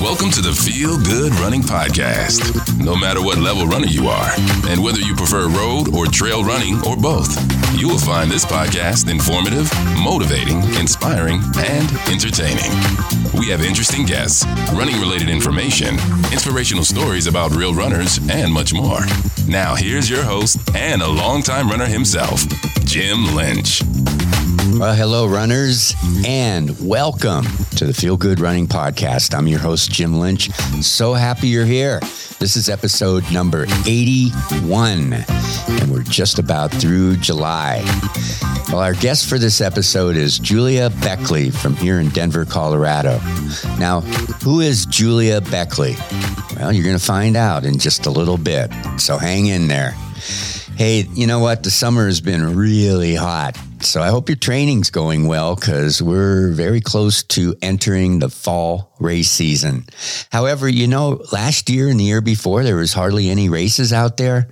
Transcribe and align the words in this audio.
Welcome 0.00 0.30
to 0.32 0.42
the 0.42 0.52
Feel 0.52 0.98
Good 0.98 1.32
Running 1.40 1.62
Podcast. 1.62 2.44
No 2.84 2.94
matter 2.94 3.22
what 3.22 3.38
level 3.38 3.66
runner 3.66 3.86
you 3.86 4.08
are, 4.08 4.30
and 4.68 4.82
whether 4.82 4.98
you 5.00 5.14
prefer 5.14 5.48
road 5.48 5.94
or 5.94 6.06
trail 6.06 6.44
running 6.44 6.76
or 6.86 6.96
both, 6.96 7.34
you 7.76 7.88
will 7.88 7.98
find 7.98 8.30
this 8.30 8.44
podcast 8.44 9.10
informative, 9.10 9.70
motivating, 10.02 10.62
inspiring, 10.78 11.40
and 11.58 11.90
entertaining. 12.08 12.70
We 13.34 13.48
have 13.48 13.62
interesting 13.62 14.04
guests, 14.06 14.44
running 14.72 15.00
related 15.00 15.28
information, 15.28 15.94
inspirational 16.32 16.84
stories 16.84 17.26
about 17.26 17.54
real 17.54 17.74
runners, 17.74 18.18
and 18.30 18.52
much 18.52 18.72
more. 18.72 19.00
Now, 19.46 19.74
here's 19.74 20.08
your 20.08 20.22
host 20.22 20.58
and 20.74 21.02
a 21.02 21.08
longtime 21.08 21.68
runner 21.68 21.86
himself, 21.86 22.44
Jim 22.84 23.34
Lynch. 23.34 23.82
Mm-hmm. 24.70 24.80
Well, 24.80 24.94
hello, 24.94 25.26
runners, 25.26 25.92
mm-hmm. 25.94 26.26
and 26.26 26.88
welcome 26.88 27.44
to 27.76 27.86
the 27.86 27.92
Feel 27.92 28.16
Good 28.16 28.38
Running 28.38 28.68
Podcast. 28.68 29.36
I'm 29.36 29.48
your 29.48 29.58
host, 29.58 29.90
Jim 29.90 30.20
Lynch. 30.20 30.48
So 30.80 31.12
happy 31.12 31.48
you're 31.48 31.64
here. 31.64 31.98
This 32.38 32.54
is 32.54 32.68
episode 32.68 33.24
number 33.32 33.66
81, 33.84 35.12
and 35.12 35.90
we're 35.90 36.04
just 36.04 36.38
about 36.38 36.70
through 36.70 37.16
July. 37.16 37.82
Well, 38.68 38.78
our 38.78 38.94
guest 38.94 39.28
for 39.28 39.38
this 39.38 39.60
episode 39.60 40.14
is 40.14 40.38
Julia 40.38 40.90
Beckley 41.02 41.50
from 41.50 41.74
here 41.74 41.98
in 41.98 42.10
Denver, 42.10 42.44
Colorado. 42.44 43.18
Now, 43.80 44.02
who 44.44 44.60
is 44.60 44.86
Julia 44.86 45.40
Beckley? 45.40 45.96
Well, 46.56 46.72
you're 46.72 46.84
going 46.84 46.98
to 46.98 47.04
find 47.04 47.36
out 47.36 47.64
in 47.64 47.80
just 47.80 48.06
a 48.06 48.10
little 48.10 48.38
bit, 48.38 48.70
so 48.98 49.18
hang 49.18 49.46
in 49.46 49.66
there. 49.66 49.96
Hey, 50.76 51.08
you 51.12 51.26
know 51.26 51.40
what? 51.40 51.64
The 51.64 51.70
summer 51.72 52.06
has 52.06 52.20
been 52.20 52.56
really 52.56 53.16
hot. 53.16 53.58
So 53.82 54.02
I 54.02 54.08
hope 54.08 54.28
your 54.28 54.36
training's 54.36 54.90
going 54.90 55.26
well 55.26 55.56
because 55.56 56.02
we're 56.02 56.52
very 56.52 56.82
close 56.82 57.22
to 57.24 57.56
entering 57.62 58.18
the 58.18 58.28
fall 58.28 58.92
race 59.00 59.30
season. 59.30 59.86
However, 60.30 60.68
you 60.68 60.86
know, 60.86 61.22
last 61.32 61.70
year 61.70 61.88
and 61.88 61.98
the 61.98 62.04
year 62.04 62.20
before, 62.20 62.62
there 62.62 62.76
was 62.76 62.92
hardly 62.92 63.30
any 63.30 63.48
races 63.48 63.90
out 63.92 64.18
there. 64.18 64.48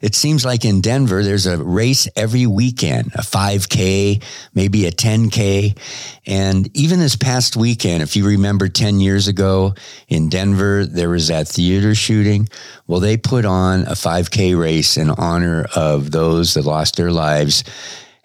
It 0.00 0.14
seems 0.16 0.44
like 0.44 0.64
in 0.64 0.80
Denver, 0.80 1.22
there's 1.22 1.46
a 1.46 1.62
race 1.62 2.08
every 2.16 2.46
weekend, 2.46 3.12
a 3.14 3.20
5K, 3.20 4.22
maybe 4.54 4.86
a 4.86 4.90
10K. 4.90 5.78
And 6.26 6.74
even 6.76 6.98
this 6.98 7.14
past 7.14 7.56
weekend, 7.56 8.02
if 8.02 8.16
you 8.16 8.26
remember 8.26 8.68
10 8.68 9.00
years 9.00 9.28
ago 9.28 9.74
in 10.08 10.28
Denver, 10.28 10.86
there 10.86 11.10
was 11.10 11.28
that 11.28 11.46
theater 11.46 11.94
shooting. 11.94 12.48
Well, 12.88 13.00
they 13.00 13.16
put 13.16 13.44
on 13.44 13.82
a 13.82 13.92
5K 13.92 14.58
race 14.58 14.96
in 14.96 15.10
honor 15.10 15.66
of 15.76 16.10
those 16.10 16.54
that 16.54 16.64
lost 16.64 16.96
their 16.96 17.12
lives 17.12 17.62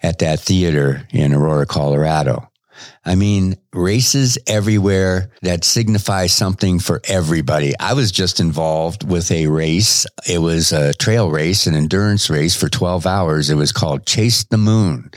at 0.02 0.20
that 0.20 0.40
theater 0.40 1.06
in 1.10 1.32
Aurora, 1.32 1.66
Colorado. 1.66 2.48
I 3.04 3.14
mean, 3.14 3.56
races 3.72 4.38
everywhere 4.46 5.30
that 5.42 5.64
signify 5.64 6.26
something 6.26 6.78
for 6.78 7.00
everybody. 7.08 7.72
I 7.78 7.94
was 7.94 8.12
just 8.12 8.40
involved 8.40 9.08
with 9.08 9.30
a 9.30 9.46
race. 9.46 10.06
It 10.28 10.38
was 10.38 10.72
a 10.72 10.94
trail 10.94 11.30
race, 11.30 11.66
an 11.66 11.74
endurance 11.74 12.30
race 12.30 12.54
for 12.54 12.68
12 12.68 13.06
hours. 13.06 13.50
It 13.50 13.56
was 13.56 13.72
called 13.72 14.06
Chase 14.06 14.44
the 14.44 14.58
Moon. 14.58 15.10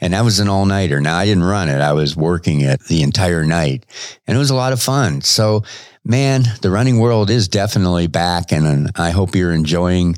And 0.00 0.12
that 0.12 0.24
was 0.24 0.38
an 0.38 0.48
all 0.48 0.66
nighter. 0.66 1.00
Now 1.00 1.16
I 1.16 1.24
didn't 1.24 1.44
run 1.44 1.68
it. 1.68 1.80
I 1.80 1.92
was 1.92 2.16
working 2.16 2.60
it 2.60 2.80
the 2.84 3.02
entire 3.02 3.44
night 3.44 3.86
and 4.26 4.36
it 4.36 4.38
was 4.38 4.50
a 4.50 4.54
lot 4.54 4.72
of 4.72 4.82
fun. 4.82 5.22
So 5.22 5.62
man, 6.04 6.44
the 6.62 6.70
running 6.70 6.98
world 6.98 7.30
is 7.30 7.48
definitely 7.48 8.06
back 8.06 8.52
and 8.52 8.90
I 8.96 9.10
hope 9.10 9.34
you're 9.34 9.52
enjoying 9.52 10.16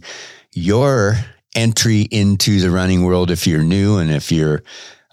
your 0.52 1.16
entry 1.56 2.02
into 2.02 2.60
the 2.60 2.70
running 2.70 3.02
world 3.02 3.30
if 3.30 3.46
you're 3.46 3.64
new 3.64 3.98
and 3.98 4.10
if 4.10 4.30
you're 4.30 4.62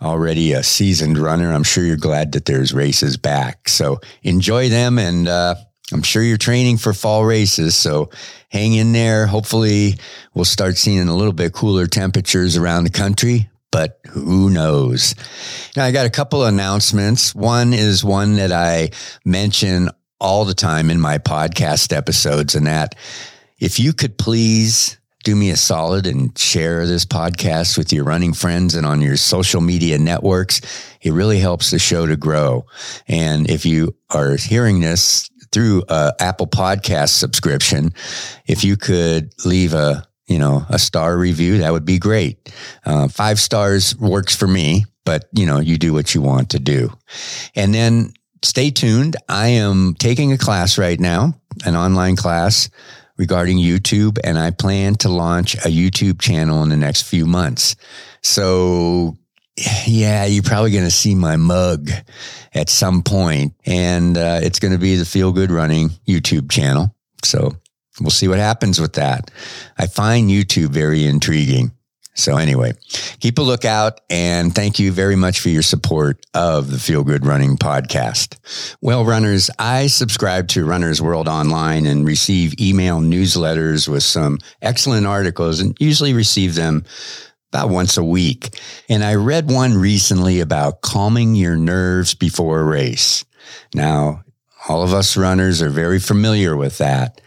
already 0.02 0.52
a 0.52 0.62
seasoned 0.62 1.18
runner, 1.18 1.52
I'm 1.52 1.64
sure 1.64 1.84
you're 1.84 1.96
glad 1.96 2.34
that 2.34 2.46
there's 2.46 2.74
races 2.74 3.18
back. 3.18 3.70
So 3.70 4.00
enjoy 4.22 4.70
them 4.70 5.00
and 5.00 5.28
uh, 5.28 5.56
I'm 5.92 6.04
sure 6.04 6.22
you're 6.22 6.38
training 6.38 6.78
for 6.78 6.94
fall 6.94 7.26
races. 7.26 7.76
So 7.76 8.10
hang 8.50 8.74
in 8.74 8.92
there. 8.92 9.26
Hopefully 9.26 9.96
we'll 10.34 10.46
start 10.46 10.78
seeing 10.78 11.08
a 11.08 11.16
little 11.16 11.34
bit 11.34 11.54
cooler 11.54 11.88
temperatures 11.88 12.58
around 12.58 12.84
the 12.84 12.90
country, 12.90 13.50
but 13.72 14.00
who 14.10 14.50
knows? 14.50 15.16
Now 15.76 15.86
I 15.86 15.92
got 15.92 16.06
a 16.06 16.12
couple 16.12 16.44
announcements. 16.44 17.34
One 17.34 17.74
is 17.74 18.04
one 18.04 18.36
that 18.36 18.52
I 18.52 18.90
mention 19.26 19.90
all 20.20 20.46
the 20.46 20.54
time 20.54 20.90
in 20.90 21.00
my 21.00 21.18
podcast 21.18 21.96
episodes 21.96 22.56
and 22.56 22.68
that 22.68 22.96
if 23.60 23.80
you 23.80 23.94
could 23.94 24.18
please 24.18 24.98
do 25.24 25.36
me 25.36 25.50
a 25.50 25.58
solid 25.58 26.06
and 26.06 26.38
share 26.38 26.86
this 26.86 27.06
podcast 27.06 27.78
with 27.78 27.94
your 27.94 28.04
running 28.04 28.34
friends 28.34 28.76
and 28.76 28.86
on 28.86 29.02
your 29.02 29.18
social 29.18 29.62
media 29.62 29.98
networks. 29.98 30.62
It 31.02 31.12
really 31.12 31.40
helps 31.40 31.72
the 31.72 31.80
show 31.80 32.06
to 32.06 32.18
grow. 32.18 32.66
And 33.08 33.50
if 33.50 33.66
you 33.66 33.96
are 34.10 34.36
hearing 34.36 34.82
this 34.82 35.30
through 35.52 35.84
a 35.88 36.14
Apple 36.20 36.48
Podcast 36.48 37.10
subscription, 37.10 37.94
if 38.48 38.64
you 38.64 38.76
could 38.76 39.34
leave 39.46 39.74
a 39.74 40.06
you 40.28 40.40
know 40.40 40.66
a 40.70 40.78
star 40.78 41.18
review, 41.18 41.60
that 41.60 41.72
would 41.72 41.86
be 41.86 42.00
great. 42.00 42.54
Uh, 42.86 43.08
five 43.08 43.40
stars 43.40 43.96
works 43.98 44.36
for 44.36 44.48
me, 44.48 44.86
but 45.06 45.30
you 45.34 45.46
know 45.46 45.60
you 45.60 45.78
do 45.78 45.94
what 45.94 46.14
you 46.14 46.22
want 46.22 46.50
to 46.52 46.60
do. 46.60 46.92
And 47.56 47.74
then 47.74 48.14
stay 48.42 48.72
tuned. 48.72 49.16
I 49.30 49.48
am 49.50 49.96
taking 49.96 50.34
a 50.34 50.38
class 50.38 50.78
right 50.78 51.00
now, 51.00 51.34
an 51.66 51.76
online 51.76 52.18
class 52.18 52.70
regarding 53.18 53.58
YouTube, 53.58 54.18
and 54.24 54.38
I 54.38 54.52
plan 54.52 54.96
to 54.96 55.10
launch 55.10 55.56
a 55.56 55.70
YouTube 55.70 56.20
channel 56.20 56.64
in 56.64 56.70
the 56.70 56.78
next 56.78 57.04
few 57.04 57.26
months. 57.26 57.76
So, 58.22 59.16
yeah, 59.86 60.26
you're 60.26 60.44
probably 60.44 60.72
going 60.72 60.86
to 60.86 60.92
see 60.92 61.16
my 61.16 61.38
mug 61.38 61.90
at 62.54 62.70
some 62.70 63.04
point, 63.04 63.54
and 63.66 64.18
uh, 64.18 64.40
it's 64.42 64.60
going 64.60 64.74
to 64.74 64.80
be 64.80 64.96
the 64.96 65.06
Feel 65.06 65.32
Good 65.32 65.52
Running 65.52 65.90
YouTube 66.08 66.50
channel. 66.50 66.96
So, 67.24 67.56
we'll 68.00 68.10
see 68.10 68.28
what 68.28 68.40
happens 68.40 68.80
with 68.80 68.94
that. 68.94 69.30
I 69.78 69.88
find 69.88 70.30
YouTube 70.30 70.70
very 70.70 71.06
intriguing. 71.06 71.72
So 72.16 72.38
anyway, 72.38 72.74
keep 73.20 73.40
a 73.40 73.42
lookout 73.42 74.02
and 74.10 74.54
thank 74.54 74.78
you 74.78 74.92
very 74.92 75.16
much 75.16 75.40
for 75.40 75.50
your 75.50 75.64
support 75.64 76.24
of 76.34 76.70
the 76.70 76.78
Feel 76.78 77.04
Good 77.04 77.26
Running 77.26 77.58
podcast. 77.58 78.38
Well, 78.82 79.04
runners, 79.04 79.50
I 79.58 79.88
subscribe 79.88 80.48
to 80.50 80.66
Runners 80.66 81.02
World 81.02 81.28
Online 81.28 81.88
and 81.88 82.06
receive 82.06 82.60
email 82.60 83.00
newsletters 83.00 83.88
with 83.88 84.04
some 84.04 84.38
excellent 84.62 85.08
articles 85.08 85.60
and 85.60 85.76
usually 85.80 86.14
receive 86.14 86.54
them 86.54 86.86
about 87.52 87.70
once 87.70 87.98
a 87.98 88.04
week. 88.04 88.60
And 88.90 89.04
I 89.04 89.16
read 89.16 89.50
one 89.50 89.76
recently 89.78 90.40
about 90.40 90.82
calming 90.82 91.36
your 91.36 91.56
nerves 91.56 92.14
before 92.14 92.60
a 92.60 92.64
race. 92.64 93.26
Now, 93.74 94.24
all 94.68 94.84
of 94.84 94.94
us 94.94 95.18
runners 95.18 95.62
are 95.62 95.70
very 95.70 96.00
familiar 96.00 96.56
with 96.56 96.78
that. 96.78 97.22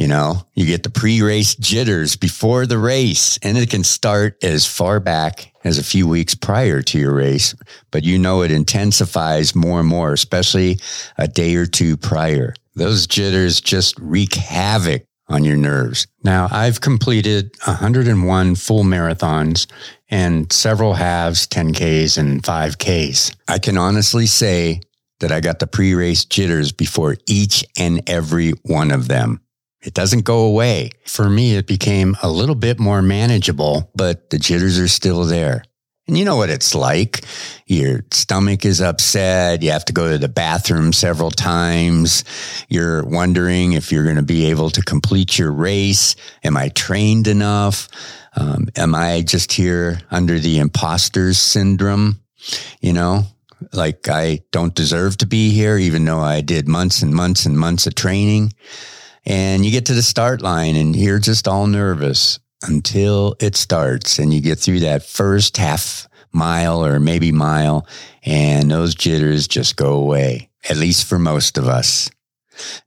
You 0.00 0.08
know, 0.08 0.46
you 0.54 0.64
get 0.64 0.82
the 0.82 0.88
pre 0.88 1.20
race 1.20 1.54
jitters 1.56 2.16
before 2.16 2.64
the 2.64 2.78
race, 2.78 3.38
and 3.42 3.58
it 3.58 3.68
can 3.68 3.84
start 3.84 4.42
as 4.42 4.66
far 4.66 4.98
back 4.98 5.52
as 5.62 5.76
a 5.76 5.84
few 5.84 6.08
weeks 6.08 6.34
prior 6.34 6.80
to 6.80 6.98
your 6.98 7.12
race, 7.12 7.54
but 7.90 8.02
you 8.02 8.18
know 8.18 8.40
it 8.40 8.50
intensifies 8.50 9.54
more 9.54 9.80
and 9.80 9.88
more, 9.90 10.14
especially 10.14 10.78
a 11.18 11.28
day 11.28 11.54
or 11.54 11.66
two 11.66 11.98
prior. 11.98 12.54
Those 12.74 13.06
jitters 13.06 13.60
just 13.60 13.98
wreak 13.98 14.36
havoc 14.36 15.04
on 15.28 15.44
your 15.44 15.58
nerves. 15.58 16.06
Now, 16.24 16.48
I've 16.50 16.80
completed 16.80 17.54
101 17.66 18.54
full 18.54 18.84
marathons 18.84 19.66
and 20.08 20.50
several 20.50 20.94
halves, 20.94 21.46
10Ks 21.46 22.16
and 22.16 22.42
5Ks. 22.42 23.36
I 23.48 23.58
can 23.58 23.76
honestly 23.76 24.24
say 24.24 24.80
that 25.18 25.30
I 25.30 25.40
got 25.40 25.58
the 25.58 25.66
pre 25.66 25.92
race 25.92 26.24
jitters 26.24 26.72
before 26.72 27.18
each 27.28 27.66
and 27.76 28.00
every 28.08 28.52
one 28.62 28.92
of 28.92 29.06
them. 29.06 29.42
It 29.82 29.94
doesn't 29.94 30.24
go 30.24 30.44
away. 30.44 30.90
For 31.06 31.30
me, 31.30 31.56
it 31.56 31.66
became 31.66 32.16
a 32.22 32.30
little 32.30 32.54
bit 32.54 32.78
more 32.78 33.00
manageable, 33.00 33.90
but 33.94 34.30
the 34.30 34.38
jitters 34.38 34.78
are 34.78 34.88
still 34.88 35.24
there. 35.24 35.64
And 36.06 36.18
you 36.18 36.24
know 36.24 36.36
what 36.36 36.50
it's 36.50 36.74
like. 36.74 37.24
Your 37.66 38.04
stomach 38.10 38.64
is 38.64 38.80
upset. 38.80 39.62
You 39.62 39.70
have 39.70 39.84
to 39.84 39.92
go 39.92 40.10
to 40.10 40.18
the 40.18 40.28
bathroom 40.28 40.92
several 40.92 41.30
times. 41.30 42.24
You're 42.68 43.04
wondering 43.04 43.74
if 43.74 43.92
you're 43.92 44.04
going 44.04 44.16
to 44.16 44.22
be 44.22 44.46
able 44.46 44.70
to 44.70 44.82
complete 44.82 45.38
your 45.38 45.52
race. 45.52 46.16
Am 46.42 46.56
I 46.56 46.70
trained 46.70 47.28
enough? 47.28 47.88
Um, 48.36 48.68
am 48.76 48.94
I 48.94 49.22
just 49.22 49.52
here 49.52 50.00
under 50.10 50.38
the 50.38 50.58
imposter 50.58 51.32
syndrome? 51.32 52.20
You 52.80 52.92
know, 52.92 53.22
like 53.72 54.08
I 54.08 54.40
don't 54.50 54.74
deserve 54.74 55.16
to 55.18 55.26
be 55.26 55.50
here, 55.52 55.78
even 55.78 56.04
though 56.04 56.18
I 56.18 56.40
did 56.40 56.66
months 56.66 57.02
and 57.02 57.14
months 57.14 57.46
and 57.46 57.56
months 57.56 57.86
of 57.86 57.94
training. 57.94 58.52
And 59.26 59.64
you 59.64 59.70
get 59.70 59.86
to 59.86 59.94
the 59.94 60.02
start 60.02 60.42
line 60.42 60.76
and 60.76 60.96
you're 60.96 61.18
just 61.18 61.46
all 61.46 61.66
nervous 61.66 62.38
until 62.62 63.36
it 63.40 63.56
starts 63.56 64.18
and 64.18 64.32
you 64.32 64.40
get 64.40 64.58
through 64.58 64.80
that 64.80 65.02
first 65.02 65.56
half 65.56 66.08
mile 66.32 66.84
or 66.84 67.00
maybe 67.00 67.32
mile 67.32 67.86
and 68.22 68.70
those 68.70 68.94
jitters 68.94 69.48
just 69.48 69.76
go 69.76 69.94
away, 69.94 70.48
at 70.68 70.76
least 70.76 71.06
for 71.06 71.18
most 71.18 71.58
of 71.58 71.68
us. 71.68 72.10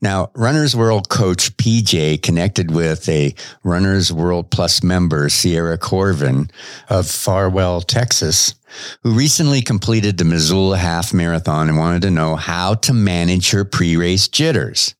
Now, 0.02 0.30
Runner's 0.36 0.76
World 0.76 1.10
coach 1.10 1.56
PJ 1.58 2.22
connected 2.22 2.72
with 2.72 3.08
a 3.10 3.34
Runner's 3.64 4.14
World 4.14 4.52
Plus 4.52 4.84
member, 4.84 5.30
Sierra 5.30 5.78
Corvin 5.78 6.52
of 6.90 7.08
Farwell, 7.08 7.82
Texas, 7.82 8.54
who 9.02 9.14
recently 9.14 9.62
completed 9.62 10.18
the 10.18 10.26
Missoula 10.26 10.78
Half 10.78 11.14
Marathon 11.14 11.70
and 11.70 11.78
wanted 11.78 12.04
to 12.04 12.12
know 12.12 12.36
how 12.36 12.76
to 12.76 12.94
manage 12.94 13.52
her 13.52 13.66
pre 13.66 13.96
race 13.98 14.28
jitters. 14.28 14.96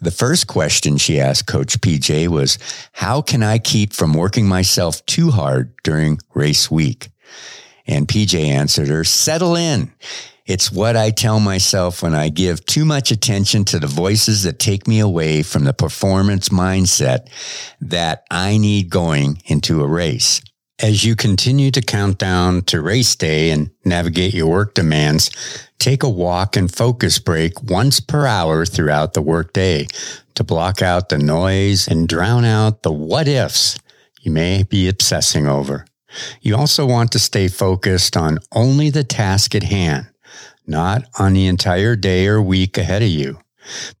The 0.00 0.10
first 0.10 0.46
question 0.46 0.96
she 0.96 1.20
asked 1.20 1.46
Coach 1.46 1.80
PJ 1.80 2.28
was, 2.28 2.58
How 2.92 3.22
can 3.22 3.42
I 3.42 3.58
keep 3.58 3.92
from 3.92 4.12
working 4.12 4.46
myself 4.46 5.04
too 5.06 5.30
hard 5.30 5.72
during 5.82 6.18
race 6.34 6.70
week? 6.70 7.08
And 7.86 8.08
PJ 8.08 8.46
answered 8.46 8.88
her, 8.88 9.04
Settle 9.04 9.56
in. 9.56 9.92
It's 10.46 10.70
what 10.70 10.96
I 10.96 11.10
tell 11.10 11.40
myself 11.40 12.02
when 12.02 12.14
I 12.14 12.28
give 12.28 12.64
too 12.64 12.84
much 12.84 13.10
attention 13.10 13.64
to 13.66 13.80
the 13.80 13.88
voices 13.88 14.44
that 14.44 14.60
take 14.60 14.86
me 14.86 15.00
away 15.00 15.42
from 15.42 15.64
the 15.64 15.72
performance 15.72 16.50
mindset 16.50 17.28
that 17.80 18.24
I 18.30 18.56
need 18.56 18.88
going 18.88 19.42
into 19.46 19.82
a 19.82 19.88
race. 19.88 20.40
As 20.78 21.04
you 21.04 21.16
continue 21.16 21.70
to 21.70 21.80
count 21.80 22.18
down 22.18 22.62
to 22.62 22.82
race 22.82 23.16
day 23.16 23.50
and 23.50 23.70
navigate 23.84 24.34
your 24.34 24.48
work 24.48 24.74
demands, 24.74 25.30
take 25.78 26.02
a 26.02 26.08
walk 26.08 26.56
and 26.56 26.72
focus 26.72 27.18
break 27.18 27.62
once 27.62 27.98
per 27.98 28.26
hour 28.26 28.66
throughout 28.66 29.14
the 29.14 29.22
workday 29.22 29.86
to 30.34 30.44
block 30.44 30.82
out 30.82 31.08
the 31.08 31.18
noise 31.18 31.88
and 31.88 32.08
drown 32.08 32.44
out 32.44 32.82
the 32.82 32.92
what 32.92 33.26
ifs 33.26 33.78
you 34.20 34.30
may 34.30 34.64
be 34.64 34.88
obsessing 34.88 35.46
over. 35.46 35.86
You 36.42 36.56
also 36.56 36.84
want 36.84 37.10
to 37.12 37.18
stay 37.18 37.48
focused 37.48 38.16
on 38.16 38.38
only 38.52 38.90
the 38.90 39.04
task 39.04 39.54
at 39.54 39.62
hand 39.62 40.08
not 40.66 41.04
on 41.18 41.32
the 41.32 41.46
entire 41.46 41.96
day 41.96 42.26
or 42.26 42.42
week 42.42 42.76
ahead 42.76 43.02
of 43.02 43.08
you. 43.08 43.38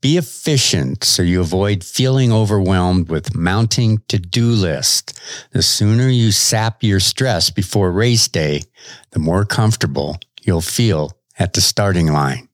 Be 0.00 0.16
efficient 0.16 1.04
so 1.04 1.22
you 1.22 1.40
avoid 1.40 1.84
feeling 1.84 2.32
overwhelmed 2.32 3.08
with 3.08 3.34
mounting 3.34 4.02
to 4.08 4.18
do 4.18 4.46
list. 4.46 5.20
The 5.52 5.62
sooner 5.62 6.08
you 6.08 6.32
sap 6.32 6.82
your 6.82 7.00
stress 7.00 7.50
before 7.50 7.90
race 7.90 8.28
day, 8.28 8.62
the 9.10 9.18
more 9.18 9.44
comfortable 9.44 10.18
you'll 10.42 10.60
feel 10.60 11.12
at 11.38 11.52
the 11.52 11.60
starting 11.60 12.12
line. 12.12 12.48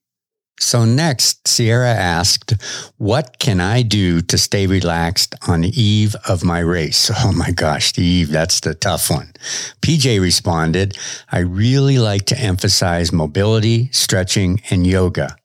So 0.63 0.85
next, 0.85 1.49
Sierra 1.49 1.91
asked, 1.91 2.55
what 2.97 3.41
can 3.41 3.61
I 3.61 3.83
do 3.83 4.21
to 4.23 4.39
stay 4.39 4.69
relaxed 4.69 5.35
on 5.49 5.63
the 5.63 5.81
eve 5.81 6.15
of 6.29 6.45
my 6.45 6.61
race? 6.61 7.11
Oh 7.25 7.33
my 7.33 7.51
gosh, 7.51 7.93
the 7.93 8.03
eve, 8.03 8.31
that's 8.31 8.61
the 8.61 8.75
tough 8.75 9.11
one. 9.11 9.33
PJ 9.81 10.21
responded, 10.21 10.97
I 11.31 11.41
really 11.41 11.99
like 11.99 12.27
to 12.27 12.39
emphasize 12.39 13.13
mobility, 13.13 13.91
stretching, 13.93 14.61
and 14.71 14.87
yoga. 14.87 15.37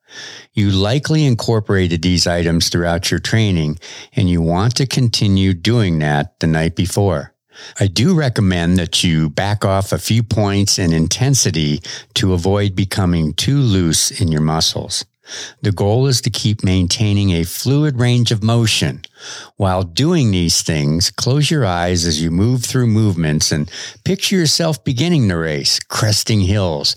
You 0.53 0.71
likely 0.71 1.25
incorporated 1.25 2.01
these 2.01 2.27
items 2.27 2.69
throughout 2.69 3.11
your 3.11 3.19
training 3.19 3.79
and 4.15 4.29
you 4.29 4.41
want 4.41 4.75
to 4.77 4.85
continue 4.87 5.53
doing 5.53 5.99
that 5.99 6.39
the 6.39 6.47
night 6.47 6.75
before. 6.75 7.33
I 7.79 7.87
do 7.87 8.13
recommend 8.13 8.77
that 8.77 9.03
you 9.03 9.29
back 9.29 9.65
off 9.65 9.91
a 9.91 9.97
few 9.97 10.23
points 10.23 10.77
in 10.77 10.93
intensity 10.93 11.81
to 12.15 12.33
avoid 12.33 12.75
becoming 12.75 13.33
too 13.33 13.57
loose 13.57 14.11
in 14.21 14.31
your 14.31 14.41
muscles. 14.41 15.05
The 15.61 15.71
goal 15.71 16.07
is 16.07 16.21
to 16.21 16.29
keep 16.29 16.63
maintaining 16.63 17.31
a 17.31 17.43
fluid 17.43 17.99
range 17.99 18.31
of 18.31 18.43
motion. 18.43 19.03
While 19.55 19.83
doing 19.83 20.31
these 20.31 20.61
things, 20.61 21.11
close 21.11 21.49
your 21.49 21.65
eyes 21.65 22.05
as 22.05 22.21
you 22.21 22.31
move 22.31 22.63
through 22.63 22.87
movements 22.87 23.51
and 23.51 23.71
picture 24.03 24.35
yourself 24.35 24.83
beginning 24.83 25.27
the 25.27 25.37
race, 25.37 25.79
cresting 25.79 26.41
hills, 26.41 26.95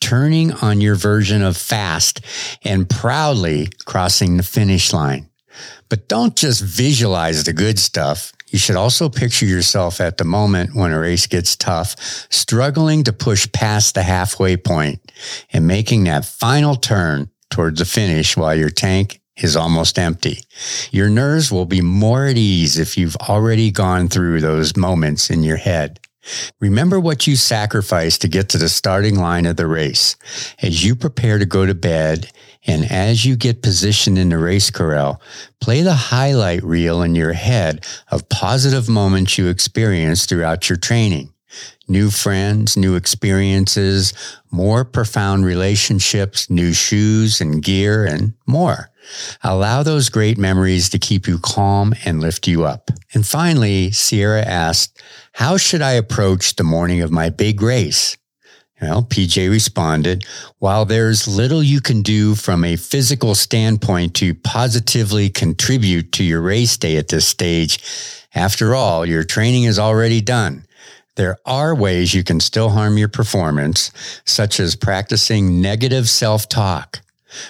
turning 0.00 0.52
on 0.52 0.80
your 0.80 0.94
version 0.94 1.42
of 1.42 1.56
fast, 1.56 2.20
and 2.64 2.88
proudly 2.88 3.68
crossing 3.84 4.36
the 4.36 4.42
finish 4.42 4.92
line. 4.92 5.28
But 5.88 6.08
don't 6.08 6.36
just 6.36 6.62
visualize 6.62 7.44
the 7.44 7.52
good 7.52 7.78
stuff. 7.78 8.32
You 8.48 8.58
should 8.58 8.76
also 8.76 9.08
picture 9.08 9.46
yourself 9.46 10.00
at 10.00 10.16
the 10.16 10.24
moment 10.24 10.74
when 10.74 10.92
a 10.92 10.98
race 10.98 11.26
gets 11.26 11.56
tough, 11.56 11.96
struggling 12.30 13.04
to 13.04 13.12
push 13.12 13.50
past 13.52 13.94
the 13.94 14.02
halfway 14.02 14.56
point 14.56 15.12
and 15.52 15.66
making 15.66 16.04
that 16.04 16.24
final 16.24 16.74
turn 16.74 17.30
towards 17.50 17.78
the 17.78 17.84
finish 17.84 18.36
while 18.36 18.54
your 18.54 18.70
tank 18.70 19.20
is 19.36 19.56
almost 19.56 19.98
empty. 19.98 20.40
Your 20.90 21.08
nerves 21.08 21.52
will 21.52 21.66
be 21.66 21.80
more 21.80 22.26
at 22.26 22.36
ease 22.36 22.78
if 22.78 22.98
you've 22.98 23.16
already 23.16 23.70
gone 23.70 24.08
through 24.08 24.40
those 24.40 24.76
moments 24.76 25.30
in 25.30 25.42
your 25.42 25.56
head. 25.56 26.00
Remember 26.60 27.00
what 27.00 27.26
you 27.26 27.36
sacrificed 27.36 28.20
to 28.22 28.28
get 28.28 28.48
to 28.50 28.58
the 28.58 28.68
starting 28.68 29.18
line 29.18 29.46
of 29.46 29.56
the 29.56 29.66
race. 29.66 30.16
As 30.60 30.84
you 30.84 30.94
prepare 30.94 31.38
to 31.38 31.46
go 31.46 31.64
to 31.64 31.74
bed 31.74 32.30
and 32.66 32.84
as 32.90 33.24
you 33.24 33.36
get 33.36 33.62
positioned 33.62 34.18
in 34.18 34.28
the 34.28 34.38
race 34.38 34.70
corral, 34.70 35.22
play 35.60 35.82
the 35.82 35.94
highlight 35.94 36.62
reel 36.62 37.02
in 37.02 37.14
your 37.14 37.32
head 37.32 37.86
of 38.10 38.28
positive 38.28 38.88
moments 38.88 39.38
you 39.38 39.48
experienced 39.48 40.28
throughout 40.28 40.68
your 40.68 40.76
training. 40.76 41.32
New 41.86 42.10
friends, 42.10 42.76
new 42.76 42.94
experiences, 42.94 44.12
more 44.50 44.84
profound 44.84 45.44
relationships, 45.44 46.50
new 46.50 46.72
shoes 46.72 47.40
and 47.40 47.62
gear, 47.62 48.04
and 48.04 48.34
more. 48.46 48.90
Allow 49.42 49.82
those 49.82 50.10
great 50.10 50.36
memories 50.36 50.90
to 50.90 50.98
keep 50.98 51.26
you 51.26 51.38
calm 51.38 51.94
and 52.04 52.20
lift 52.20 52.46
you 52.46 52.64
up. 52.64 52.90
And 53.14 53.26
finally, 53.26 53.90
Sierra 53.90 54.42
asked, 54.42 55.02
how 55.32 55.56
should 55.56 55.80
I 55.80 55.92
approach 55.92 56.56
the 56.56 56.64
morning 56.64 57.00
of 57.00 57.10
my 57.10 57.30
big 57.30 57.62
race? 57.62 58.16
Well, 58.80 59.02
PJ 59.02 59.50
responded, 59.50 60.24
while 60.58 60.84
there's 60.84 61.26
little 61.26 61.62
you 61.62 61.80
can 61.80 62.02
do 62.02 62.36
from 62.36 62.64
a 62.64 62.76
physical 62.76 63.34
standpoint 63.34 64.14
to 64.16 64.34
positively 64.34 65.30
contribute 65.30 66.12
to 66.12 66.22
your 66.22 66.40
race 66.40 66.76
day 66.76 66.96
at 66.96 67.08
this 67.08 67.26
stage, 67.26 67.80
after 68.34 68.76
all, 68.76 69.04
your 69.04 69.24
training 69.24 69.64
is 69.64 69.80
already 69.80 70.20
done. 70.20 70.64
There 71.18 71.36
are 71.44 71.74
ways 71.74 72.14
you 72.14 72.22
can 72.22 72.38
still 72.38 72.68
harm 72.68 72.96
your 72.96 73.08
performance, 73.08 73.90
such 74.24 74.60
as 74.60 74.76
practicing 74.76 75.60
negative 75.60 76.08
self 76.08 76.48
talk. 76.48 77.00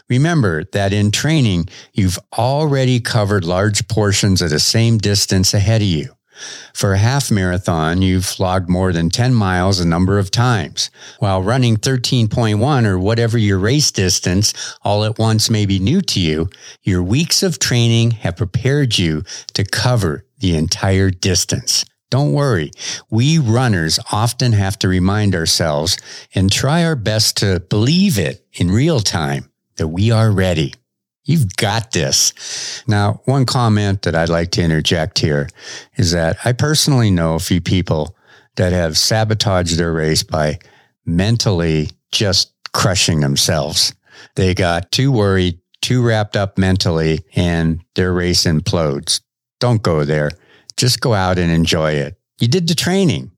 Remember 0.08 0.64
that 0.72 0.94
in 0.94 1.10
training, 1.10 1.68
you've 1.92 2.18
already 2.38 2.98
covered 2.98 3.44
large 3.44 3.86
portions 3.86 4.40
of 4.40 4.48
the 4.48 4.58
same 4.58 4.96
distance 4.96 5.52
ahead 5.52 5.82
of 5.82 5.86
you. 5.86 6.14
For 6.72 6.94
a 6.94 6.98
half 6.98 7.30
marathon, 7.30 8.00
you've 8.00 8.40
logged 8.40 8.70
more 8.70 8.90
than 8.90 9.10
10 9.10 9.34
miles 9.34 9.80
a 9.80 9.86
number 9.86 10.18
of 10.18 10.30
times. 10.30 10.90
While 11.18 11.42
running 11.42 11.76
13.1 11.76 12.86
or 12.86 12.98
whatever 12.98 13.36
your 13.36 13.58
race 13.58 13.90
distance 13.90 14.54
all 14.80 15.04
at 15.04 15.18
once 15.18 15.50
may 15.50 15.66
be 15.66 15.78
new 15.78 16.00
to 16.00 16.20
you, 16.20 16.48
your 16.84 17.02
weeks 17.02 17.42
of 17.42 17.58
training 17.58 18.12
have 18.12 18.38
prepared 18.38 18.96
you 18.96 19.24
to 19.52 19.62
cover 19.62 20.24
the 20.38 20.56
entire 20.56 21.10
distance. 21.10 21.84
Don't 22.10 22.32
worry. 22.32 22.70
We 23.10 23.38
runners 23.38 23.98
often 24.12 24.52
have 24.52 24.78
to 24.78 24.88
remind 24.88 25.34
ourselves 25.34 25.98
and 26.34 26.50
try 26.50 26.84
our 26.84 26.96
best 26.96 27.36
to 27.38 27.60
believe 27.60 28.18
it 28.18 28.46
in 28.54 28.70
real 28.70 29.00
time 29.00 29.50
that 29.76 29.88
we 29.88 30.10
are 30.10 30.30
ready. 30.30 30.74
You've 31.24 31.56
got 31.56 31.92
this. 31.92 32.82
Now, 32.88 33.20
one 33.26 33.44
comment 33.44 34.02
that 34.02 34.14
I'd 34.14 34.30
like 34.30 34.50
to 34.52 34.62
interject 34.62 35.18
here 35.18 35.48
is 35.96 36.12
that 36.12 36.38
I 36.44 36.52
personally 36.52 37.10
know 37.10 37.34
a 37.34 37.40
few 37.40 37.60
people 37.60 38.16
that 38.56 38.72
have 38.72 38.96
sabotaged 38.96 39.76
their 39.76 39.92
race 39.92 40.22
by 40.22 40.58
mentally 41.04 41.90
just 42.12 42.54
crushing 42.72 43.20
themselves. 43.20 43.94
They 44.36 44.54
got 44.54 44.90
too 44.90 45.12
worried, 45.12 45.60
too 45.82 46.02
wrapped 46.02 46.36
up 46.36 46.56
mentally, 46.56 47.20
and 47.36 47.82
their 47.94 48.12
race 48.12 48.44
implodes. 48.44 49.20
Don't 49.60 49.82
go 49.82 50.04
there. 50.04 50.30
Just 50.78 51.00
go 51.00 51.12
out 51.12 51.38
and 51.38 51.50
enjoy 51.50 51.92
it. 51.92 52.18
You 52.40 52.46
did 52.46 52.68
the 52.68 52.74
training. 52.74 53.32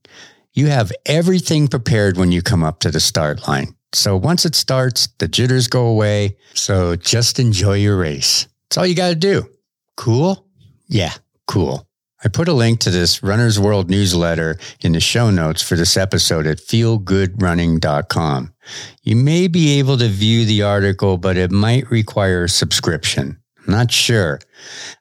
You 0.53 0.67
have 0.67 0.91
everything 1.07 1.67
prepared 1.67 2.15
when 2.15 2.31
you 2.31 2.43
come 2.43 2.63
up 2.63 2.79
to 2.81 2.91
the 2.91 2.99
start 2.99 3.47
line. 3.47 3.75
So 3.93 4.15
once 4.15 4.45
it 4.45 4.53
starts, 4.53 5.07
the 5.17 5.27
jitters 5.27 5.67
go 5.67 5.87
away. 5.87 6.37
So 6.53 6.95
just 6.95 7.39
enjoy 7.39 7.77
your 7.77 7.97
race. 7.97 8.47
That's 8.69 8.77
all 8.77 8.85
you 8.85 8.95
got 8.95 9.09
to 9.09 9.15
do. 9.15 9.49
Cool? 9.97 10.45
Yeah, 10.87 11.13
cool. 11.47 11.87
I 12.23 12.27
put 12.27 12.47
a 12.47 12.53
link 12.53 12.79
to 12.81 12.91
this 12.91 13.23
Runner's 13.23 13.59
World 13.59 13.89
newsletter 13.89 14.59
in 14.81 14.91
the 14.91 14.99
show 14.99 15.31
notes 15.31 15.63
for 15.63 15.75
this 15.75 15.97
episode 15.97 16.45
at 16.45 16.59
feelgoodrunning.com. 16.59 18.53
You 19.01 19.15
may 19.15 19.47
be 19.47 19.79
able 19.79 19.97
to 19.97 20.07
view 20.07 20.45
the 20.45 20.61
article, 20.61 21.17
but 21.17 21.37
it 21.37 21.51
might 21.51 21.89
require 21.89 22.43
a 22.43 22.49
subscription. 22.49 23.40
Not 23.67 23.91
sure. 23.91 24.39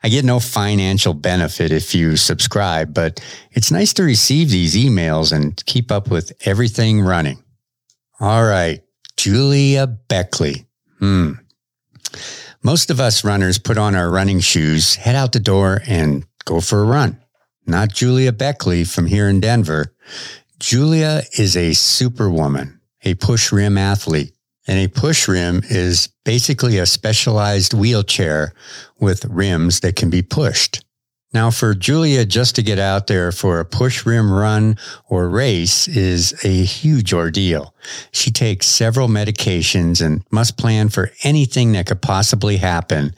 I 0.02 0.08
get 0.08 0.24
no 0.24 0.38
financial 0.38 1.14
benefit 1.14 1.72
if 1.72 1.94
you 1.94 2.16
subscribe, 2.16 2.92
but 2.92 3.20
it's 3.52 3.70
nice 3.70 3.92
to 3.94 4.02
receive 4.02 4.50
these 4.50 4.76
emails 4.76 5.32
and 5.32 5.64
keep 5.66 5.90
up 5.90 6.10
with 6.10 6.32
everything 6.44 7.00
running. 7.00 7.42
All 8.20 8.44
right. 8.44 8.82
Julia 9.16 9.86
Beckley. 9.86 10.66
Hmm. 10.98 11.32
Most 12.62 12.90
of 12.90 13.00
us 13.00 13.24
runners 13.24 13.58
put 13.58 13.78
on 13.78 13.94
our 13.94 14.10
running 14.10 14.40
shoes, 14.40 14.96
head 14.96 15.14
out 15.14 15.32
the 15.32 15.40
door, 15.40 15.80
and 15.86 16.26
go 16.44 16.60
for 16.60 16.80
a 16.80 16.84
run. 16.84 17.18
Not 17.66 17.92
Julia 17.92 18.32
Beckley 18.32 18.84
from 18.84 19.06
here 19.06 19.28
in 19.28 19.40
Denver. 19.40 19.94
Julia 20.58 21.22
is 21.38 21.56
a 21.56 21.72
superwoman, 21.72 22.80
a 23.02 23.14
push 23.14 23.50
rim 23.52 23.78
athlete, 23.78 24.34
And 24.70 24.78
a 24.78 24.88
push 24.88 25.26
rim 25.26 25.62
is 25.68 26.10
basically 26.24 26.78
a 26.78 26.86
specialized 26.86 27.74
wheelchair 27.74 28.54
with 29.00 29.24
rims 29.24 29.80
that 29.80 29.96
can 29.96 30.10
be 30.10 30.22
pushed. 30.22 30.84
Now, 31.32 31.50
for 31.50 31.74
Julia, 31.74 32.24
just 32.24 32.54
to 32.54 32.62
get 32.62 32.78
out 32.78 33.08
there 33.08 33.32
for 33.32 33.58
a 33.58 33.64
push 33.64 34.06
rim 34.06 34.30
run 34.30 34.78
or 35.08 35.28
race 35.28 35.88
is 35.88 36.44
a 36.44 36.62
huge 36.62 37.12
ordeal. 37.12 37.74
She 38.12 38.30
takes 38.30 38.68
several 38.68 39.08
medications 39.08 40.00
and 40.00 40.22
must 40.30 40.56
plan 40.56 40.88
for 40.88 41.10
anything 41.24 41.72
that 41.72 41.86
could 41.86 42.00
possibly 42.00 42.58
happen, 42.58 43.12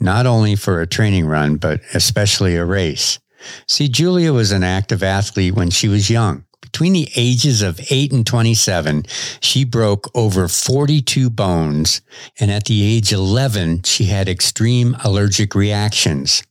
not 0.00 0.26
only 0.26 0.56
for 0.56 0.80
a 0.80 0.88
training 0.88 1.26
run, 1.26 1.54
but 1.54 1.82
especially 1.94 2.56
a 2.56 2.64
race. 2.64 3.20
See, 3.68 3.86
Julia 3.86 4.32
was 4.32 4.50
an 4.50 4.64
active 4.64 5.04
athlete 5.04 5.54
when 5.54 5.70
she 5.70 5.86
was 5.86 6.10
young. 6.10 6.44
Between 6.72 6.94
the 6.94 7.08
ages 7.14 7.62
of 7.62 7.80
8 7.90 8.12
and 8.12 8.26
27, 8.26 9.04
she 9.40 9.64
broke 9.64 10.10
over 10.14 10.48
42 10.48 11.30
bones, 11.30 12.00
and 12.40 12.50
at 12.50 12.64
the 12.64 12.82
age 12.82 13.12
11, 13.12 13.84
she 13.84 14.06
had 14.06 14.28
extreme 14.28 14.96
allergic 15.04 15.54
reactions. 15.54 16.42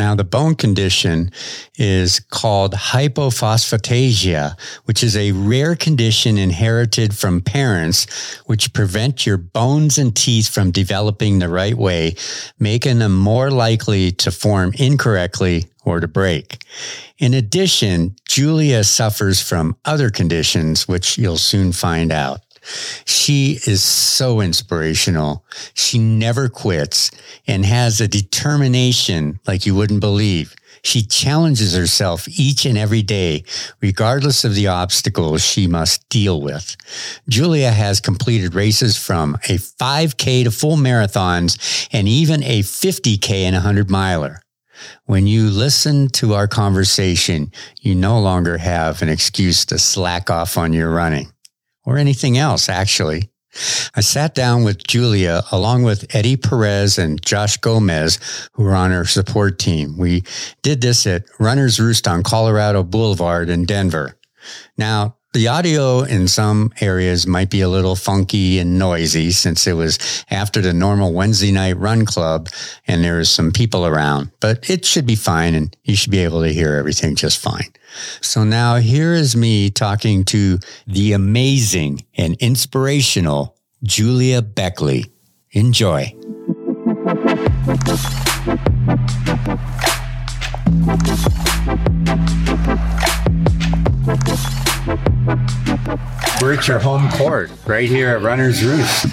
Now, 0.00 0.14
the 0.14 0.24
bone 0.24 0.54
condition 0.54 1.30
is 1.76 2.20
called 2.20 2.72
hypophosphatasia, 2.72 4.58
which 4.86 5.04
is 5.04 5.14
a 5.14 5.32
rare 5.32 5.76
condition 5.76 6.38
inherited 6.38 7.14
from 7.14 7.42
parents, 7.42 8.06
which 8.46 8.72
prevent 8.72 9.26
your 9.26 9.36
bones 9.36 9.98
and 9.98 10.16
teeth 10.16 10.48
from 10.48 10.70
developing 10.70 11.38
the 11.38 11.50
right 11.50 11.76
way, 11.76 12.14
making 12.58 13.00
them 13.00 13.14
more 13.14 13.50
likely 13.50 14.10
to 14.12 14.30
form 14.30 14.72
incorrectly 14.78 15.66
or 15.84 16.00
to 16.00 16.08
break. 16.08 16.64
In 17.18 17.34
addition, 17.34 18.16
Julia 18.26 18.84
suffers 18.84 19.42
from 19.42 19.76
other 19.84 20.08
conditions, 20.08 20.88
which 20.88 21.18
you'll 21.18 21.36
soon 21.36 21.72
find 21.72 22.10
out. 22.10 22.40
She 23.04 23.58
is 23.66 23.82
so 23.82 24.40
inspirational. 24.40 25.44
She 25.74 25.98
never 25.98 26.48
quits 26.48 27.10
and 27.46 27.64
has 27.64 28.00
a 28.00 28.08
determination 28.08 29.40
like 29.46 29.66
you 29.66 29.74
wouldn't 29.74 30.00
believe. 30.00 30.54
She 30.82 31.02
challenges 31.02 31.74
herself 31.74 32.26
each 32.28 32.64
and 32.64 32.78
every 32.78 33.02
day, 33.02 33.44
regardless 33.82 34.44
of 34.44 34.54
the 34.54 34.68
obstacles 34.68 35.42
she 35.44 35.66
must 35.66 36.08
deal 36.08 36.40
with. 36.40 36.76
Julia 37.28 37.70
has 37.70 38.00
completed 38.00 38.54
races 38.54 38.96
from 38.96 39.34
a 39.48 39.58
5K 39.58 40.44
to 40.44 40.50
full 40.50 40.76
marathons 40.76 41.88
and 41.92 42.08
even 42.08 42.42
a 42.44 42.60
50K 42.60 43.30
and 43.30 43.56
a 43.56 43.58
100 43.58 43.90
miler. 43.90 44.40
When 45.04 45.26
you 45.26 45.50
listen 45.50 46.08
to 46.10 46.32
our 46.32 46.48
conversation, 46.48 47.52
you 47.82 47.94
no 47.94 48.18
longer 48.18 48.56
have 48.56 49.02
an 49.02 49.10
excuse 49.10 49.66
to 49.66 49.78
slack 49.78 50.30
off 50.30 50.56
on 50.56 50.72
your 50.72 50.90
running 50.90 51.30
or 51.90 51.98
anything 51.98 52.38
else, 52.38 52.68
actually. 52.68 53.30
I 53.96 54.00
sat 54.00 54.32
down 54.32 54.62
with 54.62 54.86
Julia 54.86 55.42
along 55.50 55.82
with 55.82 56.06
Eddie 56.14 56.36
Perez 56.36 56.98
and 56.98 57.20
Josh 57.20 57.56
Gomez, 57.56 58.20
who 58.52 58.62
were 58.62 58.76
on 58.76 58.92
her 58.92 59.04
support 59.04 59.58
team. 59.58 59.96
We 59.98 60.22
did 60.62 60.80
this 60.80 61.04
at 61.04 61.24
Runner's 61.40 61.80
Roost 61.80 62.06
on 62.06 62.22
Colorado 62.22 62.84
Boulevard 62.84 63.50
in 63.50 63.64
Denver. 63.64 64.16
Now, 64.78 65.16
the 65.32 65.46
audio 65.46 66.00
in 66.02 66.26
some 66.26 66.72
areas 66.80 67.26
might 67.26 67.50
be 67.50 67.60
a 67.60 67.68
little 67.68 67.94
funky 67.94 68.58
and 68.58 68.78
noisy 68.78 69.30
since 69.30 69.66
it 69.66 69.74
was 69.74 70.24
after 70.30 70.60
the 70.60 70.72
normal 70.72 71.12
Wednesday 71.12 71.52
night 71.52 71.76
run 71.76 72.04
club 72.04 72.48
and 72.88 73.04
there 73.04 73.20
there's 73.20 73.28
some 73.28 73.52
people 73.52 73.86
around, 73.86 74.30
but 74.40 74.70
it 74.70 74.84
should 74.86 75.04
be 75.04 75.14
fine 75.14 75.54
and 75.54 75.76
you 75.84 75.94
should 75.94 76.10
be 76.10 76.20
able 76.20 76.42
to 76.42 76.52
hear 76.52 76.74
everything 76.74 77.14
just 77.14 77.38
fine. 77.38 77.70
So 78.22 78.44
now 78.44 78.76
here 78.76 79.12
is 79.12 79.36
me 79.36 79.68
talking 79.68 80.24
to 80.26 80.58
the 80.86 81.12
amazing 81.12 82.06
and 82.16 82.34
inspirational 82.36 83.56
Julia 83.82 84.40
Beckley. 84.40 85.04
Enjoy. 85.50 86.14
We're 95.26 96.54
at 96.54 96.66
your 96.66 96.78
home 96.78 97.10
court, 97.10 97.50
right 97.66 97.88
here 97.88 98.08
at 98.16 98.22
Runner's 98.22 98.64
Roost. 98.64 99.06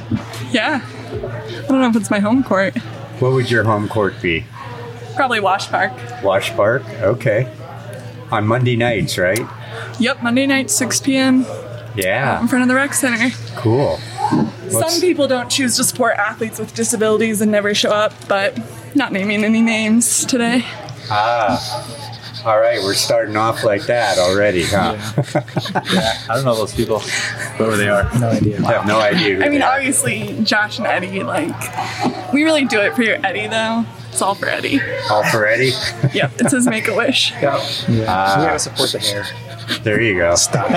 Yeah. 0.52 0.82
I 0.84 1.68
don't 1.68 1.82
know 1.82 1.90
if 1.90 1.96
it's 1.96 2.10
my 2.10 2.20
home 2.20 2.44
court. 2.44 2.78
What 3.20 3.34
would 3.34 3.52
your 3.52 3.64
home 3.66 3.90
court 3.90 4.14
be? 4.22 4.46
Probably 5.16 5.40
Wash 5.40 5.68
Park. 5.68 5.92
Wash 6.24 6.52
Park? 6.52 6.84
Okay. 7.02 7.52
On 8.32 8.48
Monday 8.48 8.76
nights, 8.78 9.18
right? 9.18 9.40
Yep, 10.00 10.24
Monday 10.24 10.46
night, 10.46 10.70
6 10.72 11.02
p.m. 11.02 11.46
Yeah. 11.96 12.40
in 12.40 12.48
front 12.48 12.62
of 12.62 12.68
the 12.70 12.76
rec 12.76 12.94
center. 12.94 13.30
Cool. 13.56 13.98
What's- 13.98 14.94
Some 14.94 15.02
people 15.02 15.28
don't 15.28 15.50
choose 15.50 15.76
to 15.78 15.84
support 15.84 16.16
athletes 16.18 16.60
with 16.60 16.74
disabilities 16.76 17.42
and 17.42 17.52
never 17.52 17.74
show 17.74 17.90
up, 17.92 18.14
but 18.28 18.58
not 18.96 19.12
naming 19.12 19.44
any 19.44 19.62
names 19.62 20.24
today. 20.26 20.64
Ah. 21.10 22.07
All 22.48 22.58
right, 22.62 22.82
we're 22.82 22.94
starting 22.94 23.36
off 23.36 23.66
like 23.66 23.88
that 23.88 24.18
already, 24.18 24.63
huh? 24.63 24.96
Yeah, 25.94 26.13
I 26.30 26.36
don't 26.36 26.46
know 26.46 26.56
those 26.56 26.74
people, 26.74 27.00
whoever 27.00 27.75
they 27.75 27.89
are. 27.89 28.04
No 28.20 28.30
idea. 28.30 28.63
I 28.66 28.72
have 28.72 28.88
no 28.88 29.01
idea. 29.01 29.36
who 29.36 29.44
I 29.44 29.50
mean, 29.50 29.60
they 29.60 29.66
are. 29.66 29.75
obviously, 29.75 30.39
Josh 30.46 30.77
and 30.77 30.88
Eddie, 30.88 31.24
like, 31.24 31.54
we 32.32 32.46
really 32.46 32.63
do 32.63 32.80
it 32.80 32.96
for 32.96 33.04
your 33.04 33.18
Eddie, 33.25 33.48
though. 33.48 33.84
It's 34.12 34.22
all 34.22 34.34
for 34.34 34.46
Eddie. 34.48 34.80
all 35.12 35.25
for 35.25 35.46
Eddie. 35.46 35.74
Yep, 36.13 36.39
it 36.39 36.50
says 36.50 36.68
make 36.68 36.88
a 36.88 36.96
wish. 36.96 37.34
Yeah, 37.42 37.58
we 37.89 38.06
gotta 38.06 38.60
support 38.60 38.94
the 38.94 39.00
hair. 39.00 39.25
There 39.84 40.01
you 40.01 40.16
go. 40.18 40.34
Stop. 40.36 40.70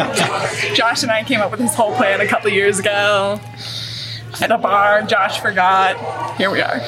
Josh 0.74 1.04
and 1.04 1.12
I 1.12 1.22
came 1.22 1.40
up 1.40 1.52
with 1.52 1.60
this 1.60 1.76
whole 1.76 1.94
plan 1.94 2.20
a 2.20 2.26
couple 2.26 2.50
years 2.50 2.80
ago 2.80 3.38
at 4.40 4.50
a 4.50 4.58
bar. 4.58 5.02
Josh 5.02 5.38
forgot. 5.38 6.36
Here 6.36 6.50
we 6.50 6.60
are. 6.62 6.80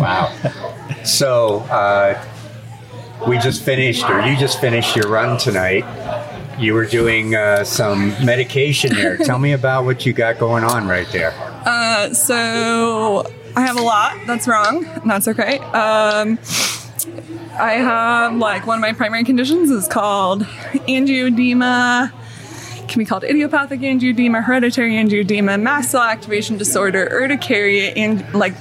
Wow. 0.00 0.36
So, 1.04 1.60
uh, 1.70 2.20
we 3.26 3.38
just 3.38 3.62
finished, 3.62 4.08
or 4.08 4.20
you 4.26 4.36
just 4.36 4.60
finished 4.60 4.96
your 4.96 5.08
run 5.08 5.38
tonight. 5.38 5.84
You 6.58 6.74
were 6.74 6.86
doing 6.86 7.34
uh, 7.34 7.64
some 7.64 8.10
medication 8.24 8.94
there. 8.94 9.16
Tell 9.16 9.38
me 9.38 9.52
about 9.52 9.84
what 9.84 10.06
you 10.06 10.12
got 10.12 10.38
going 10.38 10.62
on 10.64 10.86
right 10.86 11.08
there. 11.10 11.32
Uh, 11.66 12.14
so 12.14 13.30
I 13.56 13.62
have 13.62 13.76
a 13.76 13.82
lot 13.82 14.18
that's 14.26 14.46
wrong, 14.46 14.86
that's 15.04 15.28
okay. 15.28 15.58
Um, 15.58 16.38
I 17.58 17.74
have 17.74 18.34
like 18.36 18.66
one 18.66 18.78
of 18.78 18.82
my 18.82 18.92
primary 18.92 19.24
conditions 19.24 19.70
is 19.70 19.88
called 19.88 20.42
angioedema. 20.42 22.12
Can 22.88 22.98
be 22.98 23.04
called 23.04 23.24
idiopathic 23.24 23.80
angioedema, 23.80 24.44
hereditary 24.44 24.92
angioedema, 24.92 25.60
mast 25.60 25.92
cell 25.92 26.02
activation 26.02 26.58
disorder, 26.58 27.08
urticaria, 27.10 27.92
and 27.96 28.32
like 28.34 28.54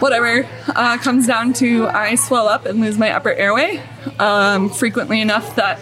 whatever 0.00 0.48
uh, 0.68 0.98
comes 0.98 1.26
down 1.26 1.52
to 1.54 1.86
I 1.86 2.14
swell 2.14 2.48
up 2.48 2.66
and 2.66 2.80
lose 2.80 2.98
my 2.98 3.10
upper 3.12 3.32
airway 3.32 3.82
um, 4.18 4.70
frequently 4.70 5.20
enough 5.20 5.56
that 5.56 5.78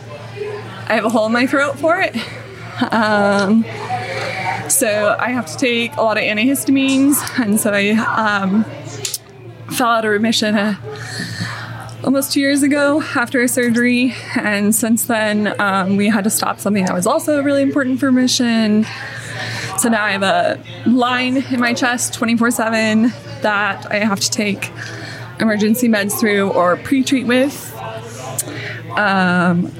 I 0.89 0.95
have 0.95 1.05
a 1.05 1.09
hole 1.09 1.27
in 1.27 1.33
my 1.33 1.47
throat 1.47 1.79
for 1.79 2.01
it. 2.01 2.17
Um, 2.93 3.65
so 4.69 5.17
I 5.19 5.31
have 5.31 5.47
to 5.47 5.57
take 5.57 5.97
a 5.97 6.03
lot 6.03 6.17
of 6.17 6.25
antihistamines, 6.25 7.39
and 7.39 7.59
so 7.59 7.73
I 7.73 7.91
um, 7.91 8.65
fell 9.75 9.89
out 9.89 10.05
of 10.05 10.11
remission 10.11 10.55
uh, 10.55 10.77
almost 12.05 12.33
two 12.33 12.41
years 12.41 12.63
ago 12.63 13.03
after 13.03 13.43
a 13.43 13.49
surgery, 13.49 14.15
and 14.37 14.75
since 14.75 15.05
then 15.07 15.61
um, 15.61 15.97
we 15.97 16.09
had 16.09 16.25
to 16.25 16.31
stop 16.31 16.61
something 16.61 16.85
that 16.85 16.95
was 16.95 17.07
also 17.07 17.43
really 17.43 17.63
important 17.63 17.99
for 18.01 18.07
remission. 18.07 18.85
So 19.79 19.89
now 19.89 20.05
I 20.05 20.11
have 20.11 20.23
a 20.23 20.63
line 20.89 21.37
in 21.37 21.61
my 21.61 21.75
chest 21.75 22.15
24 22.15 22.51
7 22.51 23.13
that 23.43 23.91
I 23.91 23.97
have 23.97 24.21
to 24.21 24.31
take 24.31 24.71
emergency 25.41 25.89
meds 25.89 26.19
through 26.19 26.51
or 26.51 26.77
pre 26.77 27.05
treat 27.05 27.27
with. 27.27 27.75
Um, 28.97 29.73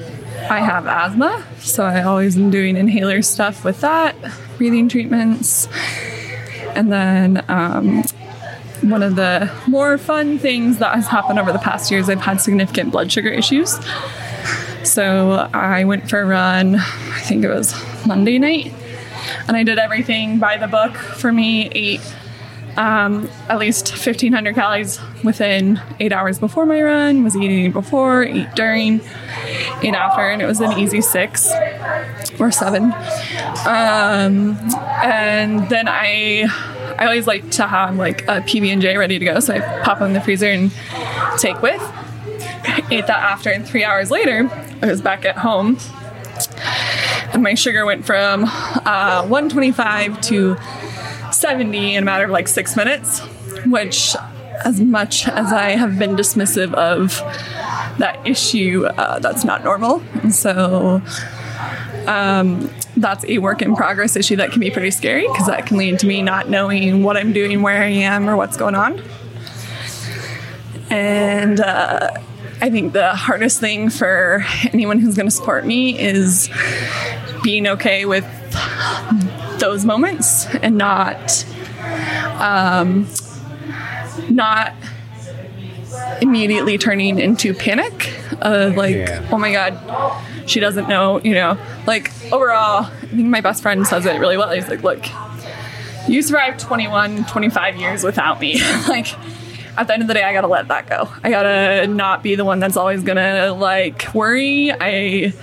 I 0.49 0.59
have 0.59 0.87
asthma, 0.87 1.45
so 1.59 1.83
I 1.83 2.03
always 2.03 2.37
am 2.37 2.49
doing 2.49 2.75
inhaler 2.75 3.21
stuff 3.21 3.63
with 3.63 3.81
that, 3.81 4.15
breathing 4.57 4.89
treatments. 4.89 5.67
And 6.75 6.91
then 6.91 7.43
um, 7.49 8.03
one 8.81 9.03
of 9.03 9.15
the 9.15 9.51
more 9.67 9.97
fun 9.97 10.39
things 10.39 10.79
that 10.79 10.95
has 10.95 11.07
happened 11.07 11.39
over 11.39 11.51
the 11.51 11.59
past 11.59 11.91
years, 11.91 12.09
I've 12.09 12.21
had 12.21 12.41
significant 12.41 12.91
blood 12.91 13.11
sugar 13.11 13.29
issues. 13.29 13.77
So 14.83 15.49
I 15.53 15.83
went 15.83 16.09
for 16.09 16.21
a 16.21 16.25
run, 16.25 16.75
I 16.75 17.19
think 17.21 17.43
it 17.43 17.49
was 17.49 17.75
Monday 18.05 18.39
night, 18.39 18.73
and 19.47 19.57
I 19.57 19.63
did 19.63 19.77
everything 19.77 20.39
by 20.39 20.57
the 20.57 20.67
book 20.67 20.95
for 20.95 21.31
me, 21.31 21.69
ate 21.73 22.01
um, 22.79 23.29
at 23.49 23.59
least 23.59 23.91
1500 23.91 24.55
calories 24.55 25.01
within 25.21 25.81
eight 25.99 26.13
hours 26.13 26.39
before 26.39 26.65
my 26.65 26.81
run, 26.81 27.25
was 27.25 27.35
eating 27.35 27.73
before, 27.73 28.23
eat 28.23 28.47
during, 28.55 29.01
ate 29.83 29.93
after, 29.93 30.21
and 30.21 30.41
it 30.41 30.45
was 30.45 30.61
an 30.61 30.79
easy 30.79 31.01
six 31.01 31.51
or 32.39 32.51
seven. 32.51 32.85
Um, 33.67 34.57
and 35.03 35.67
then 35.67 35.89
I, 35.89 36.47
I 36.97 37.05
always 37.05 37.27
like 37.27 37.51
to 37.51 37.67
have 37.67 37.97
like 37.97 38.21
a 38.23 38.39
PB 38.39 38.71
and 38.71 38.81
J 38.81 38.95
ready 38.95 39.19
to 39.19 39.25
go, 39.25 39.41
so 39.41 39.55
I 39.55 39.59
pop 39.83 39.99
in 39.99 40.13
the 40.13 40.21
freezer 40.21 40.47
and 40.47 40.71
take 41.37 41.61
with. 41.61 41.81
Ate 42.91 43.07
that 43.07 43.09
after, 43.09 43.49
and 43.49 43.67
three 43.67 43.83
hours 43.83 44.09
later, 44.09 44.49
I 44.81 44.85
was 44.85 45.01
back 45.01 45.25
at 45.25 45.37
home, 45.37 45.77
and 47.33 47.43
my 47.43 47.55
sugar 47.55 47.85
went 47.85 48.05
from 48.05 48.45
uh, 48.45 49.25
125 49.27 50.21
to 50.21 50.55
70 51.39 51.95
in 51.95 52.03
a 52.03 52.05
matter 52.05 52.25
of 52.25 52.31
like 52.31 52.49
six 52.49 52.75
minutes, 52.75 53.21
which, 53.65 54.13
as 54.65 54.81
much 54.81 55.25
as 55.25 55.53
I 55.53 55.69
have 55.69 55.97
been 55.97 56.17
dismissive 56.17 56.73
of 56.73 57.17
that 57.97 58.19
issue, 58.25 58.85
uh, 58.85 59.19
that's 59.19 59.45
not 59.45 59.63
normal. 59.63 60.03
So 60.29 61.01
um, 62.07 62.69
that's 62.97 63.23
a 63.23 63.37
work 63.37 63.61
in 63.61 63.73
progress 63.73 64.17
issue 64.17 64.35
that 64.35 64.51
can 64.51 64.59
be 64.59 64.69
pretty 64.69 64.91
scary 64.91 65.27
because 65.29 65.47
that 65.47 65.65
can 65.65 65.77
lead 65.77 65.99
to 65.99 66.07
me 66.07 66.21
not 66.21 66.49
knowing 66.49 67.03
what 67.03 67.15
I'm 67.15 67.31
doing, 67.31 67.61
where 67.61 67.81
I 67.81 67.87
am, 67.87 68.29
or 68.29 68.35
what's 68.35 68.57
going 68.57 68.75
on. 68.75 69.01
And 70.89 71.61
uh, 71.61 72.11
I 72.61 72.69
think 72.69 72.91
the 72.91 73.15
hardest 73.15 73.61
thing 73.61 73.89
for 73.89 74.43
anyone 74.73 74.99
who's 74.99 75.15
going 75.15 75.27
to 75.27 75.31
support 75.31 75.65
me 75.65 75.97
is 75.97 76.49
being 77.43 77.65
okay 77.65 78.03
with 78.05 78.25
those 79.59 79.85
moments 79.85 80.45
and 80.55 80.77
not 80.77 81.45
um, 82.39 83.07
not 84.29 84.73
immediately 86.21 86.77
turning 86.77 87.19
into 87.19 87.53
panic 87.53 88.13
of 88.41 88.75
like 88.75 88.95
Yeah. 88.95 89.27
oh 89.31 89.37
my 89.37 89.51
god 89.51 89.77
she 90.49 90.59
doesn't 90.59 90.87
know 90.87 91.19
you 91.21 91.33
know 91.33 91.57
like 91.87 92.11
overall 92.31 92.85
i 92.85 93.05
think 93.07 93.27
my 93.27 93.41
best 93.41 93.61
friend 93.61 93.85
says 93.85 94.05
it 94.05 94.19
really 94.19 94.37
well. 94.37 94.51
He's 94.51 94.67
like 94.69 94.83
look 94.83 95.05
you 96.07 96.21
survived 96.21 96.59
21 96.59 97.25
25 97.25 97.75
years 97.77 98.03
without 98.03 98.39
me. 98.39 98.59
Like 98.87 99.07
at 99.77 99.87
the 99.87 99.93
end 99.93 100.01
of 100.01 100.07
the 100.07 100.13
day 100.13 100.23
i 100.23 100.33
gotta 100.33 100.47
let 100.47 100.67
that 100.69 100.89
go. 100.89 101.09
I 101.23 101.29
gotta 101.29 101.87
not 101.87 102.23
be 102.23 102.35
the 102.35 102.45
one 102.45 102.59
that's 102.59 102.75
always 102.77 103.03
gonna 103.03 103.53
like 103.53 104.13
worry. 104.13 104.71
I 104.71 105.33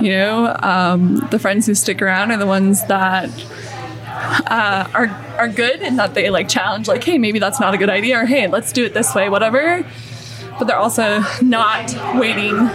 you 0.00 0.10
know 0.10 0.56
um, 0.62 1.16
the 1.30 1.38
friends 1.38 1.66
who 1.66 1.74
stick 1.74 2.00
around 2.02 2.30
are 2.30 2.36
the 2.36 2.46
ones 2.46 2.84
that 2.86 3.28
uh, 4.46 4.88
are 4.94 5.08
are 5.38 5.48
good 5.48 5.80
and 5.80 5.98
that 5.98 6.14
they 6.14 6.30
like 6.30 6.48
challenge 6.48 6.88
like 6.88 7.02
hey 7.04 7.18
maybe 7.18 7.38
that's 7.38 7.60
not 7.60 7.74
a 7.74 7.78
good 7.78 7.90
idea 7.90 8.18
or 8.18 8.26
hey 8.26 8.46
let's 8.46 8.72
do 8.72 8.84
it 8.84 8.94
this 8.94 9.14
way 9.14 9.28
whatever. 9.28 9.84
But 10.58 10.66
they're 10.66 10.76
also 10.76 11.22
not 11.40 11.94
waiting 12.18 12.68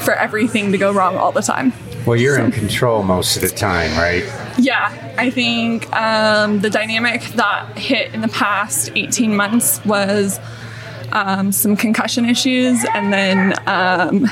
for 0.00 0.14
everything 0.14 0.72
to 0.72 0.78
go 0.78 0.92
wrong 0.92 1.16
all 1.16 1.30
the 1.30 1.42
time. 1.42 1.72
Well, 2.04 2.16
you're 2.16 2.38
in 2.38 2.50
control 2.52 3.02
most 3.02 3.36
of 3.36 3.42
the 3.42 3.48
time, 3.48 3.96
right? 3.96 4.24
yeah. 4.58 5.14
I 5.18 5.30
think 5.30 5.90
um, 5.94 6.60
the 6.60 6.70
dynamic 6.70 7.22
that 7.34 7.76
hit 7.78 8.12
in 8.14 8.20
the 8.20 8.28
past 8.28 8.90
18 8.94 9.34
months 9.34 9.84
was 9.84 10.38
um, 11.12 11.52
some 11.52 11.76
concussion 11.76 12.24
issues 12.26 12.84
and 12.94 13.12
then 13.12 13.54
um, 13.66 14.26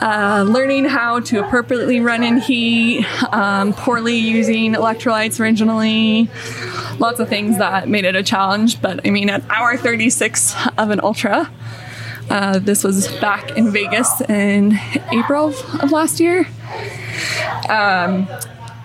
uh, 0.00 0.44
learning 0.48 0.84
how 0.84 1.20
to 1.20 1.44
appropriately 1.44 2.00
run 2.00 2.22
in 2.22 2.38
heat, 2.38 3.04
um, 3.32 3.72
poorly 3.72 4.16
using 4.16 4.74
electrolytes 4.74 5.40
originally, 5.40 6.30
lots 6.98 7.20
of 7.20 7.28
things 7.28 7.58
that 7.58 7.88
made 7.88 8.04
it 8.04 8.14
a 8.14 8.22
challenge. 8.22 8.80
But 8.80 9.06
I 9.06 9.10
mean, 9.10 9.30
at 9.30 9.42
hour 9.50 9.76
36 9.76 10.54
of 10.78 10.90
an 10.90 11.00
ultra, 11.02 11.50
uh, 12.30 12.58
this 12.58 12.84
was 12.84 13.08
back 13.20 13.56
in 13.56 13.70
Vegas 13.70 14.20
in 14.22 14.78
April 15.10 15.48
of 15.80 15.90
last 15.90 16.20
year. 16.20 16.40
Um, 17.68 18.28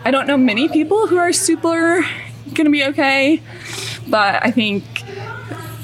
I 0.05 0.12
don't 0.12 0.27
know 0.27 0.38
many 0.38 0.67
people 0.67 1.08
who 1.08 1.17
are 1.17 1.34
super 1.34 2.05
going 2.53 2.65
to 2.65 2.72
be 2.72 2.84
okay, 2.86 3.41
but 4.08 4.43
I 4.43 4.51
think, 4.51 4.84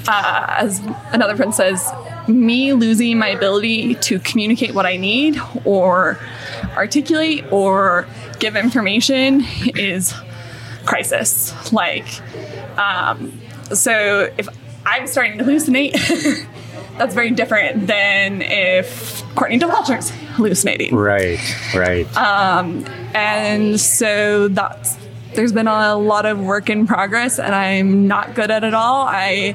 uh, 0.08 0.46
as 0.58 0.80
another 1.12 1.36
friend 1.36 1.54
says, 1.54 1.90
me 2.30 2.72
losing 2.72 3.18
my 3.18 3.28
ability 3.28 3.94
to 3.96 4.18
communicate 4.18 4.74
what 4.74 4.86
I 4.86 4.96
need 4.96 5.40
or 5.64 6.18
articulate 6.76 7.50
or 7.52 8.06
give 8.38 8.56
information 8.56 9.44
is 9.76 10.14
crisis. 10.84 11.72
Like, 11.72 12.06
um, 12.78 13.38
so 13.72 14.32
if 14.38 14.48
I'm 14.86 15.06
starting 15.06 15.38
to 15.38 15.44
hallucinate, 15.44 16.46
that's 16.98 17.14
very 17.14 17.30
different 17.30 17.86
than 17.86 18.42
if 18.42 19.24
Courtney 19.34 19.58
Dauwalter's 19.58 20.10
hallucinating. 20.34 20.94
Right, 20.94 21.38
right. 21.74 22.16
Um, 22.16 22.84
and 23.14 23.80
so 23.80 24.48
that's 24.48 24.96
there's 25.34 25.52
been 25.52 25.68
a 25.68 25.96
lot 25.96 26.26
of 26.26 26.40
work 26.40 26.70
in 26.70 26.86
progress, 26.86 27.38
and 27.38 27.54
I'm 27.54 28.08
not 28.08 28.34
good 28.34 28.50
at 28.50 28.64
it 28.64 28.74
all. 28.74 29.06
I 29.06 29.54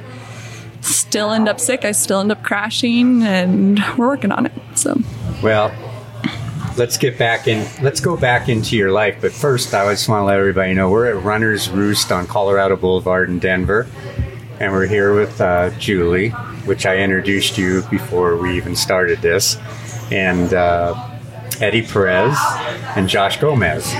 still 0.85 1.31
end 1.31 1.49
up 1.49 1.59
sick. 1.59 1.85
I 1.85 1.91
still 1.91 2.19
end 2.19 2.31
up 2.31 2.43
crashing, 2.43 3.23
and 3.23 3.79
we're 3.97 4.07
working 4.07 4.31
on 4.31 4.45
it. 4.45 4.53
So 4.75 4.95
Well, 5.43 5.71
let's 6.77 6.97
get 6.97 7.17
back 7.17 7.47
in. 7.47 7.67
Let's 7.81 7.99
go 7.99 8.15
back 8.17 8.49
into 8.49 8.75
your 8.75 8.91
life. 8.91 9.17
But 9.21 9.31
first, 9.31 9.73
I 9.73 9.91
just 9.91 10.07
want 10.07 10.21
to 10.21 10.25
let 10.25 10.39
everybody 10.39 10.73
know 10.73 10.89
we're 10.89 11.07
at 11.07 11.23
Runner's 11.23 11.69
Roost 11.69 12.11
on 12.11 12.27
Colorado 12.27 12.75
Boulevard 12.75 13.29
in 13.29 13.39
Denver, 13.39 13.87
and 14.59 14.71
we're 14.71 14.87
here 14.87 15.13
with 15.13 15.39
uh, 15.41 15.71
Julie, 15.79 16.29
which 16.65 16.85
I 16.85 16.97
introduced 16.97 17.57
you 17.57 17.81
before 17.89 18.37
we 18.37 18.55
even 18.57 18.75
started 18.75 19.21
this, 19.21 19.57
and 20.11 20.53
uh, 20.53 20.93
Eddie 21.61 21.81
Perez 21.83 22.37
and 22.95 23.09
Josh 23.09 23.39
Gomez. 23.39 23.93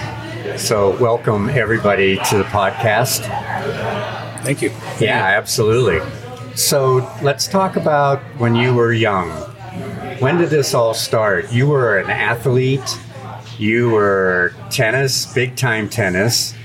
So, 0.57 0.95
welcome 1.01 1.49
everybody 1.49 2.17
to 2.17 2.37
the 2.37 2.43
podcast. 2.43 3.21
Thank 4.43 4.61
you. 4.61 4.69
Yeah, 4.99 5.23
absolutely. 5.37 5.99
So 6.55 6.97
let's 7.21 7.47
talk 7.47 7.75
about 7.75 8.21
when 8.37 8.55
you 8.55 8.73
were 8.73 8.93
young. 8.93 9.29
When 10.19 10.37
did 10.37 10.49
this 10.49 10.73
all 10.73 10.93
start? 10.93 11.51
You 11.51 11.67
were 11.67 11.99
an 11.99 12.09
athlete. 12.09 12.97
You 13.59 13.89
were 13.89 14.53
tennis, 14.69 15.25
big 15.33 15.57
time 15.57 15.89
tennis. 15.89 16.55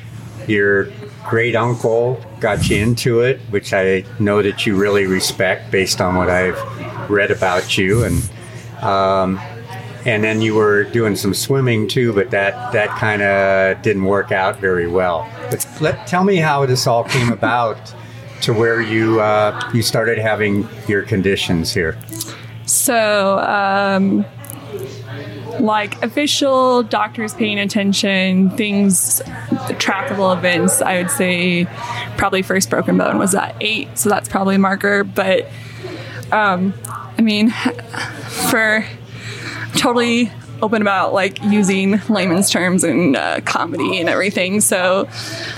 Your 0.47 0.91
great 1.29 1.57
uncle 1.57 2.25
got 2.39 2.71
you 2.71 2.77
into 2.77 3.21
it, 3.21 3.41
which 3.51 3.73
I 3.73 4.05
know 4.21 4.43
that 4.43 4.65
you 4.65 4.77
really 4.77 5.07
respect 5.07 5.73
based 5.73 6.01
on 6.01 6.15
what 6.15 6.31
I've 6.31 7.11
read 7.11 7.33
about 7.33 7.77
you. 7.77 8.05
And 8.05 8.31
um, 8.85 9.41
and 10.07 10.23
then 10.23 10.41
you 10.41 10.55
were 10.55 10.85
doing 10.85 11.17
some 11.17 11.35
swimming 11.35 11.89
too, 11.89 12.13
but 12.13 12.31
that 12.31 12.73
that 12.73 12.91
kind 12.91 13.23
of 13.23 13.83
didn't 13.83 14.05
work 14.05 14.31
out 14.31 14.61
very 14.61 14.87
well. 14.87 15.29
But 15.51 15.67
let 15.81 16.07
tell 16.07 16.23
me 16.23 16.37
how 16.37 16.65
this 16.65 16.87
all 16.87 17.03
came 17.03 17.33
about 17.33 17.93
to 18.43 18.53
where 18.53 18.81
you 18.81 19.21
uh, 19.21 19.71
you 19.75 19.83
started 19.83 20.19
having 20.19 20.69
your 20.89 21.03
conditions 21.03 21.73
here. 21.73 21.99
So, 22.67 23.39
um, 23.41 24.25
like 25.59 26.03
official 26.03 26.83
doctors 26.83 27.35
paying 27.35 27.59
attention, 27.59 28.51
things, 28.51 29.21
trackable 29.79 30.37
events, 30.37 30.81
I 30.81 31.03
would 31.03 31.11
say 31.11 31.67
probably 32.17 32.43
first 32.43 32.71
broken 32.71 32.97
bone 32.97 33.19
was 33.19 33.35
at 33.35 33.57
eight. 33.61 33.99
So 33.99 34.09
that's 34.09 34.29
probably 34.29 34.55
a 34.55 34.59
marker. 34.59 35.05
But, 35.05 35.49
um, 36.33 36.73
I 37.19 37.23
mean, 37.23 37.51
for 37.51 38.87
totally 39.77 40.31
open 40.63 40.83
about 40.83 41.13
like 41.13 41.43
using 41.43 42.01
layman's 42.09 42.51
terms 42.51 42.85
and 42.85 43.17
uh, 43.17 43.41
comedy 43.41 43.99
and 43.99 44.09
everything. 44.09 44.61
So, 44.61 45.09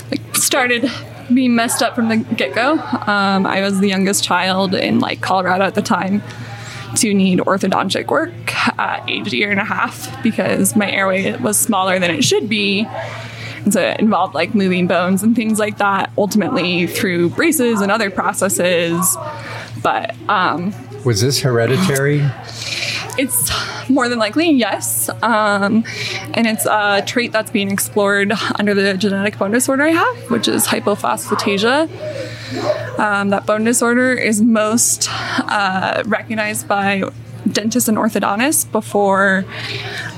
like, 0.09 0.35
started 0.35 0.89
being 1.31 1.55
messed 1.55 1.81
up 1.81 1.95
from 1.95 2.09
the 2.09 2.17
get 2.17 2.55
go. 2.55 2.73
Um, 2.73 3.45
I 3.45 3.61
was 3.61 3.79
the 3.79 3.87
youngest 3.87 4.23
child 4.23 4.73
in 4.73 4.99
like 4.99 5.21
Colorado 5.21 5.65
at 5.65 5.75
the 5.75 5.81
time 5.81 6.23
to 6.97 7.13
need 7.13 7.39
orthodontic 7.39 8.07
work 8.07 8.31
at 8.79 9.09
age 9.09 9.33
year 9.33 9.51
and 9.51 9.59
a 9.59 9.63
half 9.63 10.21
because 10.23 10.75
my 10.75 10.89
airway 10.91 11.35
was 11.37 11.57
smaller 11.57 11.99
than 11.99 12.11
it 12.11 12.23
should 12.23 12.47
be. 12.47 12.87
And 13.63 13.73
so 13.73 13.81
it 13.81 13.99
involved 13.99 14.35
like 14.35 14.53
moving 14.53 14.87
bones 14.87 15.23
and 15.23 15.35
things 15.35 15.57
like 15.57 15.77
that, 15.77 16.11
ultimately 16.17 16.85
through 16.85 17.29
braces 17.29 17.81
and 17.81 17.91
other 17.91 18.09
processes. 18.11 19.17
But 19.81 20.15
um, 20.29 20.73
Was 21.05 21.21
this 21.21 21.39
hereditary? 21.39 22.21
It's 23.17 23.51
more 23.89 24.09
than 24.09 24.19
likely 24.19 24.49
yes. 24.51 25.09
Um, 25.21 25.83
and 26.33 26.47
it's 26.47 26.65
a 26.65 27.03
trait 27.05 27.31
that's 27.31 27.51
being 27.51 27.71
explored 27.71 28.33
under 28.55 28.73
the 28.73 28.95
genetic 28.95 29.37
bone 29.37 29.51
disorder 29.51 29.83
I 29.83 29.91
have, 29.91 30.29
which 30.29 30.47
is 30.47 30.67
hypophosphatasia. 30.67 31.89
Um, 32.99 33.29
that 33.29 33.45
bone 33.45 33.63
disorder 33.63 34.13
is 34.13 34.41
most 34.41 35.07
uh, 35.11 36.03
recognized 36.05 36.67
by 36.67 37.03
dentists 37.51 37.89
and 37.89 37.97
orthodontists 37.97 38.71
before 38.71 39.45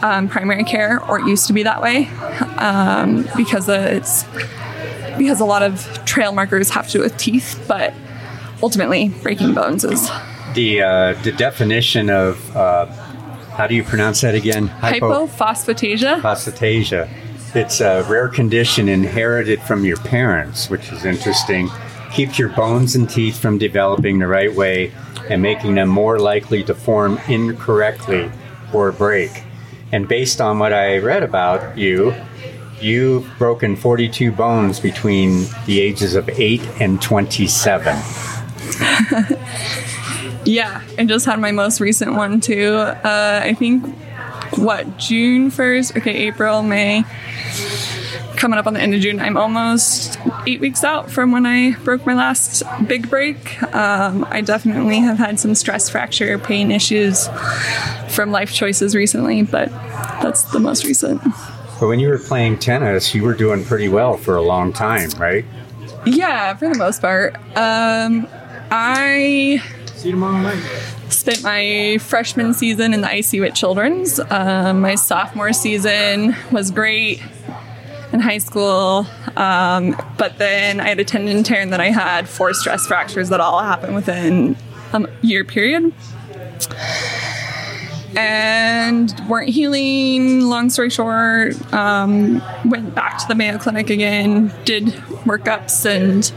um, 0.01 0.27
primary 0.27 0.63
care, 0.63 1.03
or 1.05 1.19
it 1.19 1.27
used 1.27 1.47
to 1.47 1.53
be 1.53 1.63
that 1.63 1.81
way, 1.81 2.07
um, 2.57 3.27
because 3.35 3.67
it's 3.69 4.25
because 5.17 5.39
a 5.39 5.45
lot 5.45 5.63
of 5.63 6.03
trail 6.05 6.33
markers 6.33 6.69
have 6.69 6.87
to 6.87 6.93
do 6.93 6.99
with 7.01 7.17
teeth, 7.17 7.63
but 7.67 7.93
ultimately 8.61 9.09
breaking 9.09 9.53
bones 9.53 9.83
is 9.83 10.09
The 10.55 10.81
uh, 10.81 11.13
the 11.23 11.33
definition 11.33 12.09
of 12.09 12.55
uh, 12.55 12.85
how 13.55 13.67
do 13.67 13.75
you 13.75 13.83
pronounce 13.83 14.21
that 14.21 14.35
again? 14.35 14.69
hypophosphatasia. 14.69 16.21
Phosphatasia. 16.21 17.09
It's 17.55 17.81
a 17.81 18.03
rare 18.09 18.27
condition 18.27 18.89
inherited 18.89 19.61
from 19.61 19.85
your 19.85 19.97
parents, 19.97 20.69
which 20.69 20.91
is 20.91 21.05
interesting. 21.05 21.69
Keeps 22.11 22.39
your 22.39 22.49
bones 22.49 22.95
and 22.95 23.09
teeth 23.09 23.37
from 23.37 23.57
developing 23.57 24.19
the 24.19 24.27
right 24.27 24.53
way 24.53 24.93
and 25.29 25.41
making 25.41 25.75
them 25.75 25.89
more 25.89 26.19
likely 26.19 26.63
to 26.63 26.73
form 26.73 27.19
incorrectly 27.27 28.31
or 28.73 28.91
break. 28.91 29.43
And 29.91 30.07
based 30.07 30.41
on 30.41 30.59
what 30.59 30.73
I 30.73 30.97
read 30.97 31.23
about 31.23 31.77
you, 31.77 32.13
you've 32.81 33.29
broken 33.37 33.75
42 33.75 34.31
bones 34.31 34.79
between 34.79 35.45
the 35.65 35.79
ages 35.79 36.15
of 36.15 36.29
8 36.29 36.61
and 36.79 37.01
27. 37.01 37.95
Yeah, 40.45 40.81
I 40.97 41.05
just 41.05 41.25
had 41.25 41.39
my 41.39 41.51
most 41.51 41.79
recent 41.79 42.13
one 42.13 42.39
too. 42.39 42.75
Uh, 42.75 43.41
I 43.43 43.53
think 43.53 43.85
what 44.57 44.97
June 44.97 45.49
first. 45.49 45.97
Okay, 45.97 46.27
April, 46.27 46.61
May. 46.63 47.03
Coming 48.37 48.59
up 48.59 48.67
on 48.67 48.73
the 48.73 48.81
end 48.81 48.93
of 48.93 49.01
June, 49.01 49.19
I'm 49.19 49.37
almost 49.37 50.19
eight 50.45 50.59
weeks 50.59 50.83
out 50.83 51.09
from 51.09 51.31
when 51.31 51.45
I 51.45 51.71
broke 51.83 52.05
my 52.05 52.13
last 52.13 52.63
big 52.85 53.09
break. 53.09 53.61
Um, 53.73 54.25
I 54.29 54.41
definitely 54.41 54.99
have 54.99 55.17
had 55.17 55.39
some 55.39 55.55
stress 55.55 55.89
fracture 55.89 56.37
pain 56.37 56.69
issues 56.69 57.27
from 58.09 58.31
life 58.31 58.51
choices 58.53 58.93
recently, 58.93 59.43
but 59.43 59.69
that's 60.21 60.43
the 60.51 60.59
most 60.59 60.85
recent. 60.85 61.21
But 61.79 61.87
when 61.87 61.99
you 61.99 62.09
were 62.09 62.19
playing 62.19 62.59
tennis, 62.59 63.15
you 63.15 63.23
were 63.23 63.33
doing 63.33 63.63
pretty 63.65 63.87
well 63.87 64.17
for 64.17 64.35
a 64.35 64.41
long 64.41 64.73
time, 64.73 65.09
right? 65.17 65.45
Yeah, 66.05 66.55
for 66.55 66.69
the 66.69 66.77
most 66.77 67.01
part. 67.01 67.35
Um, 67.57 68.27
I 68.69 69.61
See 70.05 70.09
you 70.09 70.17
tomorrow 70.17 70.39
night. 70.39 70.61
spent 71.09 71.41
my 71.41 71.97
freshman 71.99 72.53
season 72.53 72.93
in 72.93 73.01
the 73.01 73.07
ICU 73.07 73.43
at 73.47 73.55
Children's. 73.55 74.19
Um, 74.29 74.81
my 74.81 74.93
sophomore 74.93 75.51
season 75.51 76.35
was 76.51 76.69
great 76.69 77.23
in 78.13 78.19
high 78.19 78.37
school, 78.37 79.07
um, 79.35 79.99
but 80.19 80.37
then 80.37 80.79
I 80.79 80.89
had 80.89 80.99
a 80.99 81.03
tendon 81.03 81.41
tear 81.41 81.59
and 81.59 81.73
then 81.73 81.81
I 81.81 81.89
had 81.89 82.29
four 82.29 82.53
stress 82.53 82.85
fractures 82.85 83.29
that 83.29 83.39
all 83.39 83.59
happened 83.59 83.95
within 83.95 84.55
a 84.93 85.09
year 85.23 85.43
period. 85.43 85.91
And 88.15 89.11
weren't 89.27 89.49
healing. 89.49 90.41
Long 90.41 90.69
story 90.69 90.91
short, 90.91 91.73
um, 91.73 92.43
went 92.63 92.93
back 92.93 93.17
to 93.17 93.27
the 93.27 93.33
Mayo 93.33 93.57
Clinic 93.57 93.89
again, 93.89 94.53
did 94.65 94.85
workups, 95.25 95.83
and 95.83 96.31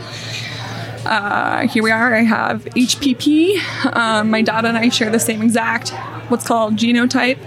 uh, 1.08 1.66
here 1.66 1.82
we 1.82 1.90
are. 1.90 2.14
I 2.14 2.22
have 2.22 2.64
HPP. 2.66 3.58
Um, 3.96 4.30
my 4.30 4.42
dad 4.42 4.64
and 4.64 4.76
I 4.76 4.90
share 4.90 5.10
the 5.10 5.18
same 5.18 5.42
exact, 5.42 5.90
what's 6.28 6.46
called 6.46 6.76
genotype. 6.76 7.38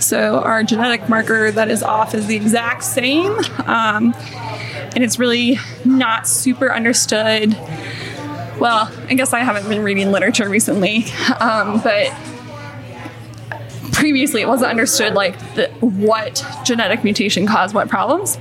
So 0.00 0.40
our 0.40 0.62
genetic 0.62 1.08
marker 1.08 1.50
that 1.50 1.70
is 1.70 1.82
off 1.82 2.14
is 2.14 2.26
the 2.26 2.36
exact 2.36 2.84
same, 2.84 3.32
um, 3.66 4.14
and 4.94 5.02
it's 5.02 5.18
really 5.18 5.58
not 5.84 6.28
super 6.28 6.72
understood. 6.72 7.54
Well, 8.60 8.90
I 9.08 9.14
guess 9.14 9.32
I 9.32 9.40
haven't 9.40 9.68
been 9.68 9.82
reading 9.82 10.12
literature 10.12 10.48
recently, 10.48 11.06
um, 11.40 11.80
but 11.82 12.14
previously 13.92 14.42
it 14.42 14.48
wasn't 14.48 14.70
understood 14.70 15.14
like 15.14 15.38
the, 15.54 15.68
what 15.80 16.44
genetic 16.64 17.02
mutation 17.02 17.46
caused 17.46 17.74
what 17.74 17.88
problems. 17.88 18.36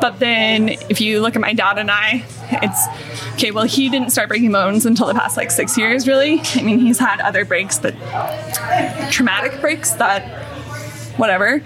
But 0.00 0.18
then 0.18 0.68
if 0.68 1.00
you 1.00 1.20
look 1.20 1.36
at 1.36 1.40
my 1.40 1.52
dad 1.52 1.78
and 1.78 1.90
I, 1.90 2.24
it's 2.50 2.86
okay, 3.34 3.50
well, 3.50 3.64
he 3.64 3.88
didn't 3.88 4.10
start 4.10 4.28
breaking 4.28 4.52
bones 4.52 4.86
until 4.86 5.06
the 5.06 5.14
past 5.14 5.36
like 5.36 5.50
six 5.50 5.76
years, 5.76 6.06
really. 6.06 6.40
I 6.54 6.62
mean, 6.62 6.78
he's 6.78 6.98
had 6.98 7.20
other 7.20 7.44
breaks 7.44 7.78
that 7.78 7.94
traumatic 9.10 9.60
breaks 9.60 9.92
that 9.94 10.22
whatever. 11.18 11.62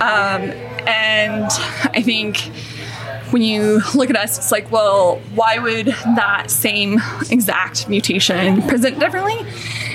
Um, 0.00 0.52
and 0.86 1.46
I 1.84 2.02
think 2.02 2.50
when 3.30 3.42
you 3.42 3.80
look 3.94 4.10
at 4.10 4.16
us, 4.16 4.38
it's 4.38 4.52
like, 4.52 4.70
well, 4.70 5.16
why 5.34 5.58
would 5.58 5.86
that 5.86 6.50
same 6.50 7.00
exact 7.30 7.88
mutation 7.88 8.62
present 8.62 8.98
differently? 8.98 9.38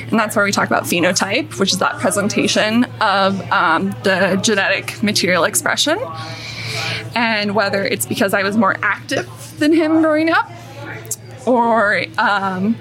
And 0.09 0.19
that's 0.19 0.35
where 0.35 0.45
we 0.45 0.51
talk 0.51 0.67
about 0.67 0.83
phenotype, 0.83 1.59
which 1.59 1.73
is 1.73 1.79
that 1.79 1.99
presentation 1.99 2.85
of 3.01 3.41
um, 3.51 3.89
the 4.03 4.39
genetic 4.41 5.01
material 5.03 5.43
expression. 5.43 5.99
And 7.15 7.55
whether 7.55 7.83
it's 7.83 8.05
because 8.05 8.33
I 8.33 8.43
was 8.43 8.57
more 8.57 8.75
active 8.81 9.29
than 9.59 9.73
him 9.73 10.01
growing 10.01 10.29
up, 10.29 10.49
or 11.45 12.05
um, 12.17 12.75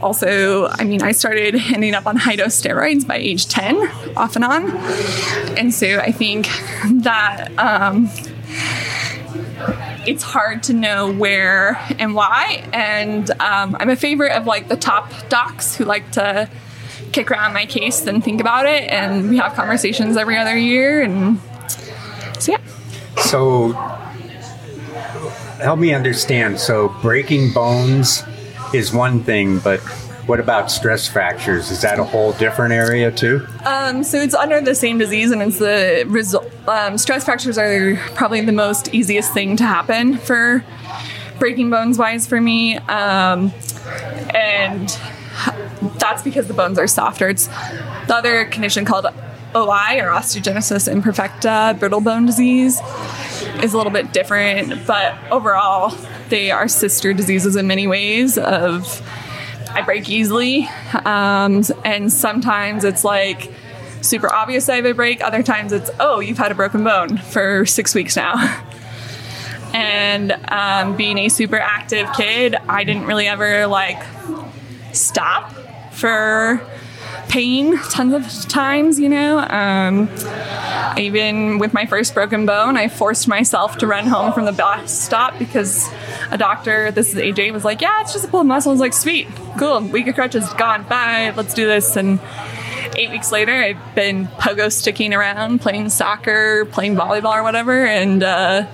also, 0.00 0.66
I 0.66 0.84
mean, 0.84 1.02
I 1.02 1.12
started 1.12 1.54
ending 1.54 1.94
up 1.94 2.06
on 2.06 2.16
high 2.16 2.36
dose 2.36 2.60
steroids 2.60 3.06
by 3.06 3.16
age 3.16 3.46
10, 3.46 3.76
off 4.16 4.36
and 4.36 4.44
on. 4.44 4.70
And 5.56 5.72
so 5.72 5.98
I 5.98 6.10
think 6.12 6.46
that 7.02 7.52
um, 7.58 8.10
it's 10.06 10.22
hard 10.22 10.64
to 10.64 10.72
know 10.72 11.12
where 11.12 11.76
and 11.98 12.14
why. 12.14 12.68
And 12.72 13.30
um, 13.40 13.76
I'm 13.78 13.90
a 13.90 13.96
favorite 13.96 14.32
of 14.32 14.46
like 14.46 14.68
the 14.68 14.76
top 14.76 15.12
docs 15.28 15.76
who 15.76 15.84
like 15.84 16.10
to 16.12 16.50
kick 17.12 17.30
around 17.30 17.52
my 17.52 17.66
case 17.66 18.06
and 18.06 18.24
think 18.24 18.40
about 18.40 18.66
it. 18.66 18.90
And 18.90 19.30
we 19.30 19.36
have 19.36 19.54
conversations 19.54 20.16
every 20.16 20.36
other 20.36 20.56
year. 20.56 21.02
And. 21.02 21.40
So, 23.18 23.72
help 25.60 25.78
me 25.78 25.94
understand. 25.94 26.58
So, 26.58 26.88
breaking 27.02 27.52
bones 27.52 28.22
is 28.74 28.92
one 28.92 29.22
thing, 29.22 29.58
but 29.58 29.80
what 30.26 30.38
about 30.38 30.70
stress 30.70 31.08
fractures? 31.08 31.70
Is 31.70 31.82
that 31.82 31.98
a 31.98 32.04
whole 32.04 32.32
different 32.32 32.72
area 32.72 33.10
too? 33.10 33.46
Um, 33.64 34.04
so 34.04 34.18
it's 34.18 34.34
under 34.34 34.60
the 34.60 34.74
same 34.74 34.98
disease, 34.98 35.30
and 35.30 35.42
it's 35.42 35.58
the 35.58 36.04
result. 36.06 36.50
Um, 36.68 36.96
stress 36.96 37.24
fractures 37.24 37.58
are 37.58 37.96
probably 38.14 38.40
the 38.40 38.52
most 38.52 38.94
easiest 38.94 39.32
thing 39.32 39.56
to 39.56 39.64
happen 39.64 40.16
for 40.18 40.64
breaking 41.38 41.70
bones 41.70 41.98
wise 41.98 42.26
for 42.26 42.40
me, 42.40 42.76
um, 42.78 43.52
and 44.32 44.96
that's 45.98 46.22
because 46.22 46.46
the 46.46 46.54
bones 46.54 46.78
are 46.78 46.86
softer. 46.86 47.28
It's 47.28 47.48
the 48.06 48.14
other 48.14 48.44
condition 48.44 48.84
called 48.84 49.06
OI 49.54 49.98
or 50.00 50.08
osteogenesis 50.08 50.92
imperfecta, 50.92 51.78
brittle 51.78 52.00
bone 52.00 52.26
disease, 52.26 52.80
is 53.62 53.74
a 53.74 53.76
little 53.76 53.92
bit 53.92 54.12
different, 54.12 54.86
but 54.86 55.14
overall 55.30 55.96
they 56.28 56.50
are 56.50 56.68
sister 56.68 57.12
diseases 57.12 57.56
in 57.56 57.66
many 57.66 57.86
ways. 57.86 58.38
Of 58.38 59.02
I 59.70 59.82
break 59.82 60.08
easily, 60.08 60.68
um, 61.04 61.62
and 61.84 62.12
sometimes 62.12 62.84
it's 62.84 63.04
like 63.04 63.52
super 64.00 64.32
obvious 64.32 64.68
I 64.68 64.76
have 64.76 64.86
a 64.86 64.92
break. 64.92 65.22
Other 65.22 65.42
times 65.42 65.72
it's 65.72 65.90
oh 66.00 66.20
you've 66.20 66.38
had 66.38 66.52
a 66.52 66.54
broken 66.54 66.84
bone 66.84 67.18
for 67.18 67.66
six 67.66 67.94
weeks 67.94 68.16
now. 68.16 68.64
And 69.74 70.32
um, 70.48 70.96
being 70.96 71.16
a 71.16 71.30
super 71.30 71.56
active 71.56 72.12
kid, 72.12 72.54
I 72.68 72.84
didn't 72.84 73.06
really 73.06 73.26
ever 73.26 73.66
like 73.66 74.02
stop 74.92 75.50
for 75.92 76.60
pain 77.28 77.78
tons 77.90 78.12
of 78.12 78.48
times, 78.48 78.98
you 78.98 79.08
know. 79.08 79.38
Um, 79.38 80.08
even 80.98 81.58
with 81.58 81.72
my 81.72 81.86
first 81.86 82.14
broken 82.14 82.46
bone, 82.46 82.76
I 82.76 82.88
forced 82.88 83.28
myself 83.28 83.78
to 83.78 83.86
run 83.86 84.06
home 84.06 84.32
from 84.32 84.44
the 84.44 84.52
bus 84.52 84.92
stop 84.92 85.38
because 85.38 85.88
a 86.30 86.38
doctor, 86.38 86.90
this 86.90 87.10
is 87.10 87.16
AJ, 87.16 87.52
was 87.52 87.64
like, 87.64 87.80
Yeah, 87.80 88.00
it's 88.00 88.12
just 88.12 88.24
a 88.24 88.28
pulled 88.28 88.46
muscle. 88.46 88.70
I 88.70 88.74
was 88.74 88.80
like, 88.80 88.92
Sweet, 88.92 89.28
cool, 89.58 89.80
week 89.80 90.06
of 90.06 90.14
crutches 90.14 90.52
gone, 90.54 90.84
bye, 90.84 91.32
let's 91.36 91.54
do 91.54 91.66
this. 91.66 91.96
And 91.96 92.20
eight 92.96 93.10
weeks 93.10 93.32
later, 93.32 93.52
I've 93.52 93.94
been 93.94 94.26
pogo 94.26 94.70
sticking 94.70 95.14
around, 95.14 95.60
playing 95.60 95.88
soccer, 95.88 96.66
playing 96.66 96.96
volleyball 96.96 97.34
or 97.36 97.42
whatever, 97.42 97.86
and 97.86 98.22
uh, 98.22 98.66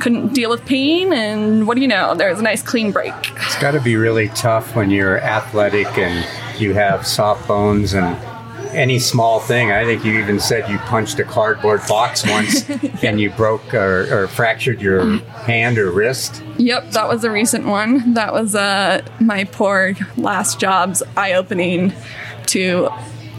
couldn't 0.00 0.34
deal 0.34 0.50
with 0.50 0.64
pain. 0.64 1.12
And 1.12 1.66
what 1.66 1.74
do 1.74 1.80
you 1.80 1.88
know? 1.88 2.14
There 2.14 2.30
was 2.30 2.38
a 2.38 2.42
nice 2.42 2.62
clean 2.62 2.92
break. 2.92 3.14
It's 3.36 3.58
got 3.58 3.72
to 3.72 3.80
be 3.80 3.96
really 3.96 4.28
tough 4.28 4.76
when 4.76 4.90
you're 4.90 5.20
athletic 5.20 5.86
and 5.98 6.24
you 6.60 6.74
have 6.74 7.06
soft 7.06 7.46
bones 7.48 7.94
and 7.94 8.16
any 8.74 8.98
small 8.98 9.40
thing. 9.40 9.70
I 9.70 9.84
think 9.84 10.04
you 10.04 10.18
even 10.18 10.40
said 10.40 10.68
you 10.68 10.78
punched 10.78 11.18
a 11.18 11.24
cardboard 11.24 11.80
box 11.88 12.26
once 12.28 12.68
and 13.02 13.20
you 13.20 13.30
broke 13.30 13.72
or, 13.72 14.24
or 14.24 14.28
fractured 14.28 14.80
your 14.80 15.18
hand 15.18 15.78
or 15.78 15.90
wrist. 15.90 16.42
Yep, 16.58 16.90
that 16.90 17.08
was 17.08 17.24
a 17.24 17.30
recent 17.30 17.66
one. 17.66 18.14
That 18.14 18.32
was 18.32 18.54
uh, 18.54 19.02
my 19.20 19.44
poor 19.44 19.94
last 20.16 20.58
job's 20.58 21.02
eye 21.16 21.34
opening 21.34 21.92
to 22.46 22.88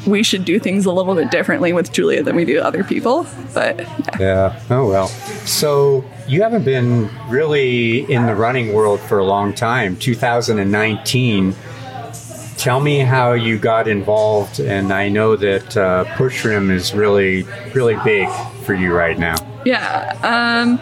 we 0.05 0.21
should 0.21 0.45
do 0.45 0.59
things 0.59 0.85
a 0.85 0.91
little 0.91 1.15
bit 1.15 1.31
differently 1.31 1.73
with 1.73 1.91
Julia 1.91 2.21
than 2.21 2.35
we 2.35 2.45
do 2.45 2.59
other 2.59 2.83
people. 2.83 3.25
But 3.53 3.79
yeah. 3.79 4.19
Yeah. 4.19 4.61
Oh, 4.69 4.87
well. 4.87 5.07
So 5.07 6.05
you 6.27 6.43
haven't 6.43 6.63
been 6.63 7.09
really 7.27 8.11
in 8.11 8.25
the 8.25 8.35
running 8.35 8.73
world 8.73 8.99
for 8.99 9.17
a 9.17 9.25
long 9.25 9.53
time. 9.53 9.97
2019. 9.97 11.55
Tell 12.57 12.79
me 12.79 12.99
how 12.99 13.33
you 13.33 13.59
got 13.59 13.87
involved, 13.87 14.59
and 14.59 14.91
I 14.91 15.09
know 15.09 15.35
that 15.35 15.77
uh, 15.77 16.05
push 16.15 16.43
rim 16.45 16.71
is 16.71 16.93
really, 16.93 17.43
really 17.73 17.97
big 18.03 18.29
for 18.63 18.73
you 18.73 18.93
right 18.93 19.17
now. 19.19 19.35
Yeah. 19.65 20.17
Um, 20.23 20.79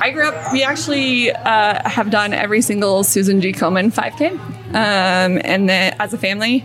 I 0.00 0.10
grew 0.10 0.28
up, 0.28 0.52
we 0.52 0.62
actually 0.62 1.32
uh, 1.32 1.88
have 1.88 2.10
done 2.10 2.32
every 2.32 2.60
single 2.60 3.02
Susan 3.02 3.40
G. 3.40 3.52
Komen 3.52 3.92
5K. 3.92 4.32
Um, 4.68 5.40
and 5.44 5.68
then 5.68 5.96
as 5.98 6.14
a 6.14 6.18
family, 6.18 6.64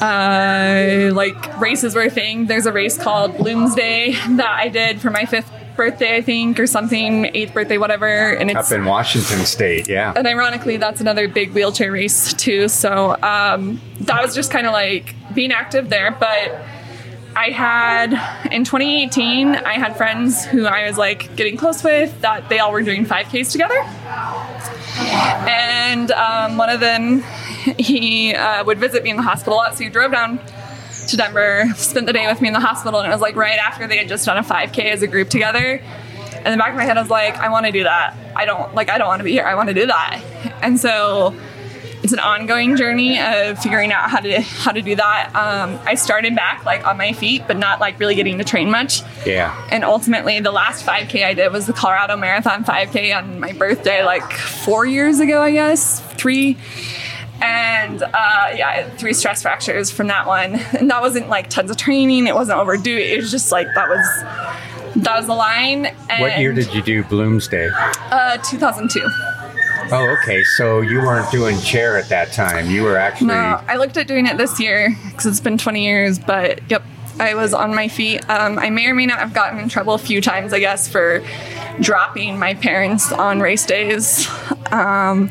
uh, 0.00 1.10
like 1.14 1.60
races 1.60 1.94
were 1.94 2.02
a 2.02 2.10
thing. 2.10 2.46
There's 2.46 2.66
a 2.66 2.72
race 2.72 2.98
called 2.98 3.34
Bloomsday 3.34 4.12
that 4.36 4.50
I 4.50 4.68
did 4.68 5.00
for 5.00 5.10
my 5.10 5.24
fifth 5.24 5.50
birthday, 5.76 6.16
I 6.16 6.22
think, 6.22 6.58
or 6.58 6.66
something, 6.66 7.26
eighth 7.34 7.54
birthday, 7.54 7.78
whatever. 7.78 8.06
And 8.06 8.50
it's 8.50 8.72
Up 8.72 8.78
in 8.78 8.84
Washington 8.84 9.44
State, 9.46 9.88
yeah. 9.88 10.12
and 10.16 10.26
ironically, 10.26 10.76
that's 10.76 11.00
another 11.00 11.28
big 11.28 11.52
wheelchair 11.52 11.92
race 11.92 12.32
too. 12.34 12.68
So 12.68 13.16
um, 13.22 13.80
that 14.00 14.22
was 14.22 14.34
just 14.34 14.50
kind 14.50 14.66
of 14.66 14.72
like 14.72 15.14
being 15.34 15.52
active 15.52 15.90
there. 15.90 16.10
But 16.10 16.62
I 17.36 17.50
had 17.50 18.12
in 18.50 18.64
2018, 18.64 19.48
I 19.48 19.74
had 19.74 19.96
friends 19.96 20.46
who 20.46 20.64
I 20.64 20.86
was 20.86 20.96
like 20.96 21.36
getting 21.36 21.58
close 21.58 21.84
with 21.84 22.18
that 22.22 22.48
they 22.48 22.58
all 22.58 22.72
were 22.72 22.82
doing 22.82 23.04
5Ks 23.04 23.52
together. 23.52 23.78
And 24.98 26.10
um, 26.12 26.56
one 26.56 26.70
of 26.70 26.80
them, 26.80 27.22
he 27.78 28.34
uh, 28.34 28.64
would 28.64 28.78
visit 28.78 29.02
me 29.02 29.10
in 29.10 29.16
the 29.16 29.22
hospital 29.22 29.54
a 29.54 29.56
lot, 29.56 29.76
so 29.76 29.84
he 29.84 29.90
drove 29.90 30.12
down 30.12 30.40
to 31.08 31.16
Denver, 31.16 31.66
spent 31.76 32.06
the 32.06 32.12
day 32.12 32.26
with 32.26 32.40
me 32.40 32.48
in 32.48 32.54
the 32.54 32.60
hospital, 32.60 33.00
and 33.00 33.08
it 33.08 33.12
was 33.12 33.20
like 33.20 33.36
right 33.36 33.58
after 33.58 33.86
they 33.86 33.98
had 33.98 34.08
just 34.08 34.26
done 34.26 34.38
a 34.38 34.42
5K 34.42 34.90
as 34.90 35.02
a 35.02 35.06
group 35.06 35.28
together. 35.28 35.82
In 36.44 36.52
the 36.52 36.58
back 36.58 36.70
of 36.70 36.76
my 36.76 36.84
head, 36.84 36.96
I 36.96 37.00
was 37.00 37.10
like, 37.10 37.36
I 37.36 37.48
want 37.48 37.66
to 37.66 37.72
do 37.72 37.82
that. 37.84 38.16
I 38.36 38.44
don't 38.44 38.74
like. 38.74 38.88
I 38.88 38.98
don't 38.98 39.08
want 39.08 39.20
to 39.20 39.24
be 39.24 39.32
here. 39.32 39.44
I 39.44 39.54
want 39.54 39.68
to 39.68 39.74
do 39.74 39.86
that. 39.86 40.22
And 40.62 40.78
so 40.78 41.34
it's 42.02 42.12
an 42.12 42.20
ongoing 42.20 42.76
journey 42.76 43.18
of 43.18 43.58
figuring 43.58 43.90
out 43.90 44.08
how 44.08 44.20
to 44.20 44.40
how 44.40 44.70
to 44.70 44.80
do 44.80 44.94
that. 44.94 45.34
Um, 45.34 45.80
I 45.84 45.96
started 45.96 46.36
back 46.36 46.64
like 46.64 46.86
on 46.86 46.96
my 46.96 47.12
feet, 47.12 47.42
but 47.48 47.56
not 47.56 47.80
like 47.80 47.98
really 47.98 48.14
getting 48.14 48.38
to 48.38 48.44
train 48.44 48.70
much. 48.70 49.02
Yeah. 49.26 49.56
And 49.72 49.82
ultimately, 49.82 50.38
the 50.38 50.52
last 50.52 50.86
5K 50.86 51.24
I 51.24 51.34
did 51.34 51.50
was 51.50 51.66
the 51.66 51.72
Colorado 51.72 52.16
Marathon 52.16 52.64
5K 52.64 53.16
on 53.16 53.40
my 53.40 53.52
birthday, 53.52 54.04
like 54.04 54.30
four 54.32 54.86
years 54.86 55.18
ago, 55.18 55.42
I 55.42 55.50
guess, 55.50 56.00
three. 56.14 56.56
And 57.42 58.02
uh, 58.02 58.52
yeah, 58.54 58.88
three 58.96 59.12
stress 59.12 59.42
fractures 59.42 59.90
from 59.90 60.06
that 60.08 60.26
one. 60.26 60.60
And 60.76 60.90
that 60.90 61.00
wasn't 61.00 61.28
like 61.28 61.48
tons 61.50 61.70
of 61.70 61.76
training. 61.76 62.26
It 62.26 62.34
wasn't 62.34 62.58
overdue. 62.58 62.96
It 62.96 63.16
was 63.18 63.30
just 63.30 63.50
like 63.52 63.66
that 63.74 63.88
was 63.88 64.06
that 65.02 65.16
was 65.16 65.26
the 65.26 65.34
line. 65.34 65.86
And, 66.08 66.20
What 66.20 66.38
year 66.38 66.52
did 66.52 66.72
you 66.74 66.82
do 66.82 67.02
Bloomsday? 67.04 67.70
Uh, 68.10 68.36
2002. 68.38 69.06
Oh, 69.92 70.16
okay. 70.20 70.42
So 70.56 70.80
you 70.80 70.98
weren't 70.98 71.30
doing 71.30 71.58
chair 71.60 71.96
at 71.96 72.08
that 72.08 72.32
time. 72.32 72.70
You 72.70 72.82
were 72.82 72.96
actually. 72.96 73.28
No, 73.28 73.62
I 73.68 73.76
looked 73.76 73.96
at 73.96 74.06
doing 74.08 74.26
it 74.26 74.36
this 74.36 74.58
year 74.58 74.96
because 75.04 75.26
it's 75.26 75.40
been 75.40 75.58
20 75.58 75.84
years, 75.84 76.18
but 76.18 76.60
yep, 76.70 76.82
I 77.20 77.34
was 77.34 77.54
on 77.54 77.74
my 77.74 77.88
feet. 77.88 78.28
Um, 78.28 78.58
I 78.58 78.70
may 78.70 78.86
or 78.86 78.94
may 78.94 79.06
not 79.06 79.18
have 79.18 79.32
gotten 79.32 79.58
in 79.58 79.68
trouble 79.68 79.94
a 79.94 79.98
few 79.98 80.20
times, 80.20 80.52
I 80.52 80.58
guess, 80.58 80.88
for 80.88 81.22
dropping 81.80 82.38
my 82.38 82.54
parents 82.54 83.12
on 83.12 83.40
race 83.40 83.64
days 83.64 84.28
um, 84.72 85.30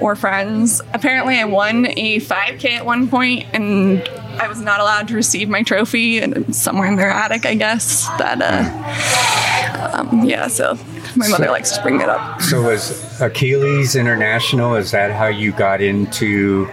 or 0.00 0.16
friends. 0.16 0.80
Apparently, 0.94 1.38
I 1.38 1.44
won 1.44 1.86
a 1.86 2.20
5K 2.20 2.70
at 2.70 2.86
one 2.86 3.08
point, 3.08 3.46
and 3.52 4.06
I 4.40 4.48
was 4.48 4.60
not 4.60 4.80
allowed 4.80 5.08
to 5.08 5.14
receive 5.14 5.48
my 5.48 5.62
trophy, 5.62 6.18
and 6.18 6.54
somewhere 6.54 6.88
in 6.88 6.96
their 6.96 7.10
attic, 7.10 7.46
I 7.46 7.54
guess. 7.54 8.06
That, 8.18 8.40
uh, 8.42 9.98
um, 9.98 10.24
yeah, 10.24 10.48
so 10.48 10.78
my 11.16 11.28
mother 11.28 11.50
likes 11.50 11.72
to 11.72 11.82
bring 11.82 12.00
it 12.00 12.08
up. 12.08 12.40
So 12.42 12.62
was 12.62 13.20
Achilles 13.20 13.96
International? 13.96 14.74
Is 14.74 14.90
that 14.90 15.12
how 15.12 15.26
you 15.26 15.52
got 15.52 15.80
into? 15.80 16.68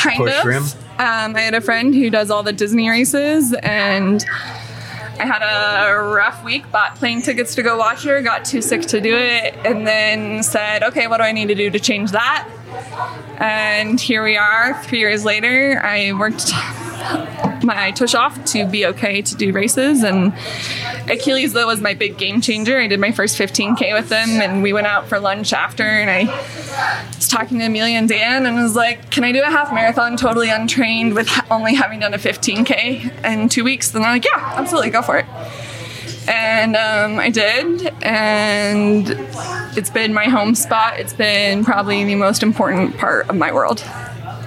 kind 0.00 0.16
Push 0.16 0.38
of. 0.38 0.44
rim? 0.44 0.62
Um, 0.98 1.34
I 1.36 1.40
had 1.40 1.54
a 1.54 1.60
friend 1.60 1.94
who 1.94 2.10
does 2.10 2.30
all 2.30 2.42
the 2.42 2.52
Disney 2.52 2.88
races, 2.88 3.54
and 3.62 4.24
I 5.20 5.26
had 5.26 5.42
a 5.42 6.02
rough 6.02 6.42
week. 6.42 6.70
Bought 6.72 6.96
plane 6.96 7.20
tickets 7.20 7.54
to 7.56 7.62
go 7.62 7.76
watch 7.76 8.04
her. 8.04 8.22
Got 8.22 8.46
too 8.46 8.62
sick 8.62 8.82
to 8.82 9.00
do 9.00 9.14
it, 9.14 9.54
and 9.64 9.86
then 9.86 10.42
said, 10.42 10.82
"Okay, 10.82 11.06
what 11.08 11.18
do 11.18 11.24
I 11.24 11.32
need 11.32 11.48
to 11.48 11.54
do 11.54 11.68
to 11.70 11.78
change 11.78 12.12
that?" 12.12 12.48
And 13.36 14.00
here 14.00 14.24
we 14.24 14.36
are, 14.36 14.82
three 14.84 15.00
years 15.00 15.24
later. 15.24 15.80
I 15.84 16.12
worked 16.12 16.52
my 17.64 17.90
tush 17.92 18.14
off 18.14 18.44
to 18.46 18.66
be 18.66 18.86
okay 18.86 19.22
to 19.22 19.34
do 19.34 19.52
races, 19.52 20.02
and 20.02 20.32
Achilles 21.08 21.52
though 21.52 21.66
was 21.66 21.80
my 21.80 21.94
big 21.94 22.16
game 22.16 22.40
changer. 22.40 22.78
I 22.78 22.86
did 22.86 23.00
my 23.00 23.12
first 23.12 23.38
15k 23.38 23.92
with 23.92 24.08
them, 24.08 24.28
and 24.28 24.62
we 24.62 24.72
went 24.72 24.86
out 24.86 25.08
for 25.08 25.18
lunch 25.20 25.52
after, 25.52 25.84
and 25.84 26.10
I 26.10 26.24
was 27.16 27.28
talking 27.28 27.58
to 27.58 27.66
Amelia 27.66 27.96
and 27.96 28.08
Dan 28.08 28.46
and 28.46 28.56
was 28.56 28.74
like, 28.74 29.10
"Can 29.10 29.24
I 29.24 29.32
do 29.32 29.42
a 29.42 29.50
half 29.50 29.72
marathon 29.72 30.16
totally 30.16 30.50
untrained 30.50 31.14
with 31.14 31.28
only 31.50 31.74
having 31.74 32.00
done 32.00 32.14
a 32.14 32.18
15k 32.18 33.24
in 33.24 33.48
two 33.48 33.64
weeks?" 33.64 33.94
And 33.94 34.04
they're 34.04 34.12
like, 34.12 34.24
"Yeah, 34.24 34.54
absolutely, 34.56 34.90
go 34.90 35.02
for 35.02 35.18
it." 35.18 35.26
And 36.28 36.76
um, 36.76 37.18
I 37.18 37.30
did, 37.30 37.92
and 38.02 39.08
it's 39.76 39.90
been 39.90 40.12
my 40.12 40.26
home 40.26 40.54
spot. 40.54 41.00
It's 41.00 41.14
been 41.14 41.64
probably 41.64 42.04
the 42.04 42.14
most 42.14 42.42
important 42.42 42.98
part 42.98 43.28
of 43.28 43.36
my 43.36 43.52
world. 43.52 43.82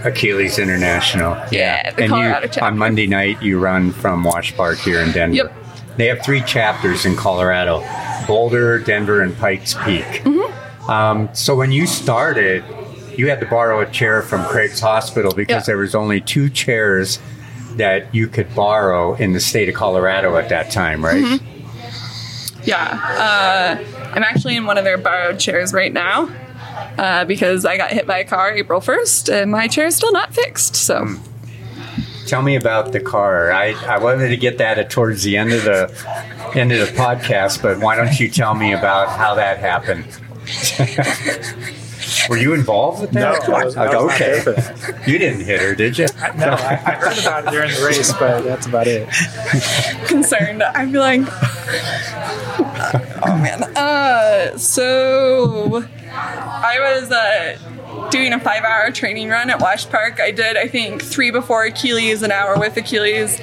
Achilles 0.03 0.59
International. 0.59 1.35
Yeah, 1.51 1.91
the 1.91 2.03
and 2.03 2.09
Colorado 2.11 2.41
you, 2.47 2.47
chapter. 2.53 2.63
on 2.65 2.77
Monday 2.77 3.07
night, 3.07 3.41
you 3.41 3.59
run 3.59 3.91
from 3.91 4.23
Wash 4.23 4.55
Park 4.55 4.77
here 4.79 4.99
in 5.01 5.11
Denver. 5.11 5.35
Yep. 5.35 5.53
They 5.97 6.07
have 6.07 6.23
three 6.23 6.41
chapters 6.41 7.05
in 7.05 7.15
Colorado: 7.15 7.83
Boulder, 8.27 8.79
Denver, 8.79 9.21
and 9.21 9.37
Pikes 9.37 9.73
Peak. 9.85 10.03
Mm-hmm. 10.05 10.89
Um, 10.89 11.29
so 11.33 11.55
when 11.55 11.71
you 11.71 11.87
started, 11.87 12.63
you 13.15 13.29
had 13.29 13.39
to 13.39 13.45
borrow 13.45 13.79
a 13.81 13.85
chair 13.89 14.21
from 14.21 14.43
Craig's 14.45 14.79
Hospital 14.79 15.31
because 15.33 15.61
Yeah. 15.61 15.65
there 15.73 15.77
was 15.77 15.95
only 15.95 16.19
two 16.19 16.49
chairs 16.49 17.19
that 17.77 18.13
you 18.13 18.27
could 18.27 18.53
borrow 18.53 19.13
in 19.15 19.33
the 19.33 19.39
state 19.39 19.69
of 19.69 19.75
Colorado 19.75 20.35
at 20.37 20.49
that 20.49 20.69
time, 20.71 21.03
right? 21.03 21.23
Mm-hmm. 21.23 22.61
Yeah, 22.65 22.77
uh, 23.81 24.09
I'm 24.13 24.23
actually 24.23 24.55
in 24.55 24.65
one 24.65 24.77
of 24.77 24.83
their 24.83 24.97
borrowed 24.97 25.39
chairs 25.39 25.73
right 25.73 25.91
now 25.91 26.29
uh, 26.97 27.25
because 27.25 27.65
I 27.65 27.77
got 27.77 27.91
hit 27.91 28.05
by 28.07 28.19
a 28.19 28.25
car 28.25 28.51
April 28.53 28.81
1st, 28.81 29.33
and 29.41 29.51
my 29.51 29.67
chair 29.67 29.87
is 29.87 29.95
still 29.95 30.11
not 30.11 30.33
fixed. 30.33 30.75
So. 30.75 31.15
Tell 32.27 32.41
me 32.41 32.55
about 32.55 32.93
the 32.93 32.99
car. 33.01 33.51
I, 33.51 33.73
I 33.85 33.97
wanted 33.99 34.29
to 34.29 34.37
get 34.37 34.57
that 34.57 34.79
at 34.79 34.89
towards 34.89 35.23
the 35.23 35.35
end 35.37 35.51
of 35.51 35.63
the 35.65 35.91
end 36.55 36.71
of 36.71 36.79
the 36.79 36.93
podcast, 36.95 37.61
but 37.61 37.79
why 37.79 37.95
don't 37.95 38.17
you 38.19 38.29
tell 38.29 38.55
me 38.55 38.71
about 38.73 39.09
how 39.09 39.35
that 39.35 39.57
happened? 39.59 40.05
Were 42.29 42.37
you 42.37 42.53
involved 42.53 43.01
with 43.01 43.11
that? 43.11 43.47
No, 43.47 43.53
I 43.55 43.65
was- 43.65 43.75
I 43.75 43.85
was 43.95 44.13
okay. 44.13 44.39
there 44.39 45.03
You 45.05 45.17
didn't 45.17 45.41
hit 45.45 45.61
her, 45.61 45.75
did 45.75 45.97
you? 45.97 46.07
No, 46.37 46.51
I, 46.51 46.79
I 46.85 46.91
heard 46.95 47.17
about 47.17 47.45
it 47.47 47.51
during 47.51 47.71
the 47.71 47.85
race, 47.85 48.13
but 48.13 48.41
that's 48.43 48.65
about 48.67 48.87
it. 48.87 49.09
concerned. 50.07 50.63
I'd 50.63 50.91
be 50.91 50.97
like, 50.99 51.21
oh 53.25 53.37
man. 53.41 53.63
Uh, 53.75 54.57
so 54.57 55.83
I 56.15 56.77
was 56.79 57.11
uh, 57.11 58.07
doing 58.11 58.33
a 58.33 58.39
five-hour 58.39 58.91
training 58.91 59.29
run 59.29 59.49
at 59.49 59.59
Wash 59.59 59.89
Park. 59.89 60.19
I 60.19 60.29
did, 60.29 60.57
I 60.57 60.67
think, 60.67 61.01
three 61.01 61.31
before 61.31 61.63
Achilles, 61.63 62.21
an 62.21 62.31
hour 62.31 62.59
with 62.59 62.77
Achilles. 62.77 63.41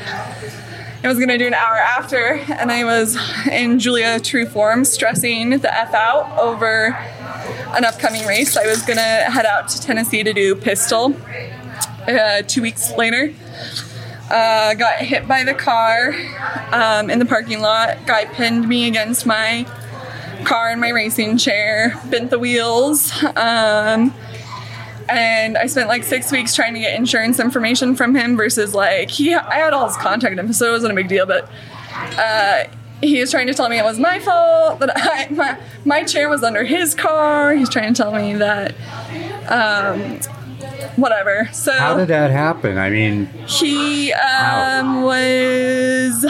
I 1.03 1.09
was 1.09 1.19
gonna 1.19 1.39
do 1.39 1.47
an 1.47 1.55
hour 1.55 1.77
after, 1.77 2.35
and 2.35 2.71
I 2.71 2.85
was 2.85 3.17
in 3.51 3.79
Julia 3.79 4.21
true 4.21 4.47
form, 4.47 4.85
stressing 4.85 5.51
the 5.51 5.75
f 5.75 5.95
out 5.95 6.39
over 6.39 6.95
an 7.75 7.85
upcoming 7.85 8.27
race. 8.27 8.57
I 8.57 8.67
was 8.67 8.83
gonna 8.83 9.01
head 9.01 9.47
out 9.47 9.69
to 9.69 9.81
Tennessee 9.81 10.23
to 10.23 10.33
do 10.33 10.55
pistol. 10.55 11.17
Uh, 12.07 12.43
two 12.43 12.63
weeks 12.63 12.93
later, 12.93 13.33
uh, 14.31 14.75
got 14.75 14.99
hit 14.99 15.27
by 15.27 15.43
the 15.43 15.55
car 15.55 16.15
um, 16.73 17.11
in 17.11 17.19
the 17.19 17.27
parking 17.27 17.61
lot. 17.61 18.07
Guy 18.07 18.27
pinned 18.27 18.69
me 18.69 18.87
against 18.87 19.27
my 19.27 19.67
car 20.45 20.71
in 20.73 20.81
my 20.81 20.91
racing 20.91 21.39
chair, 21.39 22.01
bent 22.11 22.31
the 22.31 22.39
wheels. 22.39 23.13
Um, 23.37 24.15
and 25.09 25.59
I 25.59 25.67
spent 25.67 25.89
like 25.89 26.05
six 26.05 26.31
weeks 26.31 26.55
trying 26.55 26.75
to 26.75 26.81
get 26.81 26.95
insurance 26.95 27.41
information 27.41 27.97
from 27.97 28.15
him 28.15 28.37
versus 28.37 28.75
like 28.75 29.11
he 29.11 29.35
I 29.35 29.57
had 29.57 29.73
all 29.73 29.89
his 29.89 29.97
contact 29.97 30.39
info, 30.39 30.53
so 30.53 30.69
it 30.69 30.73
wasn't 30.73 30.93
a 30.93 30.95
big 30.95 31.09
deal. 31.09 31.27
But 31.27 31.51
uh, 31.93 32.65
he 33.03 33.21
was 33.21 33.31
trying 33.31 33.47
to 33.49 33.55
tell 33.55 33.69
me 33.69 33.79
it 33.79 33.85
was 33.85 33.99
my 33.99 34.19
fault 34.21 34.81
that 34.81 34.93
I, 34.95 35.29
my 35.31 35.59
my 35.85 36.05
chair 36.05 36.29
was 36.29 36.43
under 36.43 36.65
his 36.65 36.95
car. 36.95 37.55
He's 37.55 37.69
trying 37.69 37.93
to 37.93 38.03
tell 38.03 38.13
me 38.13 38.35
that 38.35 38.75
um, 39.51 40.21
whatever. 40.97 41.49
So 41.53 41.73
How 41.73 41.97
did 41.97 42.09
that 42.09 42.31
happen? 42.31 42.79
I 42.79 42.91
mean, 42.91 43.27
he 43.49 44.13
um, 44.13 45.03
was 45.03 46.25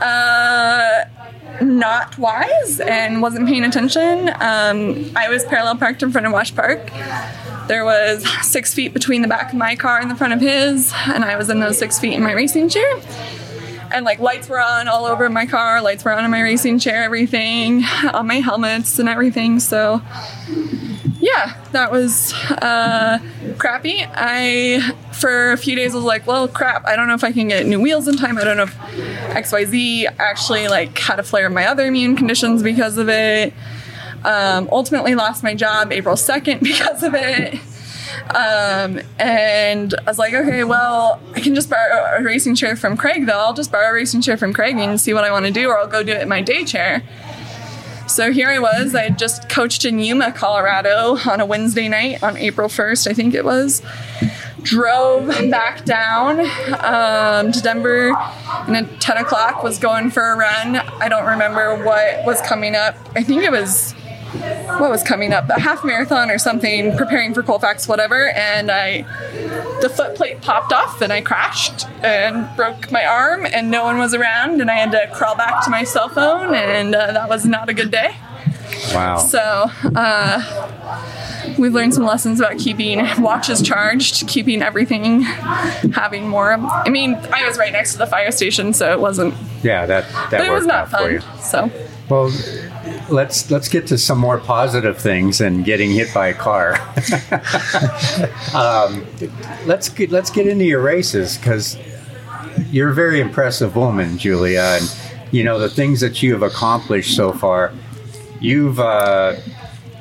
uh, 0.00 1.04
not 1.62 2.18
wise 2.18 2.80
and 2.80 3.22
wasn't 3.22 3.48
paying 3.48 3.64
attention. 3.64 4.28
Um, 4.40 5.10
I 5.16 5.28
was 5.28 5.44
parallel 5.44 5.76
parked 5.76 6.02
in 6.02 6.12
front 6.12 6.26
of 6.26 6.32
Wash 6.32 6.54
Park. 6.54 6.90
There 7.68 7.84
was 7.84 8.26
six 8.44 8.74
feet 8.74 8.92
between 8.92 9.22
the 9.22 9.28
back 9.28 9.52
of 9.52 9.58
my 9.58 9.76
car 9.76 10.00
and 10.00 10.10
the 10.10 10.14
front 10.14 10.32
of 10.32 10.40
his, 10.40 10.92
and 11.06 11.24
I 11.24 11.36
was 11.36 11.48
in 11.48 11.60
those 11.60 11.78
six 11.78 11.98
feet 11.98 12.14
in 12.14 12.22
my 12.22 12.32
racing 12.32 12.68
chair. 12.68 13.00
And 13.92 14.04
like 14.04 14.18
lights 14.18 14.48
were 14.48 14.60
on 14.60 14.88
all 14.88 15.04
over 15.04 15.28
my 15.28 15.46
car, 15.46 15.82
lights 15.82 16.04
were 16.04 16.12
on 16.12 16.24
in 16.24 16.30
my 16.30 16.40
racing 16.40 16.78
chair, 16.78 17.02
everything, 17.04 17.84
on 18.12 18.26
my 18.26 18.40
helmets 18.40 18.98
and 18.98 19.08
everything. 19.08 19.60
So 19.60 20.02
yeah, 21.22 21.56
that 21.70 21.92
was 21.92 22.32
uh, 22.50 23.20
crappy. 23.56 24.04
I, 24.04 24.92
for 25.12 25.52
a 25.52 25.56
few 25.56 25.76
days, 25.76 25.94
was 25.94 26.02
like, 26.02 26.26
well, 26.26 26.48
crap, 26.48 26.84
I 26.84 26.96
don't 26.96 27.06
know 27.06 27.14
if 27.14 27.22
I 27.22 27.30
can 27.30 27.46
get 27.46 27.64
new 27.64 27.80
wheels 27.80 28.08
in 28.08 28.16
time. 28.16 28.38
I 28.38 28.44
don't 28.44 28.56
know 28.56 28.64
if 28.64 28.76
XYZ 28.76 30.16
actually 30.18 30.66
like 30.66 30.98
had 30.98 31.20
a 31.20 31.22
flare 31.22 31.46
of 31.46 31.52
my 31.52 31.66
other 31.66 31.86
immune 31.86 32.16
conditions 32.16 32.64
because 32.64 32.98
of 32.98 33.08
it. 33.08 33.54
Um, 34.24 34.68
ultimately 34.72 35.14
lost 35.14 35.44
my 35.44 35.54
job 35.54 35.92
April 35.92 36.16
2nd 36.16 36.60
because 36.62 37.04
of 37.04 37.14
it. 37.14 37.54
Um, 38.34 39.00
and 39.20 39.94
I 39.94 40.04
was 40.04 40.18
like, 40.18 40.34
okay, 40.34 40.64
well, 40.64 41.20
I 41.36 41.40
can 41.40 41.54
just 41.54 41.70
borrow 41.70 42.16
a 42.18 42.22
racing 42.22 42.56
chair 42.56 42.74
from 42.74 42.96
Craig, 42.96 43.26
though. 43.26 43.38
I'll 43.38 43.54
just 43.54 43.70
borrow 43.70 43.90
a 43.90 43.94
racing 43.94 44.22
chair 44.22 44.36
from 44.36 44.52
Craig 44.52 44.76
and 44.76 45.00
see 45.00 45.14
what 45.14 45.22
I 45.22 45.30
want 45.30 45.46
to 45.46 45.52
do, 45.52 45.68
or 45.68 45.78
I'll 45.78 45.86
go 45.86 46.02
do 46.02 46.12
it 46.12 46.22
in 46.22 46.28
my 46.28 46.40
day 46.40 46.64
chair. 46.64 47.04
So 48.12 48.30
here 48.30 48.48
I 48.48 48.58
was. 48.58 48.94
I 48.94 49.04
had 49.04 49.18
just 49.18 49.48
coached 49.48 49.86
in 49.86 49.98
Yuma, 49.98 50.32
Colorado 50.32 51.16
on 51.26 51.40
a 51.40 51.46
Wednesday 51.46 51.88
night 51.88 52.22
on 52.22 52.36
April 52.36 52.68
1st, 52.68 53.10
I 53.10 53.14
think 53.14 53.32
it 53.32 53.42
was. 53.42 53.80
drove 54.62 55.28
back 55.50 55.86
down 55.86 56.40
um, 56.84 57.52
to 57.52 57.60
Denver 57.62 58.12
and 58.66 58.76
at 58.76 59.00
10 59.00 59.16
o'clock 59.16 59.62
was 59.62 59.78
going 59.78 60.10
for 60.10 60.22
a 60.22 60.36
run. 60.36 60.76
I 60.76 61.08
don't 61.08 61.26
remember 61.26 61.82
what 61.82 62.26
was 62.26 62.40
coming 62.42 62.76
up. 62.76 62.96
I 63.16 63.22
think 63.22 63.44
it 63.44 63.50
was 63.50 63.94
what 64.32 64.90
was 64.90 65.02
coming 65.02 65.32
up 65.32 65.48
a 65.50 65.60
half 65.60 65.84
marathon 65.84 66.30
or 66.30 66.38
something 66.38 66.96
preparing 66.96 67.34
for 67.34 67.42
colfax 67.42 67.86
whatever 67.86 68.28
and 68.30 68.70
i 68.70 69.02
the 69.82 69.88
foot 69.88 70.14
plate 70.14 70.40
popped 70.40 70.72
off 70.72 71.00
and 71.02 71.12
i 71.12 71.20
crashed 71.20 71.86
and 72.02 72.48
broke 72.56 72.90
my 72.90 73.04
arm 73.04 73.44
and 73.46 73.70
no 73.70 73.84
one 73.84 73.98
was 73.98 74.14
around 74.14 74.60
and 74.60 74.70
i 74.70 74.74
had 74.74 74.90
to 74.90 75.06
crawl 75.14 75.36
back 75.36 75.62
to 75.64 75.70
my 75.70 75.84
cell 75.84 76.08
phone 76.08 76.54
and 76.54 76.94
uh, 76.94 77.12
that 77.12 77.28
was 77.28 77.44
not 77.44 77.68
a 77.68 77.74
good 77.74 77.90
day 77.90 78.16
Wow. 78.94 79.18
so 79.18 79.66
uh, 79.94 81.54
we've 81.58 81.72
learned 81.74 81.92
some 81.94 82.04
lessons 82.04 82.40
about 82.40 82.58
keeping 82.58 83.00
watches 83.22 83.60
charged 83.60 84.26
keeping 84.28 84.62
everything 84.62 85.20
having 85.20 86.26
more 86.26 86.54
i 86.54 86.88
mean 86.88 87.14
i 87.32 87.46
was 87.46 87.58
right 87.58 87.72
next 87.72 87.92
to 87.92 87.98
the 87.98 88.06
fire 88.06 88.30
station 88.32 88.72
so 88.72 88.90
it 88.92 88.98
wasn't 89.00 89.34
yeah, 89.62 89.84
that 89.86 90.08
that 90.30 90.38
but 90.38 90.46
it 90.46 90.50
was 90.50 90.66
not 90.66 90.84
out 90.84 90.90
for 90.90 90.96
fun 90.96 91.12
you. 91.12 91.20
so 91.40 91.70
Well, 92.08 92.30
let's 93.08 93.50
let's 93.50 93.68
get 93.68 93.86
to 93.88 93.98
some 93.98 94.18
more 94.18 94.38
positive 94.38 94.98
things 94.98 95.38
than 95.38 95.62
getting 95.62 95.90
hit 95.90 96.12
by 96.12 96.28
a 96.28 96.34
car. 96.34 96.74
um, 98.54 99.06
let's 99.66 99.88
get 99.88 100.10
let's 100.10 100.30
get 100.30 100.46
into 100.46 100.64
your 100.64 100.80
races 100.82 101.36
because 101.36 101.78
you're 102.70 102.90
a 102.90 102.94
very 102.94 103.20
impressive 103.20 103.76
woman, 103.76 104.18
Julia, 104.18 104.78
and 104.80 104.96
you 105.30 105.44
know 105.44 105.58
the 105.58 105.68
things 105.68 106.00
that 106.00 106.22
you 106.22 106.32
have 106.32 106.42
accomplished 106.42 107.14
so 107.16 107.32
far. 107.32 107.72
You've 108.40 108.80
uh, 108.80 109.36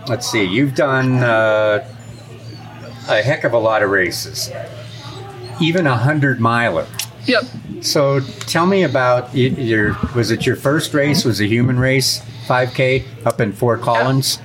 let's 0.08 0.30
see, 0.30 0.44
you've 0.44 0.76
done 0.76 1.18
uh, 1.18 1.88
a 3.08 3.22
heck 3.22 3.44
of 3.44 3.54
a 3.54 3.60
lot 3.60 3.84
of 3.84 3.90
races, 3.90 4.52
even 5.62 5.88
a 5.88 5.96
hundred 5.96 6.40
miler. 6.40 6.88
yep 7.26 7.44
So 7.82 8.20
tell 8.20 8.66
me 8.66 8.84
about 8.84 9.36
your. 9.36 9.98
Was 10.16 10.32
it 10.32 10.46
your 10.46 10.56
first 10.56 10.94
race? 10.94 11.24
Was 11.26 11.40
a 11.42 11.48
human 11.48 11.78
race, 11.80 12.22
5K 12.52 13.26
up 13.26 13.40
in 13.40 13.54
Fort 13.54 13.80
Collins? 13.80 14.40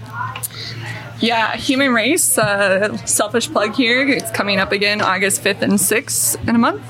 Yeah, 1.18 1.56
Human 1.56 1.92
Race, 1.92 2.38
uh, 2.38 2.96
selfish 2.98 3.50
plug 3.50 3.74
here. 3.74 4.06
It's 4.06 4.30
coming 4.30 4.60
up 4.60 4.70
again 4.70 5.00
August 5.00 5.42
5th 5.42 5.62
and 5.62 5.72
6th 5.72 6.48
in 6.48 6.54
a 6.54 6.58
month. 6.58 6.82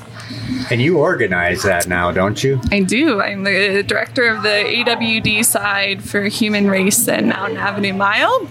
And 0.69 0.79
you 0.79 0.99
organize 0.99 1.63
that 1.63 1.87
now, 1.87 2.11
don't 2.11 2.43
you? 2.43 2.61
I 2.71 2.81
do. 2.81 3.19
I'm 3.19 3.45
the 3.45 3.81
director 3.81 4.27
of 4.27 4.43
the 4.43 4.49
AWD 4.49 5.43
side 5.43 6.03
for 6.03 6.21
Human 6.23 6.69
Race 6.69 7.07
and 7.07 7.29
Mountain 7.29 7.57
Avenue 7.57 7.93
Mile. 7.93 8.47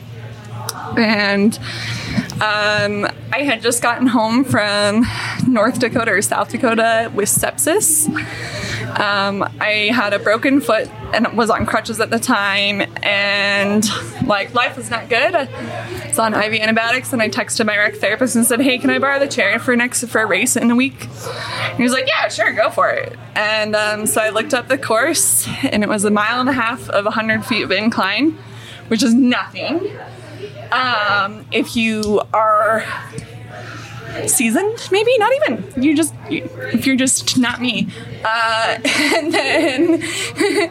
And 0.96 1.56
um, 2.36 3.06
I 3.32 3.42
had 3.44 3.62
just 3.62 3.80
gotten 3.80 4.08
home 4.08 4.42
from 4.42 5.06
North 5.46 5.78
Dakota 5.78 6.10
or 6.10 6.22
South 6.22 6.50
Dakota 6.50 7.12
with 7.14 7.28
sepsis. 7.28 8.08
Um, 8.96 9.42
I 9.60 9.90
had 9.92 10.14
a 10.14 10.18
broken 10.18 10.60
foot 10.60 10.88
and 11.12 11.36
was 11.36 11.50
on 11.50 11.66
crutches 11.66 12.00
at 12.00 12.08
the 12.08 12.18
time, 12.18 12.80
and 13.02 13.84
like 14.26 14.54
life 14.54 14.76
was 14.76 14.90
not 14.90 15.10
good. 15.10 15.34
I 15.34 16.08
was 16.08 16.18
on 16.18 16.32
IV 16.32 16.60
antibiotics, 16.60 17.12
and 17.12 17.20
I 17.20 17.28
texted 17.28 17.66
my 17.66 17.76
rec 17.76 17.96
therapist 17.96 18.36
and 18.36 18.46
said, 18.46 18.60
"Hey, 18.62 18.78
can 18.78 18.88
I 18.88 18.98
borrow 18.98 19.18
the 19.18 19.28
chair 19.28 19.58
for 19.58 19.76
next 19.76 20.06
for 20.06 20.22
a 20.22 20.26
race 20.26 20.56
in 20.56 20.70
a 20.70 20.74
week?" 20.74 21.04
And 21.04 21.76
he 21.76 21.82
was 21.82 21.92
like, 21.92 22.06
"Yeah, 22.06 22.28
sure, 22.28 22.52
go 22.52 22.70
for 22.70 22.88
it." 22.88 23.18
And 23.34 23.76
um, 23.76 24.06
so 24.06 24.22
I 24.22 24.30
looked 24.30 24.54
up 24.54 24.68
the 24.68 24.78
course, 24.78 25.46
and 25.62 25.82
it 25.82 25.88
was 25.90 26.04
a 26.04 26.10
mile 26.10 26.40
and 26.40 26.48
a 26.48 26.54
half 26.54 26.88
of 26.88 27.04
100 27.04 27.44
feet 27.44 27.64
of 27.64 27.70
incline, 27.70 28.38
which 28.88 29.02
is 29.02 29.12
nothing. 29.12 29.94
Um, 30.72 31.46
if 31.52 31.76
you 31.76 32.22
are 32.32 32.82
seasoned, 34.26 34.88
maybe 34.90 35.16
not 35.18 35.32
even. 35.36 35.82
You 35.82 35.96
just 35.96 36.14
if 36.28 36.86
you're 36.86 36.96
just 36.96 37.38
not 37.38 37.60
me, 37.60 37.88
uh, 38.24 38.78
and 38.84 39.32
then 39.32 40.02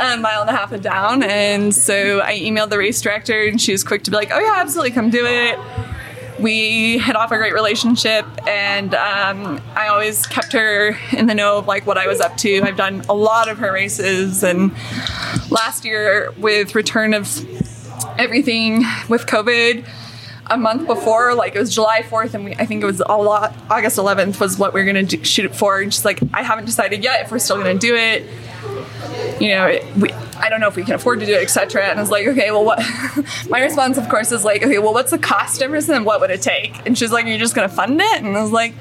a 0.00 0.16
mile 0.18 0.42
and 0.42 0.50
a 0.50 0.52
half 0.52 0.78
down, 0.80 1.22
and 1.22 1.74
so 1.74 2.20
I 2.20 2.38
emailed 2.38 2.70
the 2.70 2.78
race 2.78 3.00
director, 3.00 3.42
and 3.42 3.60
she 3.60 3.72
was 3.72 3.84
quick 3.84 4.04
to 4.04 4.10
be 4.10 4.16
like, 4.16 4.30
"Oh 4.32 4.38
yeah, 4.38 4.54
absolutely, 4.56 4.92
come 4.92 5.10
do 5.10 5.24
it." 5.26 5.58
We 6.40 6.98
hit 6.98 7.14
off 7.14 7.30
a 7.30 7.36
great 7.36 7.54
relationship, 7.54 8.26
and 8.48 8.94
um, 8.94 9.60
I 9.76 9.88
always 9.88 10.26
kept 10.26 10.52
her 10.52 10.96
in 11.12 11.26
the 11.26 11.34
know 11.34 11.58
of 11.58 11.66
like 11.66 11.86
what 11.86 11.98
I 11.98 12.06
was 12.06 12.20
up 12.20 12.36
to. 12.38 12.62
I've 12.62 12.76
done 12.76 13.02
a 13.08 13.14
lot 13.14 13.48
of 13.48 13.58
her 13.58 13.72
races, 13.72 14.42
and 14.42 14.72
last 15.50 15.84
year 15.84 16.32
with 16.38 16.74
return 16.74 17.14
of 17.14 17.28
everything 18.18 18.84
with 19.08 19.26
COVID 19.26 19.86
a 20.52 20.56
month 20.56 20.86
before, 20.86 21.34
like 21.34 21.54
it 21.54 21.58
was 21.58 21.74
July 21.74 22.02
4th, 22.02 22.34
and 22.34 22.44
we, 22.44 22.54
I 22.54 22.66
think 22.66 22.82
it 22.82 22.86
was 22.86 23.00
a 23.04 23.16
lot, 23.16 23.54
August 23.70 23.98
11th 23.98 24.40
was 24.40 24.58
what 24.58 24.72
we 24.72 24.80
were 24.80 24.86
gonna 24.86 25.02
do, 25.02 25.22
shoot 25.24 25.46
it 25.46 25.54
for. 25.54 25.80
And 25.80 25.92
she's 25.92 26.04
like, 26.04 26.20
I 26.32 26.42
haven't 26.42 26.66
decided 26.66 27.02
yet 27.02 27.24
if 27.24 27.30
we're 27.30 27.38
still 27.38 27.56
gonna 27.56 27.74
do 27.74 27.94
it. 27.96 28.24
You 29.40 29.48
know, 29.48 29.66
it, 29.66 29.96
we, 29.96 30.12
I 30.36 30.48
don't 30.48 30.60
know 30.60 30.68
if 30.68 30.76
we 30.76 30.84
can 30.84 30.94
afford 30.94 31.20
to 31.20 31.26
do 31.26 31.32
it, 31.32 31.42
etc. 31.42 31.84
And 31.84 31.98
I 31.98 32.02
was 32.02 32.10
like, 32.10 32.26
okay, 32.28 32.50
well, 32.50 32.64
what? 32.64 32.80
My 33.48 33.60
response, 33.60 33.98
of 33.98 34.08
course, 34.08 34.30
is 34.30 34.44
like, 34.44 34.62
okay, 34.62 34.78
well, 34.78 34.92
what's 34.92 35.10
the 35.10 35.18
cost 35.18 35.58
difference 35.58 35.88
and 35.88 36.04
what 36.04 36.20
would 36.20 36.30
it 36.30 36.42
take? 36.42 36.86
And 36.86 36.96
she's 36.96 37.12
like, 37.12 37.26
you're 37.26 37.38
just 37.38 37.54
gonna 37.54 37.68
fund 37.68 38.00
it? 38.00 38.22
And 38.22 38.36
I 38.36 38.42
was 38.42 38.52
like, 38.52 38.74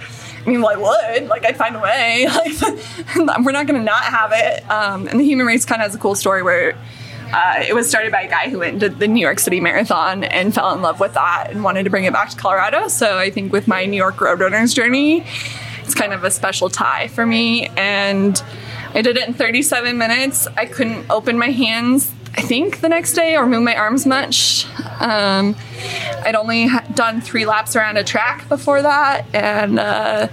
I 0.45 0.49
mean, 0.49 0.61
well, 0.61 0.71
I 0.71 0.77
would. 0.77 1.27
Like, 1.29 1.45
I'd 1.45 1.57
find 1.57 1.75
a 1.75 1.79
way. 1.79 2.27
Like, 3.15 3.43
we're 3.45 3.51
not 3.51 3.67
gonna 3.67 3.83
not 3.83 4.03
have 4.03 4.31
it. 4.33 4.69
Um, 4.69 5.07
and 5.07 5.19
the 5.19 5.23
human 5.23 5.45
race 5.45 5.65
kind 5.65 5.81
of 5.81 5.85
has 5.85 5.95
a 5.95 5.99
cool 5.99 6.15
story 6.15 6.43
where 6.43 6.75
uh, 7.33 7.63
it 7.67 7.73
was 7.73 7.87
started 7.87 8.11
by 8.11 8.23
a 8.23 8.29
guy 8.29 8.49
who 8.49 8.59
went 8.59 8.79
to 8.81 8.89
the 8.89 9.07
New 9.07 9.21
York 9.21 9.39
City 9.39 9.59
Marathon 9.59 10.23
and 10.23 10.53
fell 10.53 10.73
in 10.73 10.81
love 10.81 10.99
with 10.99 11.13
that 11.13 11.47
and 11.49 11.63
wanted 11.63 11.83
to 11.83 11.89
bring 11.89 12.05
it 12.05 12.13
back 12.13 12.29
to 12.29 12.37
Colorado. 12.37 12.87
So 12.87 13.17
I 13.17 13.29
think 13.29 13.51
with 13.51 13.67
my 13.67 13.85
New 13.85 13.97
York 13.97 14.17
Roadrunners 14.17 14.75
journey, 14.75 15.25
it's 15.83 15.93
kind 15.93 16.13
of 16.13 16.23
a 16.23 16.31
special 16.31 16.69
tie 16.69 17.07
for 17.07 17.25
me. 17.25 17.67
And 17.77 18.41
I 18.93 19.01
did 19.01 19.17
it 19.17 19.27
in 19.27 19.33
37 19.33 19.97
minutes. 19.97 20.47
I 20.57 20.65
couldn't 20.65 21.09
open 21.09 21.37
my 21.37 21.51
hands. 21.51 22.11
I 22.35 22.41
think 22.41 22.81
the 22.81 22.89
next 22.89 23.13
day 23.13 23.35
or 23.35 23.45
move 23.45 23.63
my 23.63 23.75
arms 23.75 24.05
much. 24.05 24.65
Um, 24.99 25.55
I'd 26.23 26.35
only 26.35 26.69
done 26.93 27.21
three 27.21 27.45
laps 27.45 27.75
around 27.75 27.97
a 27.97 28.03
track 28.03 28.47
before 28.47 28.81
that, 28.81 29.25
and 29.33 29.77
uh, 29.77 30.27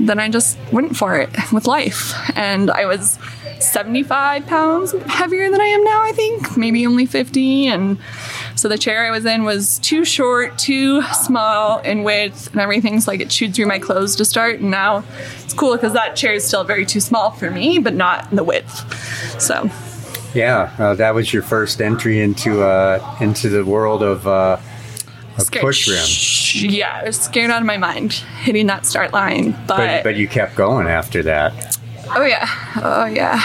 then 0.00 0.18
I 0.18 0.30
just 0.30 0.58
went 0.72 0.96
for 0.96 1.18
it 1.18 1.30
with 1.52 1.66
life. 1.66 2.14
And 2.36 2.70
I 2.70 2.86
was 2.86 3.18
75 3.62 4.46
pounds 4.46 4.92
heavier 5.06 5.50
than 5.50 5.60
I 5.60 5.66
am 5.66 5.84
now, 5.84 6.02
I 6.02 6.12
think, 6.12 6.56
maybe 6.56 6.86
only 6.86 7.06
50. 7.06 7.66
And 7.66 7.98
so 8.56 8.68
the 8.68 8.78
chair 8.78 9.04
I 9.04 9.10
was 9.10 9.24
in 9.24 9.44
was 9.44 9.78
too 9.78 10.04
short, 10.04 10.58
too 10.58 11.02
small 11.12 11.78
in 11.80 12.02
width, 12.02 12.50
and 12.52 12.60
everything's 12.60 13.06
like 13.06 13.20
it 13.20 13.30
chewed 13.30 13.54
through 13.54 13.66
my 13.66 13.78
clothes 13.78 14.16
to 14.16 14.24
start. 14.24 14.60
And 14.60 14.70
now 14.70 15.04
it's 15.42 15.54
cool 15.54 15.72
because 15.76 15.92
that 15.92 16.16
chair 16.16 16.34
is 16.34 16.44
still 16.44 16.64
very 16.64 16.86
too 16.86 17.00
small 17.00 17.30
for 17.30 17.50
me, 17.50 17.78
but 17.78 17.94
not 17.94 18.30
in 18.30 18.36
the 18.36 18.44
width. 18.44 19.40
So 19.40 19.70
Yeah, 20.34 20.72
uh, 20.78 20.94
that 20.94 21.14
was 21.14 21.32
your 21.32 21.42
first 21.42 21.80
entry 21.80 22.20
into 22.20 22.62
uh, 22.62 23.16
into 23.20 23.48
the 23.48 23.64
world 23.64 24.02
of, 24.02 24.26
uh, 24.26 24.58
of 25.36 25.42
scared. 25.42 25.62
push 25.62 25.88
rim. 25.88 26.70
Yeah, 26.70 27.00
I 27.02 27.04
was 27.04 27.20
scared 27.20 27.50
out 27.50 27.60
of 27.60 27.66
my 27.66 27.76
mind 27.78 28.12
hitting 28.42 28.66
that 28.66 28.86
start 28.86 29.12
line. 29.12 29.52
But, 29.66 29.76
But, 29.76 30.04
but 30.04 30.16
you 30.16 30.28
kept 30.28 30.54
going 30.54 30.86
after 30.86 31.22
that. 31.24 31.78
Oh 32.14 32.24
yeah, 32.24 32.46
oh 32.82 33.06
yeah. 33.06 33.38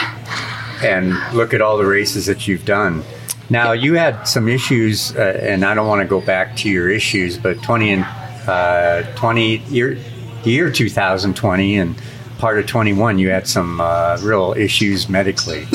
and 0.83 1.13
look 1.35 1.53
at 1.53 1.61
all 1.61 1.77
the 1.77 1.85
races 1.85 2.25
that 2.25 2.47
you've 2.47 2.65
done. 2.65 3.03
Now 3.49 3.73
you 3.73 3.93
had 3.93 4.23
some 4.23 4.47
issues, 4.47 5.15
uh, 5.15 5.39
and 5.41 5.63
I 5.63 5.73
don't 5.75 5.87
want 5.87 6.01
to 6.01 6.07
go 6.07 6.19
back 6.19 6.55
to 6.57 6.69
your 6.69 6.89
issues, 6.89 7.37
but 7.37 7.61
20 7.63 7.93
and 7.93 8.05
uh, 8.47 9.03
20 9.15 9.57
year 9.57 9.97
year 10.43 10.71
2020 10.71 11.77
and 11.77 11.95
part 12.37 12.59
of 12.59 12.67
21, 12.67 13.17
you 13.17 13.29
had 13.29 13.47
some 13.47 13.79
uh, 13.79 14.17
real 14.21 14.53
issues 14.57 15.09
medically. 15.09 15.65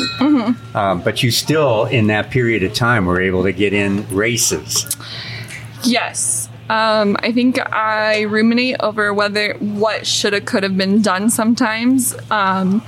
Um, 0.75 1.01
but 1.03 1.23
you 1.23 1.31
still, 1.31 1.87
in 1.87 2.09
that 2.09 2.31
period 2.31 2.63
of 2.63 2.75
time, 2.75 3.07
were 3.07 3.21
able 3.21 3.43
to 3.45 3.53
get 3.53 3.73
in 3.73 4.07
races. 4.15 4.95
Yes. 5.83 6.50
Um, 6.71 7.17
I 7.19 7.33
think 7.33 7.59
I 7.59 8.23
ruminate 8.23 8.77
over 8.79 9.13
whether 9.13 9.55
what 9.55 10.07
should 10.07 10.33
have 10.35 10.45
could 10.45 10.63
have 10.63 10.77
been 10.77 11.03
done 11.03 11.29
sometimes. 11.29 12.15
Um, 12.31 12.83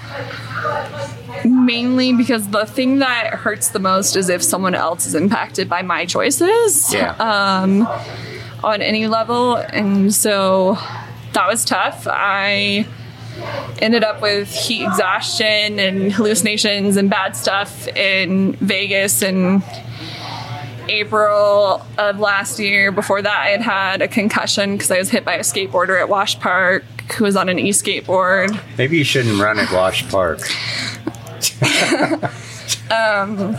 mainly 1.45 2.13
because 2.13 2.49
the 2.51 2.65
thing 2.65 3.01
that 3.01 3.35
hurts 3.35 3.71
the 3.71 3.81
most 3.81 4.15
is 4.15 4.29
if 4.29 4.41
someone 4.41 4.77
else 4.77 5.05
is 5.05 5.17
impacted 5.17 5.69
by 5.69 5.83
my 5.83 6.07
choices. 6.07 6.95
Yeah. 6.95 7.17
Um, 7.17 7.89
on 8.63 8.81
any 8.81 9.09
level, 9.09 9.57
and 9.57 10.15
so 10.15 10.79
that 11.33 11.49
was 11.49 11.65
tough. 11.65 12.07
I 12.09 12.87
ended 13.81 14.05
up 14.05 14.23
with 14.23 14.49
heat 14.55 14.85
exhaustion 14.85 15.81
and 15.81 16.13
hallucinations 16.13 16.97
and 16.97 17.11
bad 17.11 17.35
stuff 17.35 17.89
in 17.89 18.53
Vegas 18.53 19.23
and 19.23 19.65
April 20.89 21.85
of 21.99 22.19
last 22.19 22.59
year. 22.59 22.93
Before 22.93 23.23
that, 23.23 23.39
I 23.39 23.49
had 23.51 23.61
had 23.63 24.03
a 24.03 24.09
concussion 24.09 24.73
because 24.73 24.91
I 24.91 24.99
was 24.99 25.11
hit 25.11 25.25
by 25.25 25.35
a 25.35 25.41
skateboarder 25.41 26.01
at 26.01 26.09
Wash 26.09 26.39
Park 26.39 26.85
who 27.17 27.25
was 27.25 27.37
on 27.37 27.49
an 27.49 27.59
e-skateboard. 27.59 28.59
Maybe 28.79 28.97
you 28.99 29.05
shouldn't 29.05 29.41
run 29.41 29.59
at 29.59 29.71
Wash 29.73 30.09
Park. 30.11 30.41
Um, 32.91 33.57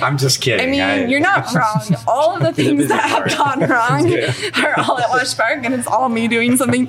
I'm 0.00 0.16
just 0.16 0.40
kidding. 0.40 0.80
I 0.80 0.98
mean, 0.98 1.10
you're 1.10 1.20
not 1.20 1.52
wrong. 1.54 1.96
All 2.06 2.36
of 2.36 2.42
the 2.42 2.52
things 2.64 2.88
that 2.88 3.02
have 3.02 3.28
gone 3.36 3.60
wrong 3.68 4.12
are 4.64 4.80
all 4.80 4.98
at 4.98 5.10
Wash 5.10 5.36
Park, 5.36 5.64
and 5.64 5.74
it's 5.74 5.86
all 5.86 6.08
me 6.08 6.26
doing 6.26 6.56
something. 6.56 6.88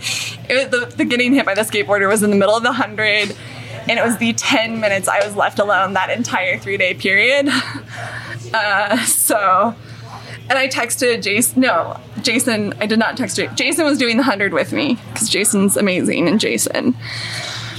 It, 0.49 0.71
the, 0.71 0.93
the 0.95 1.03
getting 1.03 1.33
hit 1.33 1.45
by 1.45 1.53
the 1.53 1.61
skateboarder 1.61 2.07
was 2.07 2.23
in 2.23 2.29
the 2.29 2.37
middle 2.37 2.55
of 2.55 2.63
the 2.63 2.71
hundred, 2.71 3.35
and 3.89 3.99
it 3.99 4.03
was 4.03 4.17
the 4.17 4.31
ten 4.33 4.79
minutes 4.79 5.07
I 5.09 5.25
was 5.25 5.35
left 5.35 5.59
alone 5.59 5.93
that 5.93 6.09
entire 6.09 6.57
three 6.57 6.77
day 6.77 6.93
period. 6.93 7.49
Uh, 8.53 8.97
so, 9.05 9.75
and 10.49 10.57
I 10.57 10.67
texted 10.67 11.23
Jason. 11.23 11.61
No, 11.61 11.99
Jason. 12.21 12.73
I 12.79 12.85
did 12.85 12.99
not 12.99 13.17
text 13.17 13.35
Jason. 13.35 13.55
Jason 13.55 13.85
was 13.85 13.97
doing 13.97 14.17
the 14.17 14.23
hundred 14.23 14.53
with 14.53 14.73
me 14.73 14.97
because 15.13 15.29
Jason's 15.29 15.77
amazing, 15.77 16.27
and 16.27 16.39
Jason. 16.39 16.95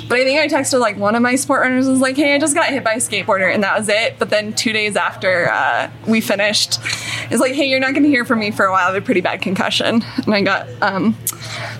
But 0.08 0.18
I 0.18 0.24
think 0.24 0.40
I 0.40 0.48
texted 0.48 0.78
like 0.80 0.98
one 0.98 1.14
of 1.14 1.22
my 1.22 1.36
sport 1.36 1.62
runners 1.62 1.88
was 1.88 2.00
like, 2.00 2.16
"Hey, 2.16 2.34
I 2.34 2.38
just 2.38 2.54
got 2.54 2.68
hit 2.68 2.84
by 2.84 2.92
a 2.92 2.96
skateboarder," 2.96 3.52
and 3.52 3.62
that 3.62 3.78
was 3.78 3.88
it. 3.88 4.18
But 4.18 4.30
then 4.30 4.52
two 4.52 4.72
days 4.72 4.94
after 4.96 5.50
uh, 5.50 5.90
we 6.06 6.20
finished, 6.20 6.80
it's 7.30 7.40
like, 7.40 7.54
"Hey, 7.54 7.64
you're 7.64 7.80
not 7.80 7.92
going 7.92 8.02
to 8.02 8.10
hear 8.10 8.24
from 8.24 8.40
me 8.40 8.50
for 8.50 8.66
a 8.66 8.70
while. 8.70 8.88
I 8.88 8.92
have 8.92 9.02
a 9.02 9.04
pretty 9.04 9.22
bad 9.22 9.40
concussion," 9.40 10.04
and 10.24 10.34
I 10.34 10.42
got 10.42 10.68
um, 10.82 11.16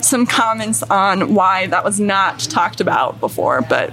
some 0.01 0.25
comments 0.25 0.83
on 0.85 1.35
why 1.35 1.67
that 1.67 1.85
was 1.85 2.01
not 2.01 2.41
talked 2.41 2.81
about 2.81 3.21
before. 3.21 3.61
But 3.61 3.93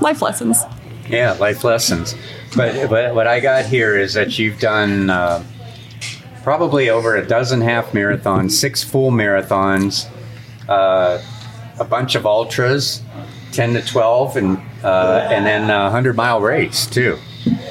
life 0.00 0.22
lessons. 0.22 0.62
Yeah, 1.08 1.32
life 1.32 1.64
lessons. 1.64 2.14
But, 2.56 2.90
but 2.90 3.14
what 3.14 3.26
I 3.26 3.40
got 3.40 3.64
here 3.64 3.96
is 3.96 4.14
that 4.14 4.38
you've 4.38 4.60
done 4.60 5.08
uh, 5.08 5.42
probably 6.42 6.90
over 6.90 7.16
a 7.16 7.26
dozen 7.26 7.60
half 7.60 7.92
marathons, 7.92 8.50
six 8.52 8.82
full 8.82 9.10
marathons, 9.10 10.08
uh, 10.68 11.22
a 11.78 11.84
bunch 11.84 12.14
of 12.14 12.26
ultras, 12.26 13.02
10 13.52 13.74
to 13.74 13.82
12, 13.82 14.36
and, 14.36 14.58
uh, 14.84 15.28
and 15.30 15.46
then 15.46 15.70
a 15.70 15.84
100 15.84 16.14
mile 16.14 16.40
race, 16.40 16.86
too. 16.86 17.18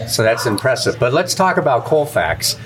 So 0.07 0.23
that's 0.23 0.45
impressive. 0.45 0.97
But 0.99 1.13
let's 1.13 1.33
talk 1.35 1.57
about 1.57 1.85
Colfax 1.85 2.57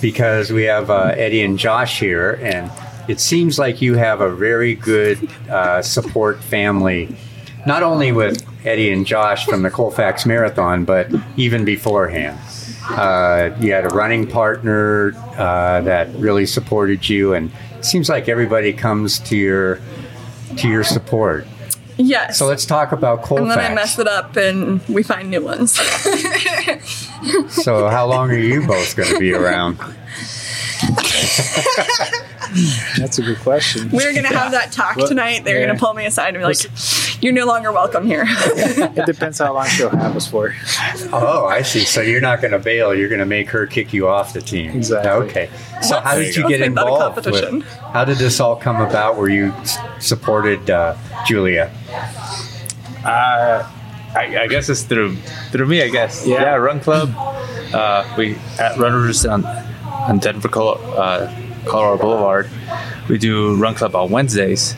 because 0.00 0.50
we 0.50 0.64
have 0.64 0.90
uh, 0.90 1.14
Eddie 1.16 1.42
and 1.42 1.58
Josh 1.58 2.00
here, 2.00 2.38
and 2.42 2.70
it 3.08 3.20
seems 3.20 3.58
like 3.58 3.80
you 3.80 3.94
have 3.94 4.20
a 4.20 4.30
very 4.30 4.74
good 4.74 5.30
uh, 5.48 5.82
support 5.82 6.42
family, 6.42 7.16
not 7.66 7.82
only 7.82 8.12
with 8.12 8.44
Eddie 8.66 8.90
and 8.90 9.06
Josh 9.06 9.46
from 9.46 9.62
the 9.62 9.70
Colfax 9.70 10.26
Marathon, 10.26 10.84
but 10.84 11.08
even 11.36 11.64
beforehand. 11.64 12.38
Uh, 12.88 13.50
you 13.60 13.72
had 13.72 13.84
a 13.84 13.94
running 13.94 14.26
partner 14.26 15.12
uh, 15.36 15.80
that 15.82 16.12
really 16.16 16.46
supported 16.46 17.08
you, 17.08 17.34
and 17.34 17.50
it 17.78 17.84
seems 17.84 18.08
like 18.08 18.28
everybody 18.28 18.72
comes 18.72 19.18
to 19.20 19.36
your 19.36 19.80
to 20.56 20.68
your 20.68 20.84
support. 20.84 21.46
Yes. 21.96 22.38
So 22.38 22.46
let's 22.46 22.66
talk 22.66 22.92
about 22.92 23.22
Colfax. 23.22 23.42
and 23.42 23.50
then 23.50 23.58
I 23.58 23.74
mess 23.74 23.98
it 23.98 24.08
up, 24.08 24.36
and 24.36 24.80
we 24.88 25.02
find 25.02 25.30
new 25.30 25.42
ones. 25.42 25.78
So 27.50 27.88
how 27.88 28.06
long 28.06 28.32
are 28.32 28.38
you 28.38 28.66
both 28.66 28.96
going 28.96 29.10
to 29.10 29.18
be 29.20 29.32
around? 29.32 29.76
That's 32.98 33.18
a 33.18 33.22
good 33.22 33.38
question. 33.38 33.90
We're 33.90 34.12
gonna 34.12 34.28
have 34.28 34.52
that 34.52 34.72
talk 34.72 34.96
tonight. 34.96 35.44
They're 35.44 35.60
yeah. 35.60 35.66
gonna 35.66 35.78
pull 35.78 35.94
me 35.94 36.04
aside 36.04 36.34
and 36.34 36.38
be 36.38 36.44
like, 36.44 36.56
"You're 37.22 37.32
no 37.32 37.46
longer 37.46 37.72
welcome 37.72 38.04
here." 38.06 38.26
It 38.94 39.06
depends 39.06 39.38
how 39.38 39.54
long 39.54 39.66
she'll 39.66 39.88
have 39.88 40.14
us 40.14 40.26
for. 40.28 40.54
Oh, 41.12 41.46
I 41.46 41.62
see. 41.62 41.84
So 41.84 42.02
you're 42.02 42.20
not 42.20 42.40
going 42.42 42.52
to 42.52 42.58
bail. 42.58 42.94
You're 42.94 43.08
going 43.08 43.20
to 43.20 43.26
make 43.26 43.48
her 43.50 43.66
kick 43.66 43.92
you 43.94 44.06
off 44.08 44.34
the 44.34 44.42
team. 44.42 44.70
Exactly. 44.76 45.10
Okay. 45.28 45.50
So 45.80 45.98
how 46.00 46.14
did 46.16 46.36
you 46.36 46.42
get 46.48 46.60
make 46.60 46.74
that 46.74 46.84
a 46.84 46.88
involved? 46.88 47.14
competition. 47.24 47.54
With, 47.60 47.66
how 47.68 48.04
did 48.04 48.18
this 48.18 48.38
all 48.40 48.56
come 48.56 48.80
about? 48.82 49.16
Where 49.16 49.30
you 49.30 49.54
supported 50.00 50.68
uh, 50.68 50.96
Julia? 51.26 51.70
Uh, 53.04 53.68
I, 54.14 54.38
I 54.42 54.46
guess 54.48 54.68
it's 54.68 54.82
through 54.82 55.16
through 55.50 55.66
me. 55.66 55.82
I 55.82 55.88
guess. 55.88 56.26
Yeah. 56.26 56.42
Yeah. 56.42 56.54
Run 56.56 56.80
Club. 56.80 57.14
Uh, 57.74 58.04
we 58.18 58.36
at 58.58 58.76
Runners 58.78 59.24
on 59.24 59.44
on 59.46 60.18
Denver, 60.18 60.48
Colo- 60.48 60.80
uh, 60.94 61.32
Colorado 61.66 62.02
Boulevard. 62.02 62.50
We 63.08 63.18
do 63.18 63.56
Run 63.56 63.74
Club 63.74 63.94
on 63.96 64.10
Wednesdays, 64.10 64.76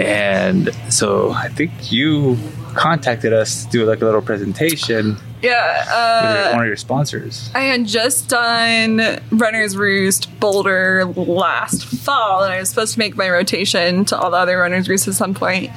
and 0.00 0.74
so 0.88 1.32
I 1.32 1.48
think 1.48 1.92
you 1.92 2.38
contacted 2.74 3.32
us 3.32 3.64
to 3.64 3.70
do 3.70 3.84
like 3.84 4.00
a 4.00 4.04
little 4.04 4.22
presentation 4.22 5.16
yeah. 5.42 6.42
your, 6.42 6.52
Uh, 6.52 6.52
one 6.52 6.62
of 6.62 6.66
your 6.66 6.76
sponsors. 6.76 7.50
I 7.54 7.60
had 7.60 7.86
just 7.86 8.28
done 8.28 9.20
Runner's 9.30 9.76
Roost 9.76 10.38
Boulder 10.38 11.06
last 11.06 11.84
fall, 11.84 12.42
and 12.42 12.52
I 12.52 12.60
was 12.60 12.68
supposed 12.68 12.92
to 12.94 12.98
make 12.98 13.16
my 13.16 13.30
rotation 13.30 14.04
to 14.06 14.18
all 14.18 14.30
the 14.30 14.36
other 14.36 14.58
Runner's 14.58 14.88
Roost 14.88 15.08
at 15.08 15.14
some 15.14 15.34
point. 15.34 15.70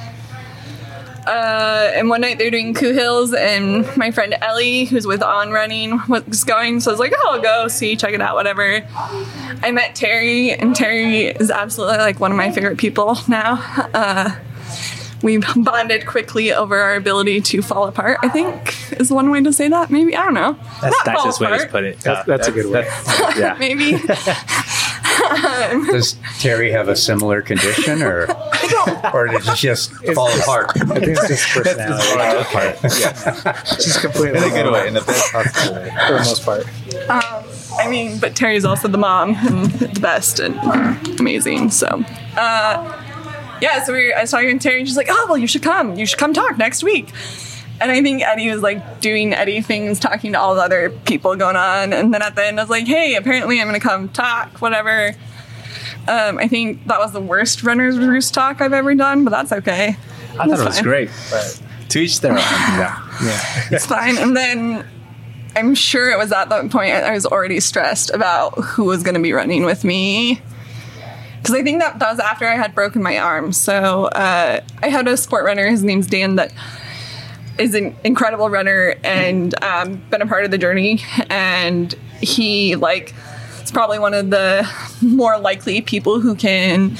Uh, 1.26 1.90
and 1.94 2.10
one 2.10 2.20
night 2.20 2.36
they're 2.36 2.50
doing 2.50 2.74
Coo 2.74 2.92
Hills, 2.92 3.32
and 3.32 3.86
my 3.96 4.10
friend 4.10 4.36
Ellie, 4.42 4.84
who's 4.84 5.06
with 5.06 5.22
On 5.22 5.50
Running, 5.50 5.98
was 6.08 6.44
going. 6.44 6.80
So 6.80 6.90
I 6.90 6.92
was 6.92 7.00
like, 7.00 7.14
"Oh, 7.16 7.30
I'll 7.32 7.40
go 7.40 7.68
see, 7.68 7.96
check 7.96 8.12
it 8.12 8.20
out, 8.20 8.34
whatever." 8.34 8.86
I 9.64 9.70
met 9.72 9.94
Terry, 9.94 10.52
and 10.52 10.76
Terry 10.76 11.26
is 11.26 11.50
absolutely 11.50 11.96
like 11.98 12.20
one 12.20 12.30
of 12.30 12.36
my 12.36 12.50
favorite 12.50 12.76
people 12.78 13.16
now. 13.28 13.54
Uh, 13.94 14.34
we 15.22 15.38
bonded 15.56 16.06
quickly 16.06 16.52
over 16.52 16.76
our 16.78 16.96
ability 16.96 17.40
to 17.40 17.62
fall 17.62 17.86
apart. 17.88 18.18
I 18.22 18.28
think 18.28 18.92
is 19.00 19.10
one 19.10 19.30
way 19.30 19.42
to 19.42 19.52
say 19.54 19.68
that. 19.68 19.90
Maybe 19.90 20.14
I 20.14 20.24
don't 20.24 20.34
know. 20.34 20.52
That's 20.82 20.94
Not 20.96 21.04
the 21.06 21.12
nicest 21.12 21.40
way 21.40 21.58
to 21.58 21.66
put 21.66 21.84
it. 21.84 22.00
That's- 22.00 22.26
that's 22.26 22.48
a 22.48 22.52
good 22.52 22.70
way. 22.70 22.82
yeah. 23.38 23.56
Maybe. 23.58 23.92
Does 25.90 26.16
Terry 26.40 26.70
have 26.72 26.88
a 26.88 26.96
similar 26.96 27.40
condition, 27.40 28.02
or 28.02 28.26
or 29.14 29.28
did 29.28 29.40
it 29.46 29.54
just 29.56 29.92
fall 30.14 30.28
apart? 30.40 30.72
I 30.76 30.84
think 30.84 31.06
it's 31.16 31.28
just 31.28 31.48
personality. 31.48 32.88
She's 33.76 33.96
completely 34.00 34.38
In 34.38 34.44
a 34.44 34.50
good 34.50 34.70
way, 34.72 34.88
in 34.88 34.94
the 34.94 35.00
best 35.00 35.32
possible 35.32 35.74
way. 35.76 35.90
for 36.06 36.12
the 36.12 36.18
most 36.18 36.44
part. 36.44 36.66
Um, 37.08 37.43
I 37.78 37.88
mean, 37.88 38.18
but 38.18 38.36
Terry's 38.36 38.64
also 38.64 38.88
the 38.88 38.98
mom 38.98 39.34
and 39.34 39.70
the 39.70 40.00
best 40.00 40.40
and 40.40 40.56
amazing. 41.20 41.70
So, 41.70 41.86
uh, 42.36 43.02
yeah. 43.60 43.82
So 43.84 43.92
we, 43.92 44.12
I 44.12 44.22
was 44.22 44.30
talking 44.30 44.58
to 44.58 44.62
Terry, 44.62 44.80
and 44.80 44.88
she's 44.88 44.96
like, 44.96 45.08
"Oh, 45.10 45.26
well, 45.28 45.38
you 45.38 45.46
should 45.46 45.62
come. 45.62 45.96
You 45.96 46.06
should 46.06 46.18
come 46.18 46.32
talk 46.32 46.58
next 46.58 46.82
week." 46.82 47.10
And 47.80 47.90
I 47.90 48.02
think 48.02 48.22
Eddie 48.22 48.50
was 48.50 48.62
like 48.62 49.00
doing 49.00 49.32
Eddie 49.34 49.60
things, 49.60 49.98
talking 49.98 50.32
to 50.32 50.38
all 50.38 50.54
the 50.54 50.62
other 50.62 50.90
people 50.90 51.34
going 51.36 51.56
on. 51.56 51.92
And 51.92 52.14
then 52.14 52.22
at 52.22 52.36
the 52.36 52.46
end, 52.46 52.60
I 52.60 52.62
was 52.62 52.70
like, 52.70 52.86
"Hey, 52.86 53.14
apparently 53.16 53.60
I'm 53.60 53.68
going 53.68 53.80
to 53.80 53.86
come 53.86 54.08
talk, 54.08 54.60
whatever." 54.60 55.14
Um, 56.06 56.38
I 56.38 56.48
think 56.48 56.86
that 56.86 56.98
was 56.98 57.12
the 57.12 57.20
worst 57.20 57.62
runner's 57.62 57.98
roost 57.98 58.34
talk 58.34 58.60
I've 58.60 58.74
ever 58.74 58.94
done, 58.94 59.24
but 59.24 59.30
that's 59.30 59.52
okay. 59.52 59.96
I 60.38 60.46
thought 60.46 60.60
it 60.60 60.64
was 60.64 60.82
great, 60.82 61.10
but 61.30 61.62
to 61.90 61.98
each 62.00 62.20
their 62.20 62.32
own. 62.32 62.38
Yeah. 62.38 63.00
yeah. 63.22 63.68
It's 63.70 63.86
fine. 63.86 64.18
And 64.18 64.36
then 64.36 64.84
I'm 65.56 65.74
sure 65.74 66.10
it 66.10 66.18
was 66.18 66.32
at 66.32 66.48
that 66.48 66.70
point 66.70 66.92
I 66.94 67.12
was 67.12 67.26
already 67.26 67.60
stressed 67.60 68.10
about 68.10 68.58
who 68.58 68.84
was 68.84 69.02
going 69.02 69.14
to 69.14 69.20
be 69.20 69.32
running 69.32 69.64
with 69.64 69.84
me. 69.84 70.40
Because 71.38 71.54
I 71.54 71.62
think 71.62 71.80
that, 71.80 71.98
that 71.98 72.10
was 72.10 72.18
after 72.18 72.48
I 72.48 72.56
had 72.56 72.74
broken 72.74 73.02
my 73.02 73.18
arm. 73.18 73.52
So 73.52 74.06
uh, 74.06 74.60
I 74.82 74.88
had 74.88 75.06
a 75.06 75.16
sport 75.16 75.44
runner, 75.44 75.68
his 75.68 75.84
name's 75.84 76.06
Dan, 76.06 76.36
that 76.36 76.52
is 77.58 77.74
an 77.74 77.94
incredible 78.02 78.48
runner 78.48 78.94
and 79.04 79.54
um, 79.62 80.02
been 80.10 80.22
a 80.22 80.26
part 80.26 80.44
of 80.44 80.50
the 80.50 80.58
journey. 80.58 81.02
And 81.28 81.94
he, 82.20 82.76
like, 82.76 83.14
is 83.62 83.70
probably 83.70 83.98
one 83.98 84.14
of 84.14 84.30
the 84.30 84.68
more 85.02 85.38
likely 85.38 85.82
people 85.82 86.18
who 86.20 86.34
can 86.34 86.96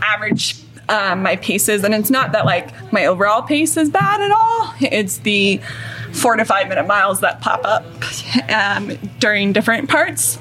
average 0.00 0.62
um, 0.88 1.22
my 1.22 1.36
paces. 1.36 1.84
And 1.84 1.92
it's 1.92 2.10
not 2.10 2.32
that, 2.32 2.46
like, 2.46 2.92
my 2.92 3.06
overall 3.06 3.42
pace 3.42 3.76
is 3.76 3.90
bad 3.90 4.20
at 4.20 4.30
all, 4.30 4.74
it's 4.80 5.18
the 5.18 5.60
four 6.12 6.36
to 6.36 6.44
five 6.44 6.68
minute 6.68 6.86
miles 6.86 7.20
that 7.20 7.40
pop 7.40 7.64
up 7.64 7.84
um, 8.50 8.96
during 9.18 9.52
different 9.52 9.88
parts. 9.88 10.38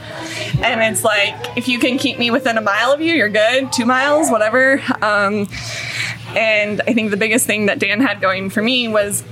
And 0.62 0.82
it's 0.82 1.04
like, 1.04 1.36
if 1.58 1.68
you 1.68 1.80
can 1.80 1.98
keep 1.98 2.20
me 2.20 2.32
within 2.32 2.58
a 2.58 2.62
mile 2.62 2.92
of 2.92 3.02
you, 3.02 3.14
you're 3.14 3.30
good. 3.30 3.72
Two 3.72 3.86
miles, 3.86 4.30
whatever. 4.30 4.82
Um, 5.02 5.48
and 6.36 6.82
I 6.88 6.94
think 6.94 7.12
the 7.12 7.18
biggest 7.18 7.46
thing 7.46 7.66
that 7.66 7.80
Dan 7.80 8.00
had 8.00 8.22
going 8.22 8.50
for 8.50 8.62
me 8.62 8.88
was 8.88 9.24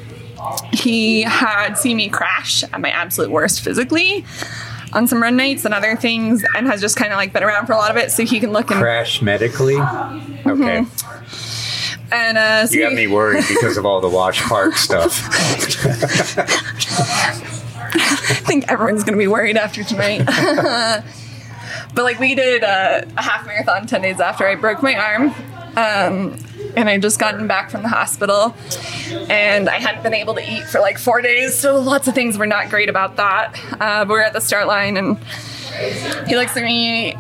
he 0.72 1.22
had 1.24 1.76
seen 1.76 1.98
me 1.98 2.10
crash 2.10 2.64
at 2.64 2.80
my 2.80 2.90
absolute 2.90 3.32
worst 3.32 3.62
physically 3.62 4.26
on 4.94 5.08
some 5.08 5.22
run 5.22 5.36
nights 5.36 5.66
and 5.66 5.74
other 5.74 5.96
things 5.96 6.44
and 6.56 6.68
has 6.68 6.82
just 6.82 6.96
kind 6.96 7.12
of 7.12 7.18
like 7.18 7.34
been 7.34 7.44
around 7.44 7.68
for 7.68 7.74
a 7.74 7.78
lot 7.78 7.92
of 7.92 7.98
it 7.98 8.12
so 8.12 8.26
he 8.26 8.40
can 8.40 8.52
look 8.52 8.72
and, 8.72 8.80
Crash 8.80 9.22
medically. 9.22 9.78
Okay, 9.78 10.86
and 12.12 12.38
uh, 12.38 12.68
so 12.68 12.76
you 12.76 12.82
got 12.82 12.94
me 12.94 13.08
worried 13.08 13.46
because 13.48 13.78
of 13.78 13.86
all 13.86 14.02
the 14.02 14.10
Wash 14.10 14.42
Park 14.42 14.76
stuff. 14.76 15.28
I 17.92 18.36
think 18.46 18.72
everyone's 18.72 19.04
gonna 19.04 19.18
be 19.18 19.28
worried 19.28 19.58
after 19.58 19.84
tonight. 19.84 20.26
but 21.94 22.04
like 22.04 22.20
we 22.20 22.36
did 22.36 22.64
a, 22.64 23.06
a 23.18 23.22
half 23.22 23.46
marathon 23.46 23.88
10 23.88 24.02
days 24.02 24.20
after 24.20 24.48
I 24.48 24.56
broke 24.56 24.82
my 24.82 24.96
arm. 24.96 25.34
Um, 25.76 26.38
and 26.76 26.90
I 26.90 26.98
just 26.98 27.20
gotten 27.20 27.48
back 27.48 27.70
from 27.70 27.84
the 27.84 27.90
hospital 27.90 28.56
and 29.30 29.70
I 29.70 29.80
hadn't 29.80 30.04
been 30.04 30.14
able 30.14 30.34
to 30.36 30.42
eat 30.42 30.64
for 30.66 30.80
like 30.80 30.98
four 30.98 31.22
days. 31.22 31.58
So 31.58 31.80
lots 31.80 32.08
of 32.08 32.16
things 32.16 32.38
were 32.38 32.48
not 32.48 32.70
great 32.70 32.90
about 32.90 33.16
that. 33.18 33.58
Uh, 33.74 34.06
but 34.06 34.10
we're 34.10 34.22
at 34.22 34.34
the 34.34 34.42
start 34.42 34.68
line 34.68 34.98
and 34.98 35.18
he 36.28 36.36
looks 36.36 36.58
at 36.58 36.64
me 36.64 37.16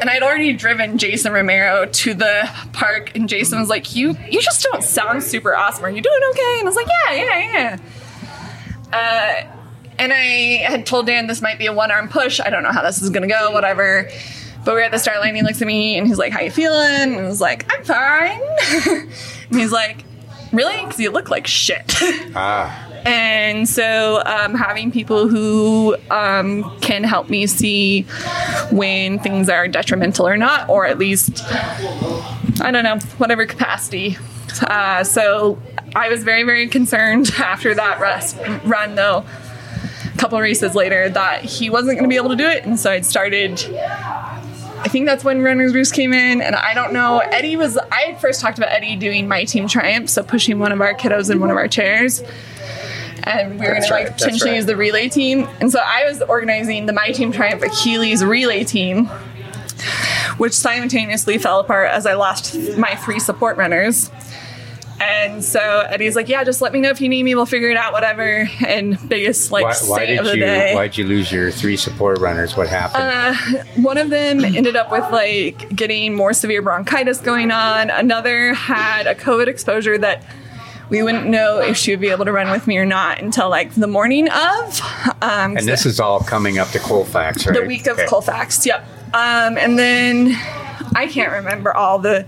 and 0.00 0.08
I'd 0.10 0.22
already 0.22 0.52
driven 0.52 0.98
Jason 0.98 1.32
Romero 1.32 1.86
to 1.86 2.14
the 2.14 2.50
park 2.72 3.14
and 3.14 3.28
Jason 3.28 3.58
was 3.58 3.68
like, 3.68 3.94
you, 3.94 4.16
you 4.30 4.40
just 4.40 4.62
don't 4.62 4.82
sound 4.82 5.22
super 5.22 5.56
awesome. 5.56 5.84
Are 5.84 5.90
you 5.90 6.00
doing 6.00 6.20
okay? 6.30 6.56
And 6.58 6.62
I 6.62 6.64
was 6.64 6.76
like, 6.76 6.86
yeah, 6.86 7.12
yeah, 7.14 7.52
yeah. 7.52 7.78
Uh, 8.92 9.54
and 9.98 10.12
I 10.12 10.62
had 10.64 10.86
told 10.86 11.06
Dan 11.06 11.26
this 11.26 11.42
might 11.42 11.58
be 11.58 11.66
a 11.66 11.72
one 11.72 11.90
arm 11.90 12.08
push. 12.08 12.40
I 12.40 12.50
don't 12.50 12.62
know 12.62 12.72
how 12.72 12.82
this 12.82 13.02
is 13.02 13.10
gonna 13.10 13.26
go, 13.26 13.50
whatever. 13.50 14.08
But 14.64 14.74
we're 14.74 14.80
at 14.80 14.92
the 14.92 14.98
start 14.98 15.20
line. 15.20 15.34
He 15.34 15.42
looks 15.42 15.60
at 15.60 15.66
me 15.66 15.96
and 15.98 16.06
he's 16.06 16.18
like, 16.18 16.32
"How 16.32 16.40
you 16.40 16.50
feeling?" 16.50 17.14
And 17.14 17.20
I 17.20 17.28
was 17.28 17.40
like, 17.40 17.66
"I'm 17.72 17.84
fine." 17.84 18.40
and 19.50 19.58
he's 19.58 19.72
like, 19.72 20.04
"Really? 20.52 20.76
Because 20.84 21.00
you 21.00 21.10
look 21.10 21.30
like 21.30 21.46
shit." 21.46 21.94
Ah. 22.34 22.87
And 23.04 23.68
so, 23.68 24.22
um, 24.24 24.54
having 24.54 24.90
people 24.90 25.28
who 25.28 25.96
um, 26.10 26.78
can 26.80 27.04
help 27.04 27.28
me 27.30 27.46
see 27.46 28.02
when 28.70 29.18
things 29.18 29.48
are 29.48 29.68
detrimental 29.68 30.26
or 30.26 30.36
not, 30.36 30.68
or 30.68 30.86
at 30.86 30.98
least, 30.98 31.42
I 32.60 32.70
don't 32.72 32.84
know, 32.84 32.98
whatever 33.18 33.46
capacity. 33.46 34.16
Uh, 34.62 35.04
so, 35.04 35.60
I 35.94 36.08
was 36.08 36.22
very, 36.24 36.42
very 36.42 36.68
concerned 36.68 37.30
after 37.38 37.74
that 37.74 38.00
rest, 38.00 38.38
run, 38.64 38.94
though, 38.94 39.24
a 40.14 40.18
couple 40.18 40.38
races 40.40 40.74
later, 40.74 41.08
that 41.08 41.44
he 41.44 41.70
wasn't 41.70 41.98
going 41.98 42.04
to 42.04 42.08
be 42.08 42.16
able 42.16 42.30
to 42.30 42.36
do 42.36 42.46
it. 42.46 42.64
And 42.64 42.78
so, 42.78 42.90
I'd 42.90 43.06
started. 43.06 43.62
I 44.80 44.86
think 44.86 45.06
that's 45.06 45.24
when 45.24 45.42
Runner's 45.42 45.74
Roost 45.74 45.92
came 45.92 46.12
in, 46.12 46.40
and 46.40 46.54
I 46.54 46.72
don't 46.72 46.92
know. 46.92 47.18
Eddie 47.18 47.56
was. 47.56 47.76
I 47.90 48.14
first 48.20 48.40
talked 48.40 48.58
about 48.58 48.70
Eddie 48.70 48.96
doing 48.96 49.26
my 49.26 49.44
team 49.44 49.66
triumph, 49.66 50.08
so 50.08 50.22
pushing 50.22 50.58
one 50.60 50.70
of 50.70 50.80
our 50.80 50.94
kiddos 50.94 51.30
in 51.30 51.40
one 51.40 51.50
of 51.50 51.56
our 51.56 51.66
chairs 51.66 52.22
and 53.24 53.58
we 53.58 53.66
were 53.66 53.72
going 53.72 53.82
to 53.82 53.90
like 53.90 54.08
that's 54.08 54.22
potentially 54.22 54.50
right. 54.50 54.56
use 54.56 54.66
the 54.66 54.76
relay 54.76 55.08
team. 55.08 55.48
And 55.60 55.70
so 55.70 55.80
I 55.84 56.04
was 56.08 56.22
organizing 56.22 56.86
the 56.86 56.92
My 56.92 57.10
Team 57.10 57.32
Triumph 57.32 57.62
Achilles 57.62 58.24
relay 58.24 58.64
team, 58.64 59.06
which 60.38 60.52
simultaneously 60.52 61.38
fell 61.38 61.60
apart 61.60 61.90
as 61.90 62.06
I 62.06 62.14
lost 62.14 62.54
my 62.76 62.94
three 62.96 63.18
support 63.20 63.56
runners. 63.56 64.10
And 65.00 65.44
so 65.44 65.60
Eddie's 65.88 66.16
like, 66.16 66.28
"Yeah, 66.28 66.42
just 66.42 66.60
let 66.60 66.72
me 66.72 66.80
know 66.80 66.90
if 66.90 67.00
you 67.00 67.08
need 67.08 67.22
me. 67.22 67.36
We'll 67.36 67.46
figure 67.46 67.70
it 67.70 67.76
out, 67.76 67.92
whatever." 67.92 68.48
And 68.66 68.98
biggest 69.08 69.52
like 69.52 69.62
Why, 69.62 69.70
why 69.86 70.06
saint 70.06 70.18
of 70.18 70.26
did 70.26 70.32
the 70.32 70.38
you 70.38 70.44
day. 70.44 70.74
why'd 70.74 70.96
you 70.96 71.04
lose 71.04 71.30
your 71.30 71.52
three 71.52 71.76
support 71.76 72.18
runners? 72.18 72.56
What 72.56 72.68
happened? 72.68 73.04
Uh, 73.04 73.64
one 73.80 73.96
of 73.96 74.10
them 74.10 74.44
ended 74.44 74.74
up 74.74 74.90
with 74.90 75.08
like 75.12 75.68
getting 75.74 76.14
more 76.14 76.32
severe 76.32 76.62
bronchitis 76.62 77.20
going 77.20 77.52
on. 77.52 77.90
Another 77.90 78.54
had 78.54 79.06
a 79.06 79.14
COVID 79.14 79.46
exposure 79.46 79.98
that 79.98 80.24
we 80.90 81.02
wouldn't 81.02 81.26
know 81.26 81.60
if 81.60 81.76
she 81.76 81.90
would 81.92 82.00
be 82.00 82.08
able 82.10 82.24
to 82.24 82.32
run 82.32 82.50
with 82.50 82.66
me 82.66 82.78
or 82.78 82.86
not 82.86 83.20
until 83.20 83.48
like 83.50 83.74
the 83.74 83.86
morning 83.86 84.28
of. 84.30 84.80
Um, 85.20 85.56
and 85.56 85.66
this 85.68 85.84
is 85.86 86.00
all 86.00 86.20
coming 86.20 86.58
up 86.58 86.68
to 86.70 86.78
Colfax, 86.78 87.46
right? 87.46 87.54
the 87.54 87.66
week 87.66 87.86
of 87.86 87.98
Okay. 87.98 88.06
Colfax. 88.06 88.64
Yep. 88.64 88.82
Um, 89.14 89.56
and 89.58 89.78
then 89.78 90.28
I 90.94 91.06
can't 91.08 91.32
remember 91.32 91.74
all 91.74 91.98
the. 91.98 92.26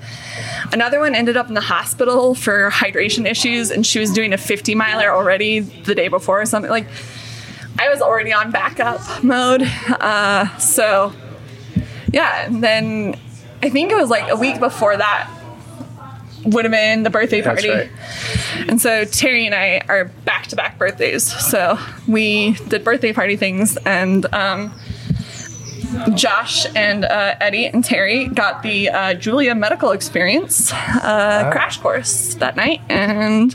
Another 0.73 1.01
one 1.01 1.15
ended 1.15 1.37
up 1.37 1.49
in 1.49 1.55
the 1.55 1.61
hospital 1.61 2.35
for 2.35 2.71
hydration 2.71 3.29
issues, 3.29 3.71
and 3.71 3.87
she 3.87 3.99
was 3.99 4.13
doing 4.13 4.33
a 4.33 4.39
50 4.39 4.75
miler 4.75 5.11
already 5.11 5.61
the 5.61 5.95
day 5.95 6.09
before 6.09 6.41
or 6.41 6.47
something. 6.47 6.71
Like, 6.71 6.87
I 7.79 7.89
was 7.89 8.01
already 8.03 8.33
on 8.33 8.51
backup 8.51 9.25
mode. 9.25 9.63
Uh, 9.89 10.57
so, 10.59 11.13
yeah. 12.13 12.47
And 12.47 12.63
then 12.63 13.19
I 13.63 13.69
think 13.71 13.91
it 13.91 13.97
was 13.97 14.11
like 14.11 14.31
a 14.31 14.37
week 14.37 14.61
before 14.61 14.97
that 14.97 15.29
would 16.45 16.65
have 16.65 16.73
been 16.73 17.03
the 17.03 17.11
birthday 17.11 17.41
That's 17.41 17.63
party. 17.63 17.69
right. 17.71 17.91
And 18.69 18.81
so 18.81 19.05
Terry 19.05 19.47
and 19.47 19.55
I 19.55 19.83
are 19.89 20.05
back 20.25 20.47
to 20.49 20.57
back 20.57 20.79
birthdays. 20.79 21.25
So 21.25 21.79
we 22.09 22.53
did 22.69 22.85
birthday 22.85 23.13
party 23.13 23.37
things, 23.37 23.77
and 23.79 24.27
um, 24.35 24.73
Josh 26.15 26.67
and 26.77 27.05
uh, 27.05 27.35
Eddie 27.41 27.67
and 27.67 27.85
Terry 27.85 28.27
got 28.29 28.63
the 28.63 28.89
uh, 28.91 29.15
Julia 29.15 29.55
medical 29.55 29.91
experience 29.91 30.73
uh, 30.73 31.51
crash 31.53 31.79
course 31.79 32.35
that 32.37 32.57
night. 32.57 32.81
And 32.89 33.53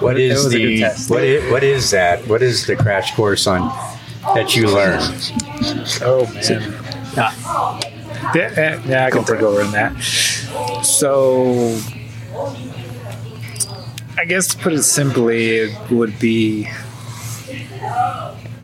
what 0.00 0.18
is 0.18 0.30
It 0.30 0.36
is 0.38 0.44
was 0.44 0.54
a 0.54 0.58
good 0.58 0.66
the 0.68 0.80
test. 0.80 1.10
what 1.10 1.24
is, 1.24 1.52
what 1.52 1.62
is 1.64 1.90
that? 1.90 2.26
What 2.26 2.42
is 2.42 2.66
the 2.66 2.74
crash 2.76 3.14
course 3.14 3.46
on 3.46 3.68
that 4.34 4.56
you 4.56 4.68
learned? 4.68 5.32
Oh 6.02 6.26
man. 6.34 6.74
Ah. 7.16 7.80
Yeah, 8.34 8.52
yeah, 8.56 8.82
yeah, 8.86 9.06
I 9.06 9.10
can 9.10 9.24
take 9.24 9.40
over 9.42 9.60
in 9.62 9.72
that. 9.72 9.92
So, 10.98 11.78
I 14.18 14.24
guess 14.26 14.48
to 14.48 14.58
put 14.58 14.72
it 14.72 14.82
simply, 14.82 15.56
it 15.56 15.90
would 15.90 16.18
be 16.18 16.68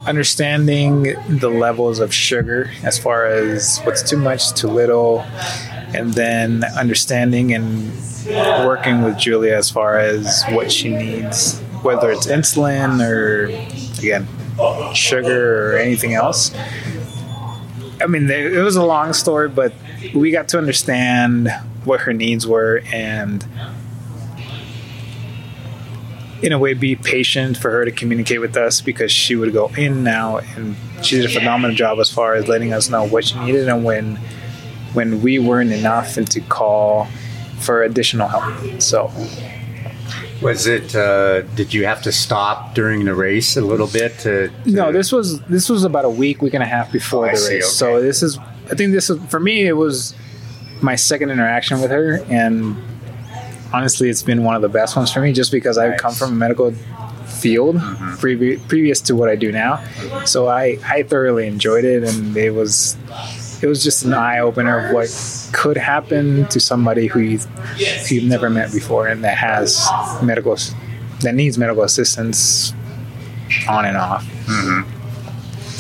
understanding 0.07 1.15
the 1.29 1.49
levels 1.49 1.99
of 2.01 2.13
sugar 2.13 2.71
as 2.83 2.99
far 2.99 3.27
as 3.27 3.81
what's 3.85 4.03
too 4.03 4.19
much, 4.19 4.53
too 4.55 4.69
little, 4.69 5.21
and 5.95 6.13
then 6.15 6.65
understanding 6.77 7.55
and 7.55 7.93
working 8.67 9.03
with 9.03 9.17
Julia 9.17 9.55
as 9.55 9.71
far 9.71 9.99
as 9.99 10.45
what 10.51 10.71
she 10.71 10.91
needs, 10.91 11.61
whether 11.83 12.11
it's 12.11 12.27
insulin 12.27 13.01
or, 13.01 13.47
again, 13.99 14.27
sugar 14.95 15.73
or 15.73 15.79
anything 15.79 16.15
else. 16.15 16.53
I 18.01 18.07
mean, 18.09 18.29
it 18.29 18.63
was 18.63 18.77
a 18.77 18.85
long 18.85 19.13
story, 19.13 19.49
but 19.49 19.73
we 20.15 20.33
got 20.33 20.49
to 20.49 20.59
understand 20.59 21.49
what 21.87 22.01
her 22.01 22.13
needs 22.13 22.47
were 22.47 22.83
and, 22.93 23.47
in 26.43 26.53
a 26.53 26.59
way, 26.59 26.75
be 26.75 26.95
patient 26.97 27.57
for 27.57 27.71
her 27.71 27.85
to 27.85 27.91
communicate 27.91 28.41
with 28.41 28.57
us 28.57 28.81
because 28.81 29.11
she 29.11 29.35
would 29.37 29.53
go 29.53 29.69
in 29.77 30.03
now 30.05 30.37
and 30.39 30.77
she 31.03 31.17
did 31.17 31.25
a 31.25 31.29
phenomenal 31.29 31.75
job 31.75 31.99
as 31.99 32.11
far 32.11 32.35
as 32.35 32.47
letting 32.47 32.73
us 32.73 32.89
know 32.91 33.07
what 33.09 33.25
she 33.25 33.39
needed 33.41 33.69
and 33.69 33.85
when 33.85 34.17
when 34.93 35.21
we 35.23 35.39
weren't 35.39 35.73
enough 35.73 36.17
and 36.17 36.31
to 36.31 36.41
call 36.41 37.07
for 37.59 37.83
additional 37.83 38.29
help. 38.29 38.81
So 38.83 39.11
Was 40.43 40.67
it? 40.67 40.95
Uh, 40.95 41.43
did 41.55 41.73
you 41.75 41.85
have 41.87 42.03
to 42.03 42.13
stop 42.13 42.75
during 42.75 43.05
the 43.05 43.15
race 43.15 43.57
a 43.57 43.61
little 43.63 43.87
bit 43.87 44.19
to? 44.21 44.49
to 44.49 44.71
No, 44.71 44.93
this 44.93 45.13
was 45.13 45.41
this 45.43 45.69
was 45.71 45.85
about 45.85 46.05
a 46.05 46.11
week, 46.11 46.43
week 46.43 46.55
and 46.55 46.63
a 46.63 46.67
half 46.67 46.93
before 46.93 47.27
Oh, 47.27 47.29
I 47.31 47.33
the 47.33 47.37
see, 47.39 47.55
race. 47.57 47.65
okay. 47.65 47.71
So 47.73 48.01
this 48.03 48.23
is, 48.23 48.39
I 48.71 48.75
think 48.75 48.93
this 48.93 49.09
is 49.11 49.19
for 49.27 49.41
me. 49.41 49.67
It 49.67 49.73
was 49.77 50.15
my 50.83 50.95
second 50.97 51.31
interaction 51.31 51.81
with 51.81 51.91
her, 51.91 52.21
and 52.29 52.77
honestly, 53.73 54.09
it's 54.09 54.23
been 54.23 54.45
one 54.45 54.55
of 54.57 54.63
the 54.63 54.69
best 54.69 54.97
ones 54.97 55.13
for 55.13 55.21
me, 55.21 55.33
just 55.33 55.51
because 55.53 55.79
I've 55.79 55.99
come 55.99 56.13
from 56.13 56.33
a 56.33 56.37
medical 56.37 56.73
field 56.73 57.77
Mm-hmm. 57.77 58.15
previ- 58.15 58.69
previous 58.69 59.01
to 59.03 59.15
what 59.15 59.29
I 59.29 59.37
do 59.37 59.53
now. 59.53 59.85
So 60.25 60.49
I 60.49 60.79
I 60.85 61.03
thoroughly 61.03 61.47
enjoyed 61.47 61.85
it, 61.85 62.03
and 62.05 62.37
it 62.37 62.51
was 62.53 62.97
it 63.63 63.67
was 63.67 63.83
just 63.83 64.05
an 64.05 64.15
eye 64.15 64.39
opener 64.41 64.87
of 64.89 64.95
what 64.95 65.51
could 65.53 65.77
happen 65.77 66.47
to 66.49 66.61
somebody 66.61 67.07
who 67.07 67.21
you've, 67.21 67.45
who 67.45 68.15
you've 68.17 68.25
never 68.25 68.51
met 68.51 68.71
before 68.73 69.07
and 69.09 69.25
that 69.25 69.37
has 69.39 69.89
medical 70.23 70.57
that 71.21 71.35
needs 71.35 71.57
medical 71.57 71.83
assistance 71.83 72.75
on 73.69 73.87
and 73.87 73.97
off. 73.97 74.25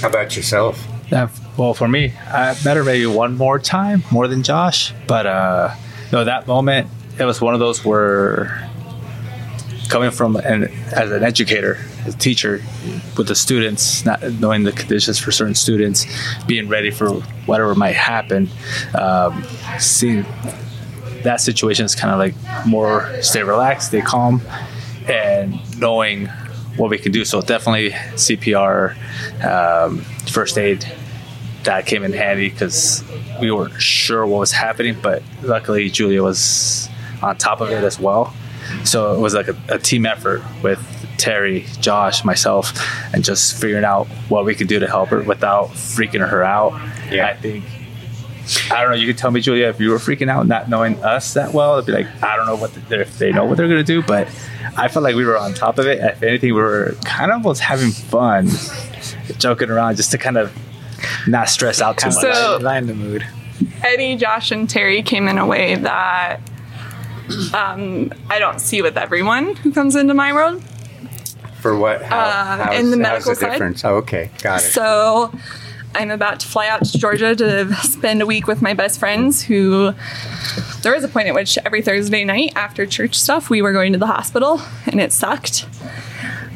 How 0.00 0.08
about 0.08 0.36
yourself? 0.36 0.86
Yeah, 1.10 1.28
well, 1.56 1.74
for 1.74 1.88
me, 1.88 2.12
I 2.28 2.56
met 2.64 2.76
her 2.76 2.84
maybe 2.84 3.06
one 3.06 3.36
more 3.36 3.58
time, 3.58 4.02
more 4.10 4.28
than 4.28 4.42
Josh. 4.42 4.92
But 5.06 5.26
uh, 5.26 5.74
no, 6.12 6.24
that 6.24 6.46
moment, 6.46 6.88
it 7.18 7.24
was 7.24 7.40
one 7.40 7.54
of 7.54 7.60
those 7.60 7.84
where 7.84 8.68
coming 9.88 10.10
from 10.10 10.36
an 10.36 10.64
as 10.92 11.10
an 11.10 11.22
educator, 11.22 11.78
a 12.06 12.12
teacher, 12.12 12.62
with 13.16 13.28
the 13.28 13.34
students, 13.34 14.04
not 14.04 14.22
knowing 14.22 14.64
the 14.64 14.72
conditions 14.72 15.18
for 15.18 15.32
certain 15.32 15.54
students, 15.54 16.06
being 16.46 16.68
ready 16.68 16.90
for 16.90 17.10
whatever 17.46 17.74
might 17.74 17.94
happen, 17.94 18.48
um, 18.98 19.44
seeing 19.78 20.26
that 21.22 21.40
situation 21.40 21.84
is 21.84 21.94
kind 21.94 22.12
of 22.12 22.18
like 22.18 22.34
more 22.66 23.10
stay 23.22 23.42
relaxed, 23.42 23.88
stay 23.88 24.00
calm, 24.00 24.40
and 25.08 25.58
knowing 25.78 26.26
what 26.76 26.90
we 26.90 26.98
can 26.98 27.12
do. 27.12 27.24
So 27.24 27.40
definitely 27.40 27.90
CPR, 27.90 28.94
um, 29.44 30.00
first 30.28 30.58
aid, 30.58 30.86
that 31.66 31.86
came 31.86 32.02
in 32.02 32.12
handy 32.12 32.48
because 32.48 33.04
we 33.40 33.50
weren't 33.50 33.80
sure 33.80 34.26
what 34.26 34.40
was 34.40 34.52
happening, 34.52 34.96
but 35.00 35.22
luckily 35.42 35.90
Julia 35.90 36.22
was 36.22 36.88
on 37.22 37.36
top 37.36 37.60
of 37.60 37.70
it 37.70 37.84
as 37.84 38.00
well. 38.00 38.34
So 38.84 39.14
it 39.14 39.20
was 39.20 39.34
like 39.34 39.48
a, 39.48 39.56
a 39.68 39.78
team 39.78 40.06
effort 40.06 40.42
with 40.62 40.80
Terry, 41.18 41.66
Josh, 41.80 42.24
myself, 42.24 42.72
and 43.14 43.22
just 43.24 43.60
figuring 43.60 43.84
out 43.84 44.06
what 44.28 44.44
we 44.44 44.54
could 44.54 44.68
do 44.68 44.78
to 44.78 44.86
help 44.86 45.10
her 45.10 45.22
without 45.22 45.68
freaking 45.68 46.26
her 46.26 46.42
out. 46.42 46.72
Yeah. 47.10 47.28
I 47.28 47.34
think 47.34 47.64
I 48.70 48.80
don't 48.80 48.90
know. 48.90 48.96
You 48.96 49.08
could 49.08 49.18
tell 49.18 49.32
me, 49.32 49.40
Julia, 49.40 49.66
if 49.68 49.80
you 49.80 49.90
were 49.90 49.98
freaking 49.98 50.30
out, 50.30 50.46
not 50.46 50.68
knowing 50.68 51.02
us 51.02 51.34
that 51.34 51.52
well. 51.52 51.74
It'd 51.74 51.86
be 51.86 51.92
like, 51.92 52.22
I 52.22 52.36
don't 52.36 52.46
know 52.46 52.54
what 52.54 52.72
the, 52.74 53.00
if 53.00 53.18
they 53.18 53.32
know 53.32 53.44
what 53.44 53.56
they're 53.56 53.68
gonna 53.68 53.82
do, 53.82 54.02
but 54.02 54.28
I 54.76 54.86
felt 54.86 55.02
like 55.02 55.16
we 55.16 55.24
were 55.24 55.36
on 55.36 55.52
top 55.52 55.78
of 55.78 55.86
it. 55.86 55.98
If 55.98 56.22
anything, 56.22 56.54
we 56.54 56.60
were 56.60 56.96
kind 57.04 57.32
of 57.32 57.44
was 57.44 57.58
having 57.58 57.90
fun, 57.90 58.48
joking 59.38 59.68
around, 59.68 59.96
just 59.96 60.12
to 60.12 60.18
kind 60.18 60.36
of 60.36 60.56
not 61.26 61.48
stress 61.48 61.80
out 61.80 61.98
too 61.98 62.08
much. 62.08 62.16
So- 62.20 62.58
in 62.68 62.86
the 62.86 62.94
mood. 62.94 63.26
Eddie, 63.82 64.16
Josh, 64.16 64.50
and 64.50 64.68
Terry 64.68 65.02
came 65.02 65.28
in 65.28 65.38
a 65.38 65.46
way 65.46 65.76
that 65.76 66.40
um, 67.54 68.12
I 68.30 68.38
don't 68.38 68.60
see 68.60 68.82
with 68.82 68.96
everyone 68.98 69.56
who 69.56 69.72
comes 69.72 69.96
into 69.96 70.14
my 70.14 70.32
world. 70.32 70.62
For 71.60 71.76
what? 71.76 72.02
How, 72.02 72.18
Uh, 72.18 72.56
how's- 72.64 72.78
in 72.78 72.90
the 72.90 72.96
how's 72.98 72.98
medical 72.98 73.30
the 73.32 73.36
side? 73.40 73.50
difference? 73.52 73.84
Oh, 73.84 73.94
okay, 73.96 74.30
got 74.42 74.60
it. 74.62 74.64
So 74.72 75.32
I'm 75.94 76.10
about 76.10 76.40
to 76.40 76.46
fly 76.48 76.68
out 76.68 76.84
to 76.84 76.98
Georgia 76.98 77.34
to 77.34 77.74
spend 77.76 78.20
a 78.22 78.26
week 78.26 78.46
with 78.46 78.60
my 78.62 78.74
best 78.74 79.00
friends 79.00 79.42
who 79.42 79.94
there 80.82 80.92
was 80.94 81.02
a 81.02 81.08
point 81.08 81.28
at 81.28 81.34
which 81.34 81.58
every 81.64 81.80
Thursday 81.82 82.24
night 82.24 82.52
after 82.54 82.84
church 82.86 83.14
stuff 83.18 83.48
we 83.50 83.62
were 83.62 83.72
going 83.72 83.92
to 83.94 83.98
the 83.98 84.06
hospital 84.06 84.60
and 84.86 85.00
it 85.00 85.12
sucked. 85.12 85.66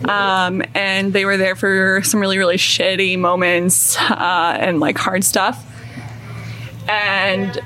Um, 0.09 0.63
and 0.75 1.13
they 1.13 1.25
were 1.25 1.37
there 1.37 1.57
for 1.57 2.01
some 2.03 2.21
really, 2.21 2.39
really 2.39 2.57
shitty 2.57 3.19
moments 3.19 3.99
uh, 4.01 4.57
and 4.59 4.81
like 4.81 4.97
hard 4.99 5.25
stuff. 5.25 5.67
And, 6.89 7.59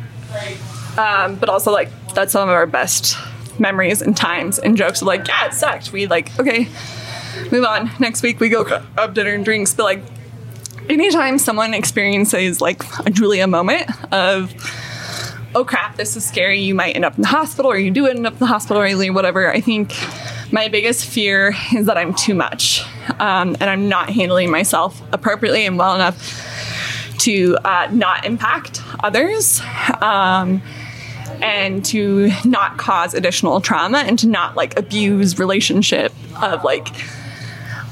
um, 0.98 1.36
but 1.36 1.48
also 1.48 1.70
like 1.70 1.90
that's 2.14 2.32
some 2.32 2.48
of 2.48 2.54
our 2.54 2.66
best 2.66 3.16
memories 3.58 4.02
and 4.02 4.16
times 4.16 4.58
and 4.58 4.76
jokes 4.76 5.00
of 5.00 5.06
like, 5.06 5.26
yeah, 5.28 5.46
it 5.46 5.54
sucked. 5.54 5.92
We 5.92 6.06
like, 6.06 6.38
okay, 6.38 6.68
move 7.50 7.64
on. 7.64 7.90
Next 7.98 8.22
week 8.22 8.40
we 8.40 8.48
go 8.48 8.64
have 8.96 9.14
dinner 9.14 9.30
and 9.30 9.44
drinks. 9.44 9.74
But 9.74 9.84
like, 9.84 10.02
anytime 10.88 11.38
someone 11.38 11.74
experiences 11.74 12.60
like 12.60 12.82
a 13.06 13.10
Julia 13.10 13.46
moment 13.46 13.90
of, 14.12 14.52
oh 15.54 15.64
crap, 15.64 15.96
this 15.96 16.16
is 16.16 16.24
scary, 16.24 16.58
you 16.58 16.74
might 16.74 16.96
end 16.96 17.04
up 17.04 17.16
in 17.16 17.22
the 17.22 17.28
hospital 17.28 17.70
or 17.70 17.78
you 17.78 17.90
do 17.90 18.06
end 18.06 18.26
up 18.26 18.34
in 18.34 18.38
the 18.40 18.46
hospital 18.46 18.82
or 18.82 19.12
whatever, 19.12 19.50
I 19.50 19.60
think 19.60 19.94
my 20.54 20.68
biggest 20.68 21.04
fear 21.06 21.54
is 21.74 21.86
that 21.86 21.96
I'm 21.98 22.14
too 22.14 22.34
much 22.34 22.82
um, 23.18 23.56
and 23.60 23.64
I'm 23.64 23.88
not 23.88 24.08
handling 24.10 24.50
myself 24.50 25.02
appropriately 25.12 25.66
and 25.66 25.76
well 25.78 25.94
enough 25.94 26.16
to 27.20 27.56
uh, 27.64 27.88
not 27.92 28.24
impact 28.24 28.80
others. 29.02 29.60
Um, 30.00 30.62
and 31.42 31.84
to 31.86 32.30
not 32.44 32.76
cause 32.78 33.12
additional 33.12 33.60
trauma 33.60 33.98
and 33.98 34.18
to 34.20 34.28
not 34.28 34.54
like 34.56 34.78
abuse 34.78 35.36
relationship 35.38 36.12
of 36.40 36.62
like 36.62 36.86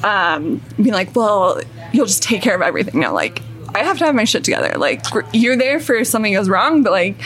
um 0.04 0.60
being 0.76 0.92
like 0.92 1.14
well 1.16 1.60
you'll 1.92 2.06
just 2.06 2.22
take 2.22 2.40
care 2.40 2.54
of 2.54 2.62
everything 2.62 3.00
no 3.00 3.12
like 3.12 3.42
i 3.74 3.80
have 3.80 3.98
to 3.98 4.04
have 4.04 4.14
my 4.14 4.24
shit 4.24 4.44
together 4.44 4.74
like 4.78 5.04
you're 5.32 5.56
there 5.56 5.80
for 5.80 5.94
if 5.96 6.06
something 6.06 6.32
goes 6.34 6.48
wrong 6.48 6.82
but 6.84 6.92
like 6.92 7.16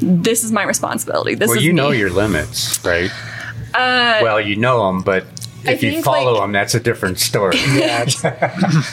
this 0.00 0.44
is 0.44 0.52
my 0.52 0.62
responsibility 0.62 1.34
this 1.34 1.48
Well, 1.48 1.58
is 1.58 1.64
you 1.64 1.72
know 1.72 1.90
me. 1.90 1.98
your 1.98 2.10
limits, 2.10 2.82
right? 2.84 3.10
Uh, 3.74 4.20
Well, 4.22 4.40
you 4.40 4.56
know 4.56 4.86
them, 4.86 5.02
but 5.02 5.24
I 5.66 5.72
if 5.72 5.82
you 5.82 5.92
think, 5.92 6.04
follow 6.04 6.32
like- 6.32 6.42
them, 6.42 6.52
that's 6.52 6.74
a 6.74 6.80
different 6.80 7.18
story. 7.18 7.56
Yeah, 7.74 8.02
it's- 8.06 8.22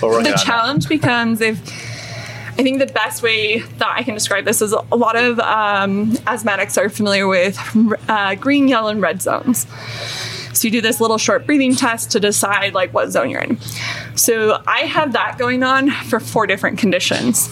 We're 0.02 0.10
working 0.10 0.32
the 0.32 0.38
challenge 0.38 0.88
becomes 0.88 1.42
if 1.42 1.60
I 2.60 2.64
think 2.64 2.80
the 2.80 2.86
best 2.88 3.24
way 3.24 3.60
that 3.60 3.88
I 3.88 4.04
can 4.04 4.14
describe 4.14 4.44
this 4.46 4.62
is 4.62 4.74
a 4.74 4.96
lot 4.96 5.16
of 5.16 5.40
um, 5.40 6.12
asthmatics 6.28 6.78
are 6.78 6.90
familiar 6.90 7.26
with 7.28 7.58
uh, 8.10 8.36
green, 8.36 8.68
yellow, 8.68 8.90
and 8.90 9.02
red 9.02 9.22
zones. 9.22 9.66
So 10.54 10.68
you 10.68 10.72
do 10.72 10.82
this 10.82 11.00
little 11.00 11.18
short 11.18 11.46
breathing 11.46 11.76
test 11.76 12.12
to 12.12 12.20
decide 12.20 12.74
like 12.74 12.94
what 12.94 13.10
zone 13.10 13.30
you're 13.30 13.40
in. 13.42 13.58
So 14.16 14.62
I 14.68 14.80
have 14.82 15.14
that 15.14 15.38
going 15.38 15.64
on 15.64 15.90
for 15.92 16.20
four 16.20 16.46
different 16.46 16.78
conditions. 16.78 17.48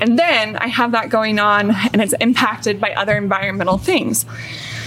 And 0.00 0.18
then 0.18 0.56
I 0.56 0.66
have 0.68 0.92
that 0.92 1.08
going 1.08 1.38
on 1.38 1.70
and 1.92 2.02
it's 2.02 2.12
impacted 2.20 2.80
by 2.80 2.92
other 2.92 3.16
environmental 3.16 3.78
things. 3.78 4.26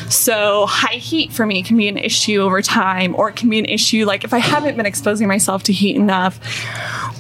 So 0.10 0.66
high 0.68 0.96
heat 0.96 1.34
for 1.34 1.46
me 1.46 1.64
can 1.64 1.78
be 1.78 1.88
an 1.88 1.98
issue 1.98 2.42
over 2.42 2.62
time, 2.62 3.16
or 3.16 3.30
it 3.30 3.36
can 3.36 3.50
be 3.50 3.60
an 3.60 3.66
issue 3.66 4.06
like 4.06 4.24
if 4.24 4.34
I 4.34 4.38
haven't 4.38 4.78
been 4.78 4.86
exposing 4.86 5.28
myself 5.28 5.64
to 5.64 5.74
heat 5.74 5.96
enough, 5.96 6.40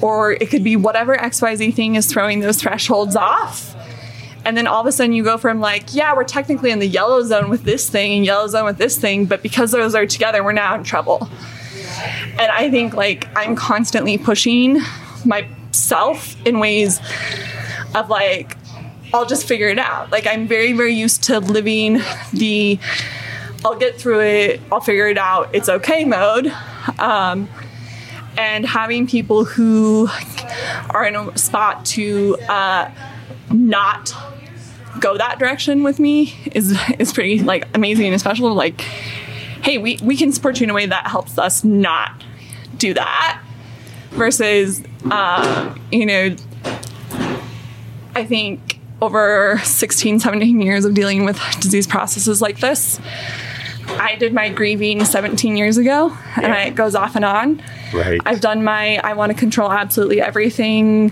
or 0.02 0.32
it 0.32 0.50
could 0.50 0.64
be 0.64 0.76
whatever 0.76 1.16
XYZ 1.18 1.74
thing 1.74 1.96
is 1.96 2.06
throwing 2.06 2.40
those 2.40 2.62
thresholds 2.62 3.16
off. 3.16 3.76
And 4.46 4.56
then 4.56 4.68
all 4.68 4.80
of 4.80 4.88
a 4.88 4.92
sudden 4.94 5.12
you 5.12 5.24
go 5.24 5.38
from 5.38 5.60
like, 5.60 5.94
yeah, 5.94 6.16
we're 6.16 6.24
technically 6.24 6.72
in 6.72 6.80
the 6.80 6.88
yellow 6.88 7.22
zone 7.24 7.50
with 7.50 7.64
this 7.64 7.90
thing 7.90 8.14
and 8.14 8.26
yellow 8.26 8.48
zone 8.48 8.64
with 8.64 8.78
this 8.78 8.98
thing, 8.98 9.26
but 9.26 9.44
because 9.44 9.72
those 9.72 9.94
are 9.94 10.06
together, 10.06 10.42
we're 10.44 10.54
now 10.54 10.76
in 10.76 10.86
trouble. 10.86 11.30
And 12.40 12.52
I 12.52 12.70
think 12.70 12.94
like 12.94 13.28
I'm 13.36 13.58
constantly 13.58 14.18
pushing 14.18 14.80
myself 15.26 16.36
in 16.46 16.60
ways 16.60 17.02
of 17.94 18.10
like, 18.10 18.57
I'll 19.14 19.26
just 19.26 19.48
figure 19.48 19.68
it 19.70 19.80
out. 19.80 20.12
Like 20.12 20.28
I'm 20.28 20.48
very, 20.48 20.74
very 20.74 20.94
used 20.94 21.24
to 21.26 21.40
living 21.40 22.02
the 22.34 22.80
I'll 23.66 23.78
get 23.78 24.00
through 24.00 24.22
it, 24.22 24.62
I'll 24.72 24.82
figure 24.82 25.08
it 25.08 25.18
out, 25.18 25.54
it's 25.54 25.68
okay 25.68 26.06
mode. 26.06 26.54
Um, 27.00 27.50
and 28.38 28.66
having 28.66 29.08
people 29.08 29.46
who 29.46 30.08
are 30.92 31.06
in 31.06 31.16
a 31.16 31.38
spot 31.38 31.86
to 31.86 32.38
uh, 32.48 32.92
not 33.52 34.14
go 35.00 35.18
that 35.18 35.40
direction 35.40 35.84
with 35.84 36.00
me 36.00 36.34
is 36.54 36.80
is 37.00 37.14
pretty 37.14 37.40
like 37.40 37.68
amazing 37.74 38.12
and 38.12 38.20
special. 38.20 38.54
Like, 38.54 38.82
hey, 38.82 39.78
we, 39.78 39.98
we 40.04 40.16
can 40.16 40.32
support 40.32 40.60
you 40.60 40.66
in 40.66 40.70
a 40.70 40.74
way 40.74 40.86
that 40.86 41.08
helps 41.08 41.38
us 41.38 41.64
not 41.64 42.24
do 42.78 42.94
that. 42.94 43.42
Versus, 44.12 44.82
uh, 45.12 45.76
you 45.92 46.06
know, 46.06 46.36
I 48.16 48.26
think 48.26 48.77
over 49.02 49.60
16, 49.64 50.20
17 50.20 50.62
years 50.62 50.86
of 50.86 50.94
dealing 50.94 51.26
with 51.26 51.40
disease 51.60 51.88
processes 51.88 52.42
like 52.42 52.60
this, 52.60 53.00
I 53.90 54.16
did 54.16 54.34
my 54.34 54.50
grieving 54.50 55.06
17 55.06 55.56
years 55.56 55.78
ago, 55.78 56.16
and 56.36 56.48
I, 56.48 56.66
it 56.66 56.76
goes 56.76 56.96
off 56.96 57.16
and 57.16 57.24
on. 57.24 57.62
Right. 57.94 58.20
I've 58.26 58.42
done 58.42 58.64
my 58.64 58.98
I 58.98 59.14
want 59.14 59.32
to 59.32 59.38
control 59.38 59.72
absolutely 59.72 60.22
everything. 60.22 61.12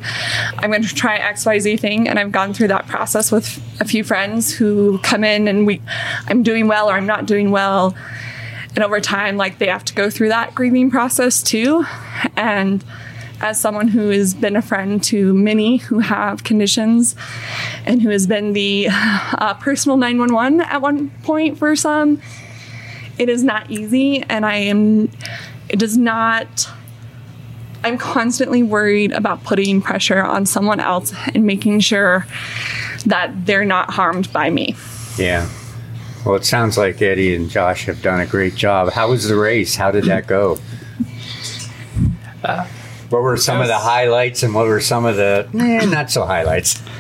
I'm 0.58 0.72
going 0.72 0.84
to 0.84 0.94
try 0.94 1.20
XYZ 1.20 1.80
thing 1.80 2.08
and 2.08 2.20
I've 2.20 2.32
gone 2.32 2.54
through 2.54 2.68
that 2.70 2.88
process 2.88 3.32
with 3.32 3.62
a 3.80 3.86
few 3.86 4.04
friends 4.04 4.54
who 4.54 5.00
come 5.00 5.24
in 5.24 5.48
and 5.48 5.66
we 5.66 5.82
I'm 6.28 6.44
doing 6.44 6.68
well 6.68 6.90
or 6.90 6.94
I'm 6.94 7.06
not 7.06 7.26
doing 7.26 7.52
well. 7.52 7.96
And 8.76 8.84
over 8.84 9.00
time 9.00 9.38
like 9.38 9.58
they 9.58 9.68
have 9.68 9.86
to 9.86 9.94
go 9.94 10.10
through 10.10 10.30
that 10.30 10.54
grieving 10.54 10.92
process 10.92 11.42
too. 11.42 11.86
And 12.36 12.84
as 13.46 13.62
someone 13.62 13.88
who 13.88 14.10
has 14.10 14.34
been 14.34 14.56
a 14.56 14.62
friend 14.62 15.04
to 15.04 15.32
many 15.36 15.78
who 15.78 16.00
have 16.00 16.44
conditions 16.44 17.16
and 17.86 18.02
who 18.02 18.10
has 18.10 18.26
been 18.26 18.54
the 18.54 18.88
uh, 18.90 19.54
personal 19.60 19.98
911 19.98 20.62
at 20.62 20.82
one 20.82 21.12
point 21.22 21.56
for 21.56 21.76
some, 21.76 22.20
it 23.20 23.30
is 23.30 23.44
not 23.44 23.70
easy 23.70 24.24
and 24.24 24.48
I 24.48 24.56
am 24.56 25.12
it 25.70 25.78
does 25.78 25.96
not 25.96 26.68
I'm 27.84 28.00
constantly 28.00 28.64
worried 28.64 29.12
about 29.12 29.44
putting 29.44 29.80
pressure 29.80 30.24
on 30.24 30.48
someone 30.48 30.80
else 30.80 31.14
and 31.36 31.46
making 31.46 31.82
sure 31.82 32.26
that 33.06 33.46
they're 33.46 33.64
not 33.64 33.92
harmed 33.92 34.34
by 34.34 34.50
me. 34.50 34.76
Yeah. 35.20 35.48
Well, 36.26 36.34
it 36.34 36.46
sounds 36.46 36.80
like 36.80 37.00
Eddie 37.00 37.36
and 37.36 37.48
Josh 37.48 37.86
have 37.86 38.02
done 38.02 38.22
a 38.22 38.26
great 38.26 38.56
job. 38.56 38.92
How 38.92 39.12
was 39.12 39.28
the 39.28 39.36
race? 39.36 39.76
How 39.76 39.92
did 39.92 40.06
that 40.06 40.26
go? 40.26 40.58
Uh, 42.44 42.68
what 43.16 43.24
were 43.24 43.38
some 43.38 43.62
of 43.62 43.68
the 43.68 43.78
highlights 43.78 44.44
and 44.44 44.54
what 44.54 44.68
were 44.68 44.82
some 44.82 45.06
of 45.06 45.16
the 45.16 45.48
eh, 45.54 45.86
not 45.86 46.12
so 46.12 46.26
highlights? 46.26 46.82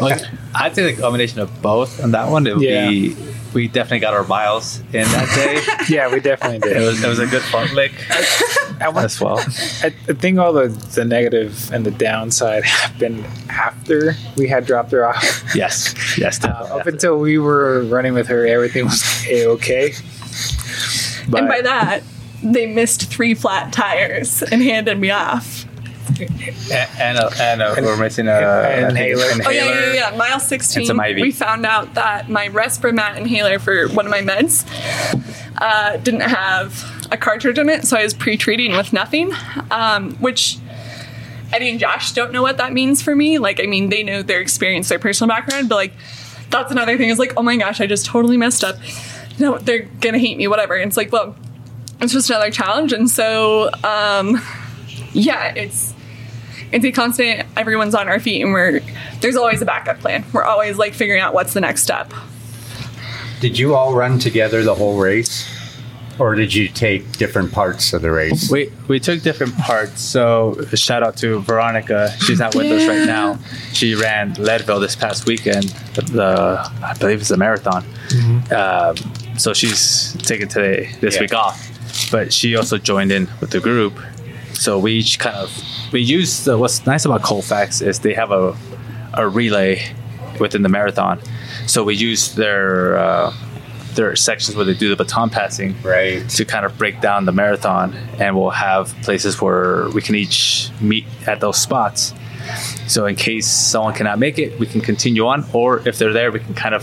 Like, 0.00 0.20
I'd 0.56 0.74
say 0.74 0.92
the 0.92 1.00
combination 1.00 1.38
of 1.38 1.62
both 1.62 2.02
on 2.02 2.10
that 2.12 2.28
one. 2.28 2.48
It 2.48 2.56
would 2.56 2.64
Yeah. 2.64 2.88
be 2.90 3.14
we 3.52 3.68
definitely 3.68 4.00
got 4.00 4.12
our 4.12 4.24
miles 4.24 4.80
in 4.92 5.04
that 5.04 5.28
day. 5.36 5.94
yeah, 5.94 6.12
we 6.12 6.18
definitely 6.18 6.56
it 6.68 6.74
did. 6.74 6.80
was 6.84 7.04
it 7.04 7.06
was 7.06 7.20
a 7.20 7.26
good 7.28 7.42
fartlek 7.42 7.92
I, 8.82 8.88
want, 8.88 9.04
as 9.04 9.20
well. 9.20 9.38
I, 9.38 9.94
I 10.08 10.12
think 10.14 10.40
all 10.40 10.52
the, 10.52 10.66
the 10.96 11.04
negative 11.04 11.70
and 11.72 11.86
the 11.86 11.92
downside 11.92 12.64
happened 12.82 13.24
after 13.48 14.16
we 14.36 14.48
had 14.48 14.66
dropped 14.66 14.90
her 14.90 15.06
off. 15.06 15.54
Yes, 15.54 15.94
yes, 16.18 16.42
Uh, 16.42 16.48
definitely. 16.48 16.80
up 16.80 16.86
until 16.88 17.18
we 17.20 17.38
were 17.38 17.84
running 17.84 18.14
with 18.14 18.26
her, 18.26 18.44
everything 18.48 18.86
was 18.86 19.04
a 19.28 19.46
okay. 19.50 19.92
And 21.22 21.46
by 21.48 21.60
that, 21.62 22.02
they 22.42 22.66
missed 22.66 23.04
three 23.12 23.34
flat 23.34 23.72
tires 23.72 24.42
and 24.42 24.60
handed 24.60 24.98
me 24.98 25.10
off. 25.10 25.63
A- 26.70 26.88
and 27.00 27.18
uh, 27.18 27.30
and 27.40 27.62
uh, 27.62 27.74
we're 27.78 27.96
missing 27.96 28.28
a 28.28 28.32
and 28.32 28.86
I 28.86 28.88
inhaler. 28.88 29.24
Oh 29.44 29.50
yeah, 29.50 29.64
yeah, 29.64 29.92
yeah. 29.92 30.10
yeah. 30.10 30.16
Mile 30.16 30.40
16, 30.40 30.86
some 30.86 31.00
IV. 31.00 31.16
we 31.16 31.32
found 31.32 31.66
out 31.66 31.94
that 31.94 32.28
my 32.28 32.48
Respimat 32.48 33.16
inhaler 33.16 33.58
for 33.58 33.88
one 33.88 34.06
of 34.06 34.10
my 34.10 34.20
meds 34.20 34.64
uh, 35.58 35.96
didn't 35.98 36.20
have 36.20 37.08
a 37.10 37.16
cartridge 37.16 37.58
in 37.58 37.68
it, 37.68 37.84
so 37.86 37.96
I 37.96 38.02
was 38.02 38.14
pre-treating 38.14 38.72
with 38.72 38.92
nothing, 38.92 39.32
um, 39.70 40.12
which 40.16 40.58
Eddie 41.52 41.70
and 41.70 41.78
Josh 41.78 42.12
don't 42.12 42.32
know 42.32 42.42
what 42.42 42.56
that 42.56 42.72
means 42.72 43.02
for 43.02 43.14
me. 43.14 43.38
Like, 43.38 43.60
I 43.60 43.66
mean, 43.66 43.88
they 43.88 44.02
know 44.02 44.22
their 44.22 44.40
experience, 44.40 44.88
their 44.88 44.98
personal 44.98 45.28
background, 45.28 45.68
but 45.68 45.76
like, 45.76 45.92
that's 46.50 46.70
another 46.72 46.96
thing. 46.96 47.08
Is 47.08 47.18
like, 47.18 47.32
oh 47.36 47.42
my 47.42 47.56
gosh, 47.56 47.80
I 47.80 47.86
just 47.86 48.06
totally 48.06 48.36
messed 48.36 48.64
up. 48.64 48.76
No, 49.38 49.58
they're 49.58 49.88
gonna 50.00 50.18
hate 50.18 50.36
me, 50.36 50.46
whatever. 50.48 50.74
And 50.74 50.88
it's 50.88 50.96
like, 50.96 51.12
well, 51.12 51.36
it's 52.00 52.12
just 52.12 52.28
another 52.30 52.50
challenge, 52.50 52.92
and 52.92 53.08
so 53.08 53.70
um, 53.84 54.40
yeah, 55.12 55.54
it's 55.54 55.93
it's 56.72 56.84
a 56.84 56.92
constant 56.92 57.46
everyone's 57.56 57.94
on 57.94 58.08
our 58.08 58.18
feet 58.20 58.42
and 58.42 58.52
we're 58.52 58.80
there's 59.20 59.36
always 59.36 59.60
a 59.62 59.64
backup 59.66 59.98
plan 60.00 60.24
we're 60.32 60.44
always 60.44 60.76
like 60.76 60.94
figuring 60.94 61.20
out 61.20 61.34
what's 61.34 61.52
the 61.54 61.60
next 61.60 61.82
step 61.82 62.12
Did 63.40 63.58
you 63.58 63.74
all 63.74 63.94
run 63.94 64.18
together 64.18 64.62
the 64.62 64.74
whole 64.74 64.98
race? 64.98 65.46
Or 66.18 66.36
did 66.36 66.54
you 66.54 66.68
take 66.68 67.18
different 67.18 67.50
parts 67.52 67.92
of 67.92 68.00
the 68.00 68.10
race? 68.12 68.48
We 68.48 68.70
we 68.86 69.00
took 69.00 69.20
different 69.22 69.56
parts. 69.58 70.00
So 70.00 70.54
shout 70.74 71.02
out 71.02 71.16
to 71.18 71.40
Veronica. 71.40 72.14
She's 72.20 72.38
not 72.38 72.54
with 72.54 72.70
us 72.70 72.86
right 72.86 73.04
now. 73.04 73.36
She 73.72 73.96
ran 73.96 74.34
Leadville 74.34 74.78
this 74.78 74.94
past 74.94 75.26
weekend. 75.26 75.64
The 76.12 76.60
I 76.82 76.94
believe 77.00 77.20
it's 77.20 77.32
a 77.32 77.36
marathon. 77.36 77.84
Um, 78.52 78.94
so 79.36 79.52
she's 79.52 80.12
taking 80.22 80.46
today 80.48 80.94
this 81.00 81.16
Yeah. 81.16 81.22
week 81.22 81.34
off. 81.34 81.58
But 82.12 82.32
she 82.32 82.54
also 82.54 82.78
joined 82.78 83.10
in 83.10 83.28
with 83.40 83.50
the 83.50 83.60
group. 83.60 83.98
So 84.52 84.78
we 84.78 84.92
each 84.92 85.18
kind 85.18 85.34
of 85.36 85.50
we 85.94 86.00
use 86.02 86.44
the, 86.44 86.58
what's 86.58 86.84
nice 86.84 87.04
about 87.06 87.22
Colfax 87.22 87.80
is 87.80 88.00
they 88.00 88.14
have 88.14 88.30
a 88.32 88.54
a 89.14 89.28
relay 89.28 89.80
within 90.40 90.62
the 90.62 90.68
marathon. 90.68 91.20
So 91.68 91.84
we 91.84 91.94
use 91.94 92.34
their 92.34 92.98
uh, 92.98 93.32
there 93.94 94.10
are 94.10 94.16
sections 94.16 94.56
where 94.56 94.64
they 94.66 94.74
do 94.74 94.88
the 94.88 94.96
baton 94.96 95.30
passing 95.30 95.80
Right. 95.82 96.28
to 96.30 96.44
kind 96.44 96.66
of 96.66 96.76
break 96.76 97.00
down 97.00 97.24
the 97.26 97.32
marathon, 97.32 97.94
and 98.18 98.36
we'll 98.36 98.50
have 98.50 98.88
places 99.02 99.40
where 99.40 99.88
we 99.90 100.02
can 100.02 100.16
each 100.16 100.68
meet 100.80 101.04
at 101.28 101.38
those 101.40 101.56
spots. 101.56 102.12
So 102.88 103.06
in 103.06 103.14
case 103.14 103.46
someone 103.46 103.94
cannot 103.94 104.18
make 104.18 104.36
it, 104.38 104.58
we 104.58 104.66
can 104.66 104.80
continue 104.80 105.24
on, 105.28 105.46
or 105.52 105.86
if 105.88 105.96
they're 105.98 106.12
there, 106.12 106.32
we 106.32 106.40
can 106.40 106.54
kind 106.54 106.74
of 106.74 106.82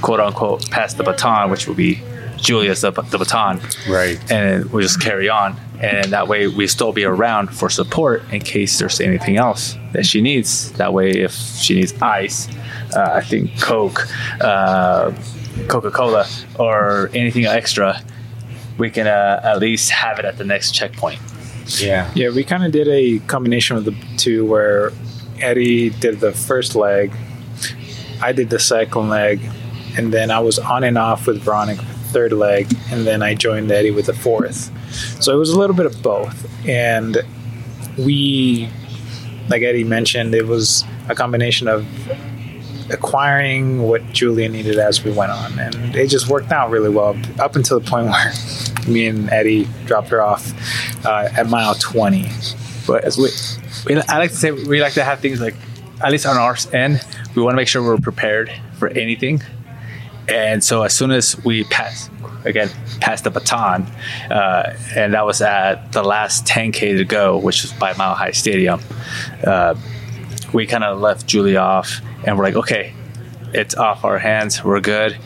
quote 0.00 0.20
unquote 0.20 0.70
pass 0.70 0.94
the 0.94 1.04
baton, 1.04 1.50
which 1.50 1.68
will 1.68 1.74
be 1.76 2.00
Julia's 2.40 2.80
the, 2.80 2.90
the 2.90 3.18
baton, 3.18 3.60
Right. 3.88 4.18
and 4.30 4.70
we'll 4.72 4.82
just 4.82 5.00
carry 5.00 5.28
on. 5.28 5.56
And 5.80 6.12
that 6.12 6.28
way, 6.28 6.46
we 6.46 6.66
still 6.66 6.92
be 6.92 7.04
around 7.04 7.48
for 7.54 7.70
support 7.70 8.22
in 8.32 8.40
case 8.40 8.78
there's 8.78 9.00
anything 9.00 9.36
else 9.38 9.76
that 9.92 10.04
she 10.04 10.20
needs. 10.20 10.72
That 10.72 10.92
way, 10.92 11.10
if 11.10 11.32
she 11.32 11.74
needs 11.76 11.94
ice, 12.02 12.48
uh, 12.94 13.12
I 13.14 13.22
think 13.22 13.58
Coke, 13.60 14.06
uh, 14.42 15.12
Coca 15.68 15.90
Cola, 15.90 16.26
or 16.58 17.10
anything 17.14 17.46
extra, 17.46 18.02
we 18.76 18.90
can 18.90 19.06
uh, 19.06 19.40
at 19.42 19.58
least 19.58 19.90
have 19.90 20.18
it 20.18 20.24
at 20.26 20.36
the 20.36 20.44
next 20.44 20.72
checkpoint. 20.72 21.18
Yeah. 21.78 22.10
Yeah, 22.14 22.30
we 22.30 22.44
kind 22.44 22.64
of 22.64 22.72
did 22.72 22.88
a 22.88 23.18
combination 23.26 23.76
of 23.78 23.84
the 23.86 23.94
two 24.18 24.44
where 24.44 24.92
Eddie 25.40 25.88
did 25.90 26.20
the 26.20 26.32
first 26.32 26.74
leg, 26.74 27.10
I 28.20 28.32
did 28.32 28.50
the 28.50 28.58
second 28.58 29.08
leg, 29.08 29.40
and 29.96 30.12
then 30.12 30.30
I 30.30 30.40
was 30.40 30.58
on 30.58 30.84
and 30.84 30.98
off 30.98 31.26
with 31.26 31.40
Veronica 31.42 31.82
for 31.82 31.86
the 31.86 31.99
third 32.10 32.32
leg, 32.32 32.66
and 32.90 33.06
then 33.06 33.22
I 33.22 33.34
joined 33.34 33.70
Eddie 33.70 33.90
with 33.90 34.06
the 34.06 34.14
fourth. 34.14 34.70
So 35.22 35.34
it 35.34 35.38
was 35.38 35.50
a 35.50 35.58
little 35.58 35.76
bit 35.76 35.86
of 35.86 36.02
both. 36.02 36.48
And 36.66 37.18
we, 37.98 38.68
like 39.48 39.62
Eddie 39.62 39.84
mentioned, 39.84 40.34
it 40.34 40.46
was 40.46 40.84
a 41.08 41.14
combination 41.14 41.68
of 41.68 41.86
acquiring 42.90 43.82
what 43.82 44.04
Julia 44.12 44.48
needed 44.48 44.78
as 44.78 45.04
we 45.04 45.12
went 45.12 45.32
on. 45.32 45.58
And 45.58 45.94
it 45.94 46.08
just 46.08 46.28
worked 46.28 46.52
out 46.52 46.70
really 46.70 46.90
well 46.90 47.16
up 47.38 47.56
until 47.56 47.80
the 47.80 47.88
point 47.88 48.06
where 48.10 48.32
me 48.88 49.06
and 49.06 49.30
Eddie 49.30 49.68
dropped 49.86 50.08
her 50.08 50.22
off 50.22 50.52
uh, 51.04 51.28
at 51.36 51.48
mile 51.48 51.74
20. 51.74 52.28
But 52.86 53.04
as 53.04 53.16
we, 53.16 53.28
I 54.08 54.18
like 54.18 54.30
to 54.30 54.36
say 54.36 54.50
we 54.50 54.80
like 54.80 54.94
to 54.94 55.04
have 55.04 55.20
things 55.20 55.40
like, 55.40 55.54
at 56.02 56.10
least 56.10 56.26
on 56.26 56.36
our 56.36 56.56
end, 56.72 57.04
we 57.34 57.42
want 57.42 57.52
to 57.52 57.56
make 57.56 57.68
sure 57.68 57.82
we're 57.82 57.98
prepared 57.98 58.50
for 58.78 58.88
anything. 58.88 59.42
And 60.30 60.62
so 60.62 60.82
as 60.82 60.94
soon 60.94 61.10
as 61.10 61.42
we 61.44 61.64
passed 61.64 62.10
again, 62.44 62.70
passed 63.00 63.24
the 63.24 63.30
baton, 63.30 63.82
uh, 64.30 64.76
and 64.94 65.14
that 65.14 65.26
was 65.26 65.42
at 65.42 65.92
the 65.92 66.02
last 66.02 66.46
10K 66.46 66.96
to 66.98 67.04
go, 67.04 67.36
which 67.36 67.62
was 67.62 67.72
by 67.72 67.92
Mile 67.94 68.14
High 68.14 68.30
Stadium, 68.30 68.80
uh, 69.44 69.74
we 70.52 70.66
kind 70.66 70.84
of 70.84 71.00
left 71.00 71.26
Julie 71.26 71.56
off 71.56 72.00
and 72.24 72.38
we're 72.38 72.44
like, 72.44 72.56
okay, 72.56 72.94
it's 73.52 73.74
off 73.74 74.04
our 74.04 74.18
hands. 74.18 74.64
We're 74.64 74.80
good. 74.80 75.18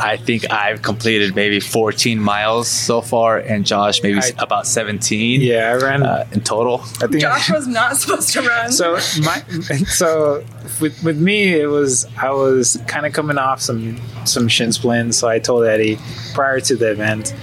I 0.00 0.16
think 0.16 0.50
I've 0.50 0.82
completed 0.82 1.34
maybe 1.34 1.60
14 1.60 2.18
miles 2.18 2.68
so 2.68 3.00
far, 3.00 3.38
and 3.38 3.64
Josh 3.66 4.02
maybe 4.02 4.18
I- 4.18 4.32
about 4.38 4.66
17 4.66 5.40
Yeah, 5.40 5.70
I 5.72 5.74
ran. 5.84 6.02
uh, 6.02 6.26
in 6.32 6.40
total. 6.40 6.80
I 7.02 7.06
think 7.06 7.20
Josh 7.20 7.50
was 7.50 7.66
not 7.66 7.96
supposed 8.00 8.32
to 8.32 8.42
run. 8.42 8.72
so 8.72 8.94
my 9.22 9.42
so 9.86 10.44
with 10.80 11.02
with 11.04 11.18
me 11.18 11.54
it 11.60 11.66
was 11.66 12.06
I 12.16 12.30
was 12.30 12.80
kind 12.86 13.06
of 13.06 13.12
coming 13.12 13.38
off 13.38 13.60
some 13.60 14.00
some 14.24 14.48
shin 14.48 14.72
splints. 14.72 15.18
So 15.18 15.28
I 15.28 15.38
told 15.38 15.64
Eddie 15.64 15.98
prior 16.34 16.60
to 16.60 16.76
the 16.76 16.90
event 16.90 17.34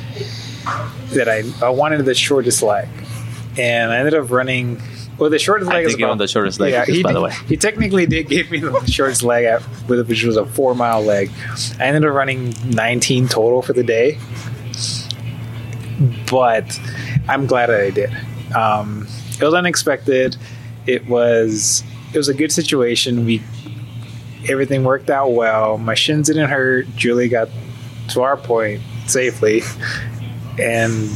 that 1.14 1.28
I 1.30 1.44
I 1.66 1.70
wanted 1.70 2.06
the 2.06 2.14
shortest 2.16 2.62
leg, 2.64 2.88
and 3.58 3.92
I 3.92 3.98
ended 3.98 4.14
up 4.16 4.30
running. 4.32 4.82
Well, 5.22 5.30
the 5.30 5.38
shortest 5.38 5.70
I 5.70 5.76
leg 5.76 5.86
is 5.86 5.92
did 5.94 6.00
give 6.00 6.08
about 6.10 6.18
the 6.18 6.28
shortest 6.28 6.60
leg, 6.60 6.74
Yeah, 6.74 6.84
he 6.84 7.04
by 7.04 7.14
the 7.14 7.22
way. 7.22 7.32
He 7.48 7.56
technically 7.56 8.08
did 8.08 8.28
give 8.28 8.50
me 8.50 8.60
the 8.60 8.84
shortest 8.88 9.22
leg, 9.22 9.46
at, 9.46 9.62
with- 9.88 10.10
which 10.10 10.24
was 10.24 10.36
a 10.36 10.48
four 10.48 10.74
mile 10.74 11.04
leg. 11.04 11.30
I 11.80 11.84
ended 11.84 12.06
up 12.10 12.16
running 12.16 12.56
19 12.66 13.28
total 13.28 13.62
for 13.62 13.74
the 13.74 13.84
day, 13.84 14.18
but 16.32 16.80
I'm 17.30 17.46
glad 17.46 17.68
that 17.68 17.82
I 17.82 17.90
did. 17.92 18.10
Um, 18.56 19.08
it 19.40 19.44
was 19.44 19.54
unexpected. 19.54 20.38
It 20.88 21.06
was 21.08 21.84
it 22.14 22.18
was 22.18 22.28
a 22.28 22.34
good 22.34 22.52
situation. 22.52 23.24
We 23.24 23.44
everything 24.50 24.84
worked 24.84 25.12
out 25.12 25.34
well. 25.34 25.78
My 25.78 25.94
shins 25.94 26.28
didn't 26.30 26.50
hurt. 26.50 26.88
Julie 26.96 27.30
got 27.30 27.48
to 28.10 28.24
our 28.24 28.38
point 28.38 28.82
safely, 29.06 29.62
and 30.60 31.10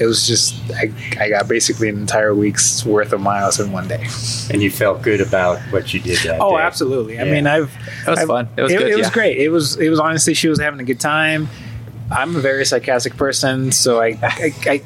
it 0.00 0.06
was 0.06 0.26
just 0.26 0.54
I, 0.72 0.90
I 1.20 1.28
got 1.28 1.46
basically 1.46 1.88
an 1.90 1.98
entire 1.98 2.34
week's 2.34 2.84
worth 2.84 3.12
of 3.12 3.20
miles 3.20 3.60
in 3.60 3.70
one 3.70 3.86
day. 3.86 4.06
And 4.50 4.62
you 4.62 4.70
felt 4.70 5.02
good 5.02 5.20
about 5.20 5.60
what 5.72 5.92
you 5.94 6.00
did 6.00 6.18
that 6.24 6.40
Oh, 6.40 6.56
day. 6.56 6.62
absolutely. 6.62 7.20
I 7.20 7.24
mean, 7.24 7.46
I've 7.46 7.72
It 8.06 8.10
was 8.10 8.18
I've- 8.20 8.26
fun. 8.26 8.48
It 8.56 8.62
was 8.62 8.72
it, 8.72 8.78
good. 8.78 8.88
it 8.88 8.96
was 8.96 9.06
yeah. 9.08 9.12
great. 9.12 9.38
It 9.38 9.50
was 9.50 9.76
it 9.76 9.90
was 9.90 10.00
honestly 10.00 10.34
she 10.34 10.48
was 10.48 10.58
having 10.58 10.80
a 10.80 10.84
good 10.84 11.00
time. 11.00 11.48
I'm 12.12 12.34
a 12.34 12.40
very 12.40 12.64
sarcastic 12.66 13.16
person, 13.16 13.70
so 13.70 14.00
I 14.00 14.18
I, 14.20 14.52
I, 14.66 14.82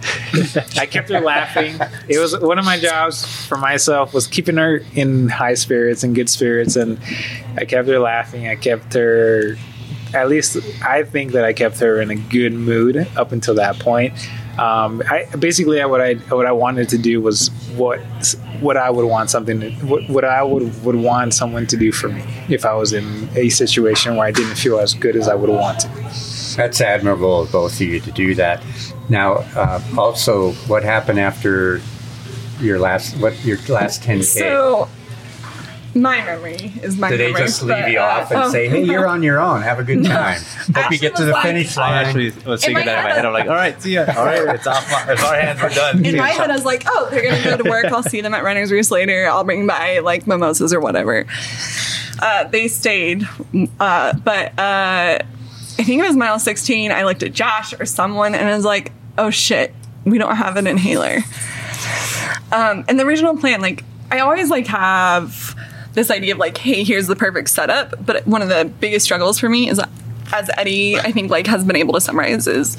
I 0.81 0.85
kept 0.87 1.09
her 1.09 1.21
laughing. 1.21 1.77
It 2.07 2.19
was 2.19 2.39
one 2.39 2.59
of 2.59 2.67
my 2.67 2.79
jobs 2.79 3.25
for 3.47 3.57
myself 3.57 4.13
was 4.13 4.27
keeping 4.27 4.59
her 4.59 4.83
in 4.95 5.31
high 5.31 5.55
spirits 5.55 6.03
and 6.05 6.15
good 6.15 6.29
spirits, 6.29 6.77
and 6.77 6.99
I 7.57 7.65
kept 7.65 7.89
her 7.89 7.99
laughing. 7.99 8.47
I 8.49 8.57
kept 8.57 8.93
her, 8.93 9.57
at 10.13 10.29
least 10.29 10.59
I 10.83 11.05
think 11.05 11.33
that 11.33 11.47
I 11.47 11.55
kept 11.55 11.79
her 11.81 11.99
in 12.03 12.11
a 12.11 12.15
good 12.17 12.53
mood 12.53 13.09
up 13.17 13.33
until 13.33 13.55
that 13.55 13.79
point. 13.79 14.13
Um, 14.59 15.03
I 15.11 15.27
basically 15.39 15.85
what 15.85 16.01
I 16.01 16.15
what 16.15 16.47
I 16.47 16.53
wanted 16.53 16.89
to 16.91 16.99
do 16.99 17.21
was 17.21 17.49
what 17.77 18.01
what 18.61 18.77
I 18.77 18.89
would 18.89 19.05
want 19.05 19.31
something 19.31 19.61
to, 19.61 19.71
what, 19.87 20.09
what 20.09 20.25
I 20.25 20.43
would 20.43 20.85
would 20.85 20.97
want 20.97 21.35
someone 21.35 21.67
to 21.67 21.77
do 21.77 21.91
for 21.91 22.09
me 22.09 22.23
if 22.49 22.65
I 22.65 22.75
was 22.75 22.93
in 22.93 23.29
a 23.37 23.49
situation 23.49 24.17
where 24.17 24.27
I 24.27 24.31
didn't 24.31 24.57
feel 24.57 24.79
as 24.79 24.95
good 24.95 25.17
as 25.17 25.29
I 25.29 25.35
would 25.35 25.51
want 25.51 25.81
to. 25.81 25.89
That's 26.57 26.81
admirable 26.81 27.43
of 27.43 27.53
both 27.53 27.75
of 27.75 27.81
you 27.81 27.99
to 28.01 28.13
do 28.13 28.35
that. 28.37 28.63
Now, 29.09 29.35
uh, 29.57 29.83
also, 29.99 30.53
what 30.69 30.85
happened 30.85 31.19
after 31.19 31.81
your 32.61 32.79
last 32.79 33.17
what 33.19 33.45
your 33.45 33.59
last 33.69 34.03
10k? 34.03 34.23
So, 34.23 34.89
my 35.95 36.25
memory 36.25 36.73
is 36.83 36.97
my 36.99 37.11
Did 37.11 37.21
they 37.21 37.33
just 37.33 37.63
leave 37.63 37.71
but, 37.71 37.91
you 37.91 37.99
uh, 37.99 38.03
off 38.03 38.31
and 38.31 38.41
oh, 38.41 38.51
say, 38.51 38.69
"Hey, 38.69 38.83
you're 38.85 39.07
on 39.07 39.23
your 39.23 39.41
own. 39.41 39.63
Have 39.63 39.79
a 39.79 39.85
good 39.85 40.05
time. 40.05 40.41
Hope 40.75 40.91
you 40.91 40.99
get 40.99 41.17
to 41.17 41.25
the 41.25 41.33
like- 41.33 41.43
finish 41.43 41.77
I 41.77 41.81
line." 41.81 42.07
actually 42.07 42.31
was 42.45 42.61
thinking 42.61 42.75
my 42.75 42.85
that 42.85 42.99
in 42.99 43.05
my 43.05 43.09
head- 43.11 43.17
head. 43.17 43.27
I'm 43.27 43.33
like, 43.33 43.49
all 43.49 43.55
right, 43.55 43.81
see 43.81 43.95
ya. 43.95 44.05
All 44.17 44.25
right, 44.25 44.55
it's 44.55 44.67
off. 44.67 44.91
My, 44.91 45.13
it's 45.13 45.23
our 45.23 45.35
hands. 45.41 45.63
We're 45.63 45.69
done. 45.71 46.05
In 46.05 46.17
my 46.17 46.31
head, 46.31 46.51
I 46.51 46.55
was 46.55 46.65
like, 46.65 46.85
oh, 46.87 47.09
they're 47.11 47.23
going 47.23 47.43
to 47.43 47.45
go 47.45 47.57
to 47.57 47.71
work. 47.71 47.87
I'll 47.87 48.03
see 48.03 48.21
them 48.21 48.35
at 48.35 48.43
Runner's 48.45 48.73
Roost 48.73 48.91
later. 48.91 49.27
I'll 49.27 49.45
bring 49.45 49.67
by 49.67 50.01
like 50.01 50.27
mimosas 50.27 50.73
or 50.73 50.81
whatever. 50.81 51.27
Uh, 52.21 52.45
they 52.45 52.69
stayed. 52.69 53.27
Uh, 53.81 54.13
but 54.19 54.59
uh, 54.59 55.19
I 55.19 55.83
think 55.83 56.03
it 56.03 56.07
was 56.07 56.17
mile 56.17 56.39
16. 56.39 56.93
I 56.93 57.05
looked 57.05 57.23
at 57.23 57.33
Josh 57.33 57.75
or 57.79 57.87
someone 57.87 58.35
and 58.35 58.49
I 58.49 58.55
was 58.55 58.65
like, 58.65 58.93
oh 59.19 59.31
shit, 59.31 59.75
we 60.05 60.19
don't 60.19 60.37
have 60.37 60.57
an 60.57 60.67
inhaler. 60.67 61.19
Um, 62.53 62.85
and 62.89 62.99
the 62.99 63.05
original 63.05 63.37
plan, 63.37 63.61
like, 63.61 63.85
I 64.11 64.21
always 64.21 64.49
like 64.51 64.67
have 64.69 65.57
this 65.95 66.11
idea 66.11 66.33
of 66.35 66.39
like, 66.39 66.59
hey, 66.59 66.85
here's 66.85 67.07
the 67.07 67.17
perfect 67.17 67.49
setup. 67.51 68.05
But 68.05 68.27
one 68.27 68.43
of 68.43 68.49
the 68.49 68.71
biggest 68.81 69.05
struggles 69.05 69.39
for 69.39 69.49
me 69.49 69.69
is, 69.69 69.81
as 70.33 70.51
Eddie, 70.57 70.99
I 70.99 71.13
think, 71.13 71.31
like, 71.31 71.47
has 71.47 71.65
been 71.65 71.77
able 71.77 71.95
to 71.95 72.01
summarize, 72.01 72.47
is 72.47 72.77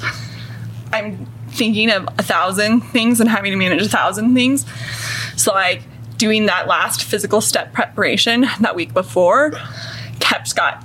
I'm 0.92 1.26
thinking 1.48 1.90
of 1.90 2.08
a 2.18 2.22
thousand 2.22 2.82
things 2.82 3.20
and 3.20 3.28
having 3.28 3.52
to 3.52 3.56
manage 3.56 3.82
a 3.82 3.88
thousand 3.88 4.34
things. 4.34 4.66
So 5.36 5.52
like 5.52 5.82
doing 6.18 6.46
that 6.46 6.66
last 6.66 7.04
physical 7.04 7.40
step 7.40 7.72
preparation 7.72 8.46
that 8.60 8.74
week 8.74 8.92
before 8.92 9.52
kept 10.20 10.54
got 10.54 10.84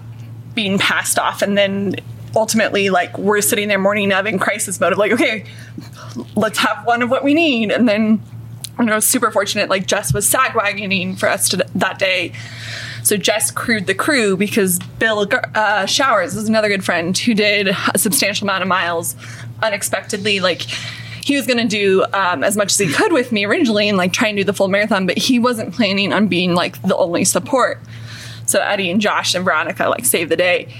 being 0.53 0.77
passed 0.77 1.17
off 1.17 1.41
and 1.41 1.57
then 1.57 1.95
ultimately 2.35 2.89
like 2.89 3.17
we're 3.17 3.41
sitting 3.41 3.67
there 3.67 3.79
morning 3.79 4.11
of 4.11 4.25
in 4.25 4.39
crisis 4.39 4.79
mode 4.79 4.93
of 4.93 4.97
like, 4.97 5.11
okay, 5.11 5.45
let's 6.35 6.59
have 6.59 6.85
one 6.85 7.01
of 7.01 7.09
what 7.09 7.23
we 7.23 7.33
need. 7.33 7.71
And 7.71 7.87
then 7.87 8.21
you 8.79 8.85
was 8.85 9.05
super 9.05 9.31
fortunate 9.31 9.69
like 9.69 9.85
Jess 9.85 10.13
was 10.13 10.27
sag 10.27 10.51
wagoning 10.53 11.15
for 11.15 11.29
us 11.29 11.49
to, 11.49 11.65
that 11.75 11.99
day. 11.99 12.33
So 13.03 13.17
Jess 13.17 13.51
crewed 13.51 13.87
the 13.87 13.95
crew 13.95 14.37
because 14.37 14.79
Bill 14.99 15.27
uh, 15.55 15.85
Showers 15.85 16.35
is 16.35 16.47
another 16.47 16.69
good 16.69 16.83
friend 16.83 17.17
who 17.17 17.33
did 17.33 17.69
a 17.93 17.97
substantial 17.97 18.45
amount 18.45 18.61
of 18.61 18.67
miles 18.67 19.15
unexpectedly. 19.61 20.39
Like 20.39 20.61
he 21.23 21.35
was 21.35 21.47
going 21.47 21.57
to 21.57 21.67
do 21.67 22.03
um, 22.13 22.43
as 22.43 22.57
much 22.57 22.71
as 22.71 22.77
he 22.77 22.91
could 22.91 23.11
with 23.11 23.31
me 23.31 23.45
originally 23.45 23.89
and 23.89 23.97
like 23.97 24.13
try 24.13 24.27
and 24.27 24.37
do 24.37 24.43
the 24.43 24.53
full 24.53 24.67
marathon, 24.67 25.05
but 25.05 25.17
he 25.17 25.39
wasn't 25.39 25.73
planning 25.73 26.13
on 26.13 26.27
being 26.27 26.53
like 26.53 26.81
the 26.81 26.95
only 26.95 27.25
support. 27.25 27.79
So 28.45 28.59
Eddie 28.59 28.91
and 28.91 28.99
Josh 28.99 29.33
and 29.33 29.45
Veronica 29.45 29.87
like 29.89 30.05
saved 30.05 30.31
the 30.31 30.35
day. 30.35 30.73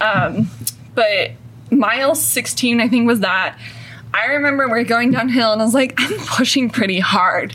Um, 0.00 0.50
but 0.94 1.32
mile 1.70 2.14
16, 2.14 2.80
I 2.80 2.88
think 2.88 3.06
was 3.06 3.20
that. 3.20 3.58
I 4.14 4.26
remember 4.26 4.68
we're 4.68 4.84
going 4.84 5.10
downhill 5.10 5.52
and 5.52 5.60
I 5.60 5.64
was 5.64 5.74
like, 5.74 5.94
I'm 5.98 6.18
pushing 6.26 6.70
pretty 6.70 6.98
hard. 7.00 7.54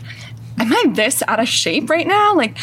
Am 0.58 0.72
I 0.72 0.84
this 0.94 1.22
out 1.26 1.40
of 1.40 1.48
shape 1.48 1.90
right 1.90 2.06
now? 2.06 2.34
Like, 2.36 2.56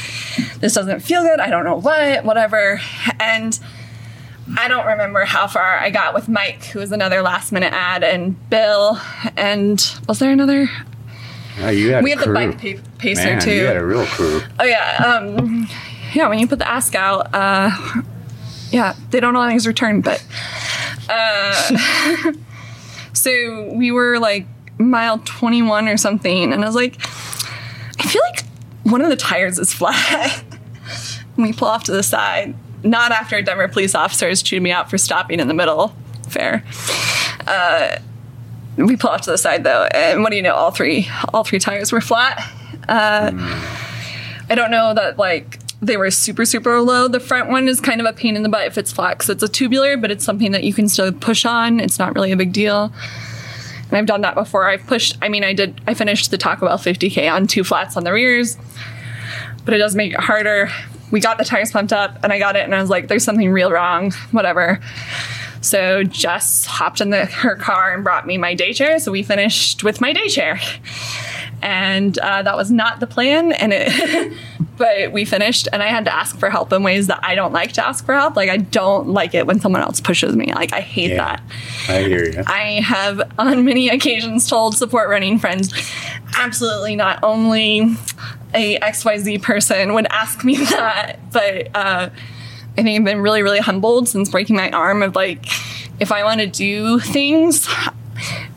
this 0.60 0.74
doesn't 0.74 1.02
feel 1.02 1.24
good. 1.24 1.39
I 1.39 1.50
don't 1.50 1.66
know 1.66 1.76
what, 1.76 2.24
whatever. 2.24 2.80
And 3.20 3.60
I 4.58 4.68
don't 4.68 4.86
remember 4.86 5.26
how 5.26 5.48
far 5.48 5.78
I 5.78 5.89
got 5.89 6.14
with 6.14 6.30
Mike, 6.30 6.64
who 6.66 6.80
was 6.80 6.92
another 6.92 7.22
last 7.22 7.52
minute 7.52 7.74
ad, 7.74 8.04
and 8.04 8.50
Bill, 8.50 8.98
and 9.38 9.94
was 10.08 10.20
there 10.20 10.32
another? 10.32 10.70
Oh, 11.60 11.70
you 11.70 11.92
had 11.92 12.04
We 12.04 12.12
had 12.12 12.20
the 12.20 12.34
bike 12.34 12.60
pa- 12.62 12.82
pacer 12.98 13.24
Man, 13.26 13.42
too. 13.42 13.54
You 13.54 13.66
had 13.66 13.76
a 13.78 13.86
real 13.86 14.06
crew. 14.06 14.42
Oh 14.60 14.64
yeah, 14.64 15.20
um, 15.22 15.68
yeah. 16.14 16.28
When 16.30 16.39
you 16.39 16.48
put 16.48 16.60
the 16.60 16.68
ask 16.68 16.96
out, 16.96 17.34
uh, 17.34 17.72
yeah, 18.72 18.96
they 19.10 19.20
don't 19.20 19.52
he's 19.52 19.68
returned, 19.68 20.04
but 20.04 20.26
Uh, 21.10 22.32
so 23.22 23.72
we 23.74 23.92
were 23.92 24.18
like 24.18 24.48
mile 24.80 25.20
21 25.20 25.88
or 25.88 25.96
something, 25.96 26.52
and 26.52 26.64
I 26.64 26.66
was 26.66 26.76
like, 26.76 27.00
I 28.00 28.08
feel 28.08 28.22
like 28.24 28.46
one 28.82 29.02
of 29.02 29.10
the 29.10 29.16
tires 29.16 29.60
is 29.60 29.72
flat. 29.72 30.44
and 31.38 31.38
we 31.46 31.54
pull 31.54 31.68
off 31.68 31.84
to 31.84 31.92
the 31.92 32.02
side, 32.02 32.56
not 32.84 33.12
after 33.12 33.38
a 33.38 33.44
Denver 33.44 33.68
police 33.68 33.94
officers 33.94 34.42
chewed 34.42 34.64
me 34.64 34.72
out 34.72 34.90
for 34.90 34.98
stopping 34.98 35.40
in 35.40 35.48
the 35.48 35.54
middle. 35.54 35.96
Fair. 36.30 36.64
Uh, 37.46 37.98
we 38.78 38.98
pull 38.98 39.12
off 39.12 39.22
to 39.22 39.30
the 39.30 39.38
side 39.38 39.64
though, 39.64 39.84
and 39.94 40.24
what 40.24 40.32
do 40.32 40.36
you 40.36 40.42
know? 40.42 40.56
All 40.56 40.72
three, 40.72 41.08
all 41.32 41.44
three 41.44 41.60
tires 41.60 41.92
were 41.92 42.02
flat. 42.02 42.40
Uh, 42.90 43.32
I 44.50 44.56
don't 44.56 44.72
know 44.72 44.96
that 44.96 45.20
like 45.20 45.60
they 45.82 45.98
were 45.98 46.12
super 46.12 46.46
super 46.46 46.80
low. 46.80 47.08
The 47.08 47.20
front 47.20 47.50
one 47.50 47.68
is 47.68 47.82
kind 47.82 48.00
of 48.00 48.08
a 48.08 48.14
pain 48.14 48.36
in 48.36 48.44
the 48.44 48.50
butt 48.50 48.68
if 48.68 48.78
it's 48.78 48.92
flat 48.92 49.18
because 49.18 49.30
it's 49.30 49.44
a 49.44 49.48
tubular, 49.48 49.98
but 49.98 50.12
it's 50.12 50.24
something 50.24 50.52
that 50.52 50.64
you 50.64 50.74
can 50.74 50.88
still 50.88 51.12
push 51.12 51.46
on. 51.46 51.80
It's 51.80 51.98
not 51.98 52.14
really 52.16 52.32
a 52.32 52.38
big 52.38 52.54
deal. 52.54 52.94
And 53.90 53.98
I've 53.98 54.06
done 54.06 54.22
that 54.22 54.36
before. 54.36 54.70
I've 54.70 54.86
pushed. 54.88 55.18
I 55.22 55.30
mean, 55.30 55.44
I 55.44 55.54
did. 55.54 55.82
I 55.88 55.94
finished 55.94 56.32
the 56.32 56.38
Taco 56.38 56.68
Bell 56.68 56.78
50k 56.78 57.32
on 57.32 57.48
two 57.48 57.64
flats 57.64 57.98
on 57.98 58.04
the 58.04 58.14
rears, 58.14 58.58
but 59.66 59.74
it 59.74 59.80
does 59.80 59.96
make 59.96 60.14
it 60.14 60.20
harder. 60.20 60.70
We 61.12 61.20
got 61.20 61.38
the 61.38 61.44
tires 61.44 61.72
pumped 61.72 61.92
up, 61.92 62.24
and 62.24 62.32
I 62.32 62.40
got 62.40 62.56
it, 62.56 62.64
and 62.64 62.74
I 62.74 62.80
was 62.80 62.90
like, 62.90 63.08
"There's 63.10 63.24
something 63.24 63.52
real 63.52 63.72
wrong." 63.72 64.12
Whatever. 64.32 64.80
So 65.62 66.04
Jess 66.04 66.66
hopped 66.66 67.02
in 67.02 67.12
the, 67.12 67.26
her 67.26 67.56
car 67.56 67.94
and 67.94 68.04
brought 68.04 68.26
me 68.26 68.38
my 68.38 68.56
day 68.56 68.74
chair. 68.74 68.98
So 69.00 69.12
we 69.12 69.24
finished 69.24 69.84
with 69.84 70.02
my 70.02 70.12
day 70.12 70.28
chair, 70.28 70.60
and 71.62 72.18
uh, 72.20 72.41
that 72.43 72.55
was 72.55 72.72
not 72.72 72.99
the 72.99 73.07
plan. 73.07 73.51
And 73.53 73.72
it, 73.76 74.34
but 74.78 75.12
we 75.12 75.26
finished, 75.26 75.68
and 75.72 75.82
I 75.84 75.88
had 75.88 76.05
to 76.05 76.14
ask 76.14 76.38
for 76.38 76.49
help 76.49 76.72
in 76.74 76.84
ways 76.84 77.07
that 77.07 77.20
I 77.24 77.36
don't 77.36 77.53
like 77.53 77.74
to 77.74 77.86
ask 77.86 78.05
for 78.05 78.14
help. 78.14 78.36
Like 78.36 78.49
I 78.49 78.57
don't 78.57 79.09
like 79.09 79.34
it 79.36 79.45
when 79.45 79.59
someone 79.59 79.82
else 79.82 79.99
pushes 80.01 80.36
me. 80.36 80.53
Like 80.53 80.74
I 80.74 80.82
hate 80.82 81.12
Yeah. 81.12 81.18
that. 81.18 81.43
I 81.89 82.03
hear 82.03 82.26
you. 82.26 82.43
I 82.47 82.82
have 82.84 83.22
on 83.38 83.64
many 83.66 83.89
occasions 83.89 84.49
told 84.49 84.76
support 84.76 85.09
running 85.09 85.39
friends, 85.39 85.72
absolutely 86.38 86.95
not 86.95 87.20
only 87.24 87.95
a 88.53 88.80
XYZ 88.80 89.41
person 89.41 89.93
would 89.93 90.07
ask 90.07 90.43
me 90.43 90.55
that, 90.66 91.18
but 91.32 91.68
uh, 91.76 92.09
I 92.78 92.84
think 92.84 92.99
I've 92.99 93.05
been 93.05 93.22
really, 93.22 93.43
really 93.43 93.59
humbled 93.59 94.07
since 94.09 94.30
breaking 94.30 94.55
my 94.55 94.70
arm 94.72 95.03
of 95.03 95.16
like, 95.16 95.45
if 95.99 96.12
I 96.12 96.24
want 96.24 96.41
to 96.41 96.47
do 96.47 96.99
things 96.99 97.68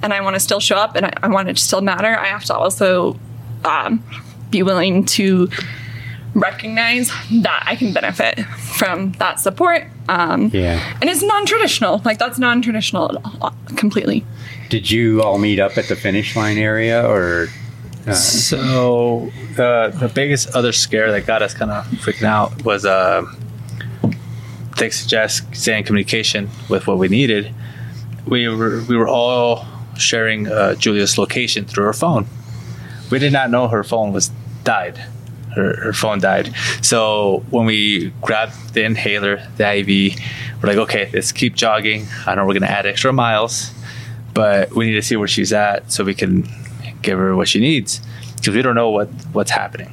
and 0.02 0.12
I 0.12 0.20
want 0.20 0.34
to 0.34 0.40
still 0.40 0.60
show 0.60 0.76
up 0.76 0.96
and 0.96 1.06
I, 1.06 1.12
I 1.22 1.28
want 1.28 1.48
it 1.48 1.56
to 1.56 1.62
still 1.62 1.80
matter, 1.80 2.16
I 2.18 2.26
have 2.26 2.44
to 2.44 2.54
also 2.54 3.18
um, 3.64 4.02
be 4.50 4.62
willing 4.62 5.04
to 5.06 5.48
recognize 6.34 7.10
that 7.30 7.62
I 7.66 7.76
can 7.76 7.92
benefit 7.92 8.40
from 8.44 9.12
that 9.12 9.38
support. 9.40 9.84
Um, 10.08 10.50
Yeah. 10.52 10.80
and 11.00 11.08
it's 11.08 11.22
non-traditional. 11.22 12.02
Like 12.04 12.18
that's 12.18 12.38
non-traditional 12.38 13.20
completely. 13.76 14.24
Did 14.68 14.90
you 14.90 15.22
all 15.22 15.38
meet 15.38 15.60
up 15.60 15.78
at 15.78 15.86
the 15.88 15.96
finish 15.96 16.34
line 16.36 16.58
area 16.58 17.06
or? 17.08 17.48
So 18.12 19.30
the 19.56 19.94
the 19.98 20.08
biggest 20.14 20.54
other 20.54 20.72
scare 20.72 21.10
that 21.12 21.24
got 21.26 21.40
us 21.40 21.54
kind 21.54 21.70
of 21.70 21.86
freaking 21.86 22.24
out 22.24 22.62
was 22.62 22.84
uh, 22.84 23.22
thanks 24.76 25.02
to 25.02 25.08
Jess 25.08 25.40
staying 25.52 25.78
in 25.78 25.84
communication 25.84 26.50
with 26.68 26.86
what 26.86 26.98
we 26.98 27.08
needed. 27.08 27.54
We 28.26 28.48
were 28.48 28.82
we 28.88 28.96
were 28.96 29.08
all 29.08 29.66
sharing 29.96 30.48
uh, 30.48 30.74
Julia's 30.74 31.18
location 31.18 31.64
through 31.64 31.84
her 31.84 31.92
phone. 31.92 32.26
We 33.10 33.18
did 33.18 33.32
not 33.32 33.50
know 33.50 33.68
her 33.68 33.84
phone 33.84 34.12
was 34.12 34.30
died. 34.64 34.98
Her, 35.54 35.76
her 35.76 35.92
phone 35.92 36.18
died. 36.20 36.52
So 36.82 37.44
when 37.50 37.66
we 37.66 38.10
grabbed 38.22 38.74
the 38.74 38.82
inhaler, 38.82 39.46
the 39.56 39.76
IV, 39.76 40.18
we're 40.60 40.68
like, 40.68 40.78
okay, 40.78 41.10
let's 41.12 41.30
keep 41.30 41.54
jogging. 41.54 42.06
I 42.26 42.34
know 42.34 42.44
we're 42.46 42.54
gonna 42.54 42.66
add 42.66 42.86
extra 42.86 43.12
miles, 43.12 43.70
but 44.32 44.74
we 44.74 44.86
need 44.86 44.94
to 44.94 45.02
see 45.02 45.16
where 45.16 45.28
she's 45.28 45.52
at 45.52 45.92
so 45.92 46.02
we 46.02 46.14
can 46.14 46.48
give 47.02 47.18
her 47.18 47.36
what 47.36 47.48
she 47.48 47.60
needs 47.60 48.00
because 48.36 48.54
we 48.54 48.62
don't 48.62 48.74
know 48.74 48.90
what 48.90 49.08
what's 49.32 49.50
happening, 49.50 49.92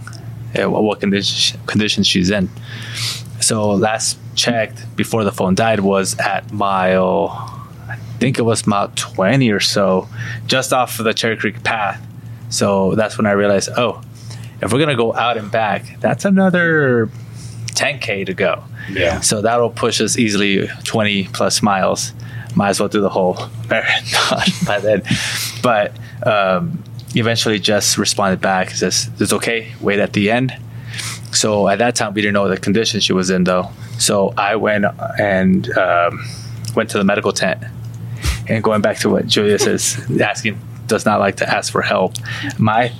uh, 0.59 0.69
what, 0.69 0.83
what 0.83 0.99
condition 0.99 1.59
conditions 1.67 2.07
she's 2.07 2.29
in. 2.31 2.49
So 3.39 3.71
last 3.71 4.17
checked 4.35 4.95
before 4.95 5.23
the 5.23 5.31
phone 5.31 5.55
died 5.55 5.81
was 5.81 6.17
at 6.19 6.51
mile, 6.51 7.60
think 8.21 8.37
it 8.37 8.43
was 8.43 8.67
mile 8.67 8.91
20 8.95 9.49
or 9.49 9.59
so, 9.59 10.07
just 10.45 10.71
off 10.71 10.99
of 10.99 11.05
the 11.05 11.13
Cherry 11.13 11.35
Creek 11.35 11.63
path. 11.63 11.99
So 12.49 12.93
that's 12.93 13.17
when 13.17 13.25
I 13.25 13.31
realized, 13.31 13.69
oh, 13.75 13.99
if 14.61 14.71
we're 14.71 14.77
gonna 14.77 14.95
go 14.95 15.11
out 15.15 15.37
and 15.37 15.49
back, 15.51 15.99
that's 15.99 16.23
another 16.23 17.09
10k 17.69 18.27
to 18.27 18.33
go. 18.35 18.63
Yeah. 18.91 19.21
So 19.21 19.41
that'll 19.41 19.71
push 19.71 19.99
us 20.01 20.19
easily 20.19 20.67
20 20.83 21.29
plus 21.33 21.63
miles. 21.63 22.13
Might 22.55 22.69
as 22.69 22.79
well 22.79 22.89
do 22.89 23.01
the 23.01 23.09
whole 23.09 23.37
marathon 23.67 24.43
by 24.67 24.79
then. 24.79 25.01
But 25.63 25.95
um, 26.23 26.83
eventually, 27.15 27.57
Jess 27.57 27.97
responded 27.97 28.39
back. 28.39 28.69
Says 28.69 29.09
it's 29.19 29.33
okay. 29.33 29.73
Wait 29.81 29.97
at 29.97 30.13
the 30.13 30.29
end. 30.29 30.55
So 31.31 31.67
at 31.67 31.79
that 31.79 31.95
time, 31.95 32.13
we 32.13 32.21
didn't 32.21 32.35
know 32.35 32.47
the 32.47 32.57
condition 32.57 32.99
she 32.99 33.13
was 33.13 33.31
in, 33.31 33.45
though. 33.45 33.69
So 33.97 34.33
I 34.37 34.57
went 34.57 34.85
and 35.17 35.75
um, 35.75 36.23
went 36.75 36.91
to 36.91 36.99
the 36.99 37.03
medical 37.03 37.31
tent. 37.31 37.63
And 38.51 38.63
going 38.63 38.81
back 38.81 38.97
to 38.99 39.09
what 39.09 39.27
Julia 39.27 39.57
says, 39.57 39.97
asking 40.21 40.59
does 40.87 41.05
not 41.05 41.19
like 41.19 41.37
to 41.37 41.49
ask 41.49 41.71
for 41.71 41.81
help. 41.81 42.15
My 42.57 42.91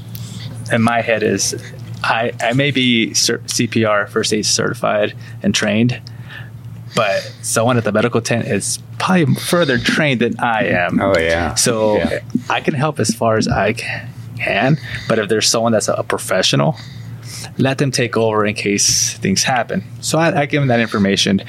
in 0.71 0.81
my 0.81 1.01
head 1.01 1.23
is 1.23 1.61
I, 2.03 2.31
I 2.41 2.53
may 2.53 2.71
be 2.71 3.09
CPR 3.11 4.07
first 4.09 4.33
aid 4.33 4.45
certified 4.45 5.13
and 5.43 5.53
trained, 5.53 6.01
but 6.95 7.19
someone 7.41 7.77
at 7.77 7.83
the 7.83 7.91
medical 7.91 8.21
tent 8.21 8.47
is 8.47 8.79
probably 8.97 9.35
further 9.35 9.77
trained 9.77 10.21
than 10.21 10.39
I 10.39 10.65
am. 10.67 11.01
Oh 11.01 11.17
yeah. 11.19 11.55
So 11.55 11.97
Yeah. 11.97 12.19
I 12.49 12.61
can 12.61 12.73
help 12.73 12.99
as 12.99 13.13
far 13.13 13.35
as 13.37 13.47
I 13.47 13.73
can, 13.73 14.77
but 15.09 15.19
if 15.19 15.27
there's 15.27 15.47
someone 15.47 15.73
that's 15.73 15.89
a, 15.89 15.93
a 15.93 16.03
professional, 16.03 16.77
let 17.57 17.77
them 17.77 17.91
take 17.91 18.15
over 18.15 18.45
in 18.45 18.55
case 18.55 19.17
things 19.17 19.43
happen. 19.43 19.83
So 19.99 20.17
I, 20.17 20.41
I 20.41 20.45
give 20.45 20.61
them 20.61 20.69
that 20.69 20.79
information, 20.79 21.41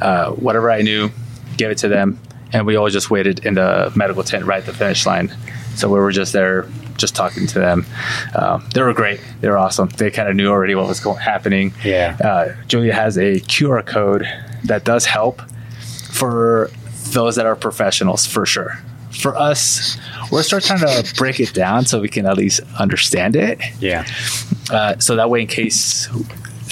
uh, 0.00 0.30
whatever 0.32 0.70
I 0.70 0.80
knew, 0.82 1.10
give 1.56 1.70
it 1.70 1.78
to 1.78 1.88
them, 1.88 2.18
and 2.52 2.66
we 2.66 2.76
all 2.76 2.88
just 2.88 3.10
waited 3.10 3.44
in 3.44 3.54
the 3.54 3.92
medical 3.94 4.22
tent 4.22 4.44
right 4.44 4.58
at 4.58 4.66
the 4.66 4.72
finish 4.72 5.06
line. 5.06 5.34
So 5.76 5.88
we 5.88 5.98
were 5.98 6.12
just 6.12 6.32
there, 6.32 6.66
just 6.96 7.14
talking 7.14 7.46
to 7.46 7.58
them. 7.58 7.86
Um, 8.34 8.68
they 8.74 8.82
were 8.82 8.92
great. 8.92 9.20
They 9.40 9.48
were 9.48 9.58
awesome. 9.58 9.88
They 9.88 10.10
kind 10.10 10.28
of 10.28 10.36
knew 10.36 10.48
already 10.48 10.74
what 10.74 10.86
was 10.88 11.00
going 11.00 11.18
happening. 11.18 11.72
Yeah. 11.84 12.16
Uh, 12.22 12.54
Julia 12.66 12.92
has 12.92 13.16
a 13.16 13.40
QR 13.40 13.84
code 13.86 14.26
that 14.64 14.84
does 14.84 15.06
help 15.06 15.40
for 16.10 16.70
those 17.12 17.36
that 17.36 17.46
are 17.46 17.56
professionals 17.56 18.26
for 18.26 18.44
sure. 18.46 18.78
For 19.10 19.36
us, 19.36 19.96
we're 20.30 20.42
start 20.42 20.64
trying 20.64 20.80
to 20.80 21.14
break 21.16 21.40
it 21.40 21.52
down 21.52 21.84
so 21.84 22.00
we 22.00 22.08
can 22.08 22.26
at 22.26 22.36
least 22.36 22.60
understand 22.78 23.34
it. 23.34 23.60
Yeah. 23.80 24.06
Uh, 24.70 24.98
so 24.98 25.16
that 25.16 25.30
way, 25.30 25.40
in 25.40 25.46
case 25.48 26.08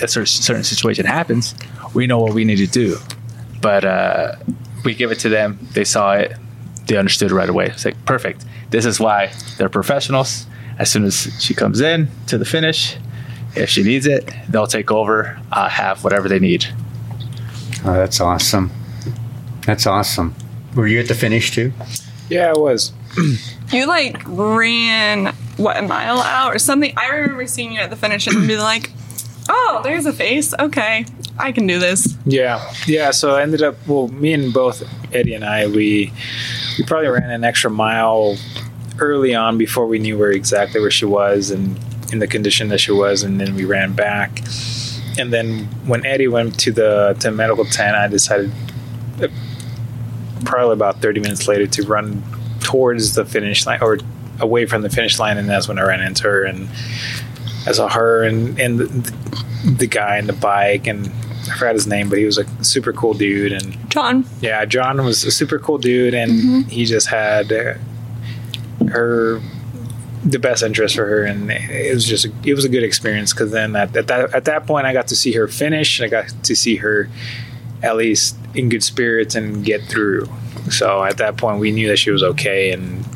a 0.00 0.06
certain 0.06 0.64
situation 0.64 1.04
happens, 1.04 1.54
we 1.94 2.06
know 2.06 2.18
what 2.18 2.34
we 2.34 2.44
need 2.44 2.56
to 2.56 2.66
do. 2.66 2.98
But 3.60 3.84
uh, 3.84 4.36
we 4.84 4.94
give 4.94 5.12
it 5.12 5.18
to 5.20 5.28
them. 5.28 5.58
They 5.72 5.84
saw 5.84 6.12
it. 6.14 6.32
They 6.86 6.96
understood 6.96 7.30
right 7.30 7.48
away. 7.48 7.66
It's 7.66 7.84
like 7.84 8.02
perfect. 8.04 8.44
This 8.70 8.84
is 8.84 8.98
why 8.98 9.32
they're 9.58 9.68
professionals. 9.68 10.46
As 10.78 10.90
soon 10.90 11.04
as 11.04 11.28
she 11.40 11.54
comes 11.54 11.80
in 11.80 12.08
to 12.28 12.38
the 12.38 12.44
finish, 12.44 12.96
if 13.56 13.68
she 13.68 13.82
needs 13.82 14.06
it, 14.06 14.30
they'll 14.48 14.66
take 14.66 14.90
over. 14.90 15.38
Uh, 15.50 15.68
have 15.68 16.04
whatever 16.04 16.28
they 16.28 16.38
need. 16.38 16.66
Oh, 17.84 17.94
that's 17.94 18.20
awesome. 18.20 18.70
That's 19.66 19.86
awesome. 19.86 20.34
Were 20.74 20.86
you 20.86 21.00
at 21.00 21.08
the 21.08 21.14
finish 21.14 21.50
too? 21.50 21.72
Yeah, 22.28 22.50
I 22.54 22.58
was. 22.58 22.92
You 23.70 23.86
like 23.86 24.22
ran 24.26 25.26
what 25.58 25.76
a 25.76 25.82
mile 25.82 26.20
out 26.22 26.54
or 26.54 26.58
something. 26.58 26.94
I 26.96 27.08
remember 27.08 27.46
seeing 27.46 27.72
you 27.72 27.80
at 27.80 27.90
the 27.90 27.96
finish 27.96 28.26
and 28.26 28.48
being 28.48 28.60
like, 28.60 28.90
"Oh, 29.46 29.82
there's 29.84 30.06
a 30.06 30.12
face. 30.14 30.54
Okay, 30.58 31.04
I 31.38 31.52
can 31.52 31.66
do 31.66 31.78
this." 31.78 32.16
Yeah, 32.26 32.72
yeah. 32.86 33.10
So 33.10 33.34
I 33.36 33.42
ended 33.42 33.62
up. 33.62 33.76
Well, 33.86 34.08
me 34.08 34.32
and 34.32 34.52
both 34.52 34.82
Eddie 35.12 35.34
and 35.34 35.44
I, 35.44 35.66
we 35.66 36.12
we 36.78 36.84
probably 36.84 37.08
ran 37.08 37.30
an 37.30 37.44
extra 37.44 37.70
mile 37.70 38.36
early 38.98 39.34
on 39.34 39.58
before 39.58 39.86
we 39.86 39.98
knew 39.98 40.18
where 40.18 40.30
exactly 40.30 40.80
where 40.80 40.90
she 40.90 41.04
was 41.04 41.50
and 41.50 41.78
in 42.12 42.18
the 42.18 42.26
condition 42.26 42.68
that 42.68 42.78
she 42.78 42.92
was, 42.92 43.22
and 43.22 43.40
then 43.40 43.54
we 43.54 43.64
ran 43.64 43.92
back. 43.92 44.40
And 45.18 45.32
then 45.32 45.64
when 45.86 46.06
Eddie 46.06 46.28
went 46.28 46.58
to 46.60 46.72
the 46.72 47.16
to 47.20 47.30
medical 47.30 47.64
tent, 47.64 47.96
I 47.96 48.08
decided 48.08 48.52
uh, 49.22 49.28
probably 50.44 50.74
about 50.74 51.00
thirty 51.00 51.20
minutes 51.20 51.48
later 51.48 51.66
to 51.66 51.82
run 51.82 52.22
towards 52.60 53.14
the 53.14 53.24
finish 53.24 53.66
line 53.66 53.80
or 53.82 53.98
away 54.40 54.66
from 54.66 54.82
the 54.82 54.90
finish 54.90 55.18
line, 55.18 55.36
and 55.36 55.48
that's 55.48 55.68
when 55.68 55.78
I 55.78 55.82
ran 55.82 56.00
into 56.00 56.24
her 56.24 56.44
and 56.44 56.68
I 57.66 57.72
saw 57.72 57.88
her 57.88 58.22
and 58.22 58.58
and 58.58 58.78
the, 58.78 59.14
the 59.78 59.86
guy 59.86 60.16
and 60.16 60.28
the 60.28 60.32
bike 60.32 60.86
and 60.86 61.10
I 61.50 61.56
forgot 61.56 61.74
his 61.74 61.86
name, 61.86 62.08
but 62.08 62.18
he 62.18 62.24
was 62.24 62.38
a 62.38 62.64
super 62.64 62.92
cool 62.92 63.14
dude 63.14 63.52
and 63.52 63.90
John, 63.90 64.24
yeah, 64.40 64.64
John 64.64 65.04
was 65.04 65.24
a 65.24 65.30
super 65.30 65.58
cool 65.58 65.78
dude 65.78 66.14
and 66.14 66.64
he 66.70 66.84
just 66.84 67.08
had 67.08 67.52
uh, 67.52 67.74
her 68.90 69.40
the 70.24 70.38
best 70.38 70.62
interest 70.62 70.96
for 70.96 71.06
her 71.06 71.24
and 71.24 71.50
it 71.50 71.94
was 71.94 72.04
just 72.04 72.26
it 72.44 72.52
was 72.54 72.64
a 72.64 72.68
good 72.68 72.82
experience 72.82 73.32
because 73.32 73.50
then 73.52 73.74
at, 73.76 73.96
at 73.96 74.08
that 74.08 74.34
at 74.34 74.44
that 74.46 74.66
point 74.66 74.84
I 74.86 74.92
got 74.92 75.06
to 75.08 75.16
see 75.16 75.32
her 75.32 75.46
finish 75.48 75.98
and 76.00 76.06
I 76.06 76.10
got 76.10 76.44
to 76.44 76.54
see 76.56 76.76
her 76.76 77.08
at 77.82 77.96
least 77.96 78.36
in 78.54 78.68
good 78.68 78.82
spirits 78.82 79.34
and 79.36 79.64
get 79.64 79.82
through 79.84 80.28
So 80.70 81.04
at 81.04 81.16
that 81.18 81.36
point, 81.36 81.60
we 81.60 81.70
knew 81.70 81.86
that 81.88 81.96
she 81.98 82.10
was 82.10 82.22
okay, 82.22 82.72
and 82.72 83.06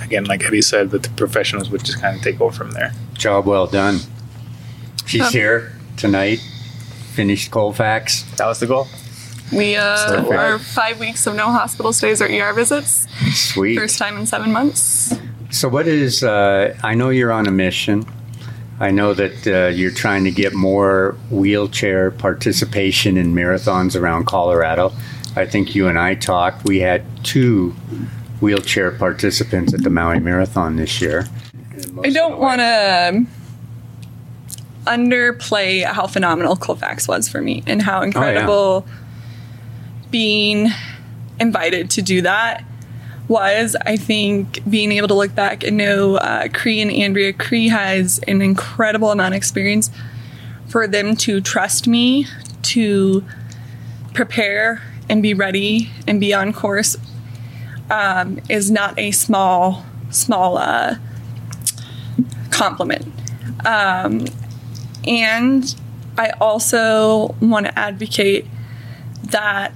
again, 0.00 0.24
like 0.24 0.42
Eddie 0.44 0.62
said, 0.62 0.90
that 0.92 1.02
the 1.02 1.10
professionals 1.10 1.68
would 1.70 1.84
just 1.84 2.00
kind 2.00 2.16
of 2.16 2.22
take 2.22 2.40
over 2.40 2.56
from 2.56 2.70
there. 2.70 2.92
Job 3.14 3.44
well 3.46 3.66
done. 3.66 3.98
She's 5.04 5.22
Um, 5.22 5.32
here 5.32 5.72
tonight. 5.96 6.40
Finished 7.12 7.50
Colfax. 7.50 8.22
That 8.36 8.46
was 8.46 8.60
the 8.60 8.66
goal. 8.66 8.88
We 9.52 9.76
uh, 9.76 10.22
Perfect. 10.22 10.32
are 10.32 10.58
five 10.58 10.98
weeks 10.98 11.26
of 11.26 11.36
no 11.36 11.46
hospital 11.46 11.92
stays 11.92 12.22
or 12.22 12.26
ER 12.26 12.54
visits. 12.54 13.06
Sweet. 13.34 13.76
First 13.76 13.98
time 13.98 14.16
in 14.16 14.26
seven 14.26 14.50
months. 14.50 15.14
So, 15.50 15.68
what 15.68 15.86
is? 15.86 16.24
Uh, 16.24 16.74
I 16.82 16.94
know 16.94 17.10
you're 17.10 17.32
on 17.32 17.46
a 17.46 17.50
mission. 17.50 18.06
I 18.80 18.90
know 18.90 19.12
that 19.14 19.46
uh, 19.46 19.68
you're 19.68 19.90
trying 19.90 20.24
to 20.24 20.30
get 20.30 20.54
more 20.54 21.16
wheelchair 21.30 22.10
participation 22.10 23.16
in 23.16 23.34
marathons 23.34 24.00
around 24.00 24.24
Colorado. 24.24 24.92
I 25.36 25.46
think 25.46 25.74
you 25.74 25.86
and 25.88 25.98
I 25.98 26.14
talked. 26.14 26.64
We 26.64 26.80
had 26.80 27.04
two 27.22 27.70
wheelchair 28.40 28.90
participants 28.90 29.72
at 29.72 29.82
the 29.82 29.90
Maui 29.90 30.18
Marathon 30.18 30.76
this 30.76 31.00
year. 31.00 31.28
I 32.02 32.10
don't 32.10 32.38
want 32.38 32.60
to 32.60 33.24
underplay 34.86 35.84
how 35.84 36.06
phenomenal 36.06 36.56
Colfax 36.56 37.06
was 37.06 37.28
for 37.28 37.40
me 37.40 37.62
and 37.66 37.82
how 37.82 38.02
incredible 38.02 38.86
being 40.10 40.68
invited 41.40 41.90
to 41.90 42.02
do 42.02 42.22
that 42.22 42.64
was. 43.28 43.76
I 43.86 43.96
think 43.96 44.68
being 44.68 44.92
able 44.92 45.08
to 45.08 45.14
look 45.14 45.34
back 45.34 45.64
and 45.64 45.76
know 45.76 46.16
uh, 46.16 46.48
Cree 46.52 46.80
and 46.80 46.90
Andrea, 46.90 47.32
Cree 47.32 47.68
has 47.68 48.20
an 48.26 48.42
incredible 48.42 49.10
amount 49.10 49.34
of 49.34 49.36
experience 49.36 49.90
for 50.68 50.86
them 50.86 51.16
to 51.16 51.40
trust 51.40 51.86
me 51.86 52.26
to 52.62 53.24
prepare 54.14 54.82
and 55.08 55.22
be 55.22 55.34
ready 55.34 55.90
and 56.06 56.20
be 56.20 56.32
on 56.32 56.52
course 56.52 56.96
um, 57.90 58.40
is 58.48 58.70
not 58.70 58.98
a 58.98 59.10
small, 59.10 59.84
small 60.10 60.56
uh, 60.56 60.96
compliment. 62.50 63.06
Um, 63.66 64.26
and 65.06 65.74
I 66.18 66.30
also 66.40 67.34
want 67.40 67.66
to 67.66 67.78
advocate 67.78 68.46
that 69.24 69.72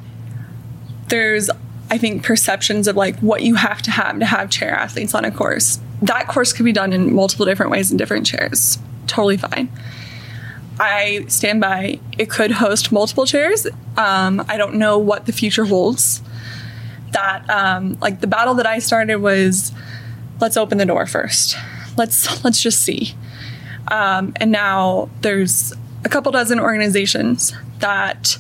there's, 1.09 1.49
I 1.91 1.99
think, 1.99 2.25
perceptions 2.25 2.89
of 2.89 2.97
like 2.97 3.19
what 3.21 3.43
you 3.43 3.55
have 3.55 3.83
to 3.83 3.91
have 3.91 4.19
to 4.19 4.27
have 4.27 4.51
chair 4.51 4.71
athletes 4.71 5.15
on 5.15 5.25
a 5.25 5.31
course. 5.31 5.81
That 6.03 6.29
course 6.29 6.53
could 6.53 6.65
be 6.65 6.73
done 6.73 6.93
in 6.93 7.15
multiple 7.15 7.47
different 7.47 7.73
ways 7.73 7.91
in 7.91 7.97
different 7.97 8.27
chairs. 8.27 8.79
Totally 9.07 9.37
fine. 9.37 9.71
I 10.79 11.25
stand 11.29 11.61
by. 11.61 12.01
It 12.19 12.29
could 12.29 12.51
host 12.51 12.93
multiple 12.93 13.25
chairs. 13.25 13.67
Um, 13.97 14.45
I 14.49 14.59
don't 14.59 14.75
know 14.75 14.99
what 14.99 15.25
the 15.27 15.33
future 15.33 15.65
holds. 15.65 16.23
That 17.13 17.49
um, 17.49 17.97
like 18.01 18.21
the 18.21 18.27
battle 18.27 18.55
that 18.55 18.67
I 18.67 18.79
started 18.79 19.17
was, 19.17 19.73
let's 20.41 20.57
open 20.57 20.77
the 20.77 20.85
door 20.85 21.07
first. 21.07 21.57
Let's 21.97 22.45
let's 22.45 22.61
just 22.61 22.83
see. 22.83 23.15
Um, 23.89 24.33
and 24.37 24.51
now 24.51 25.09
there's 25.21 25.73
a 26.05 26.09
couple 26.09 26.33
dozen 26.33 26.61
organizations 26.61 27.53
that 27.79 28.39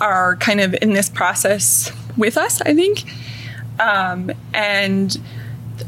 are 0.00 0.36
kind 0.36 0.60
of 0.60 0.74
in 0.80 0.92
this 0.92 1.08
process 1.08 1.92
with 2.16 2.36
us. 2.36 2.60
I 2.62 2.74
think, 2.74 3.04
um, 3.80 4.32
and 4.52 5.16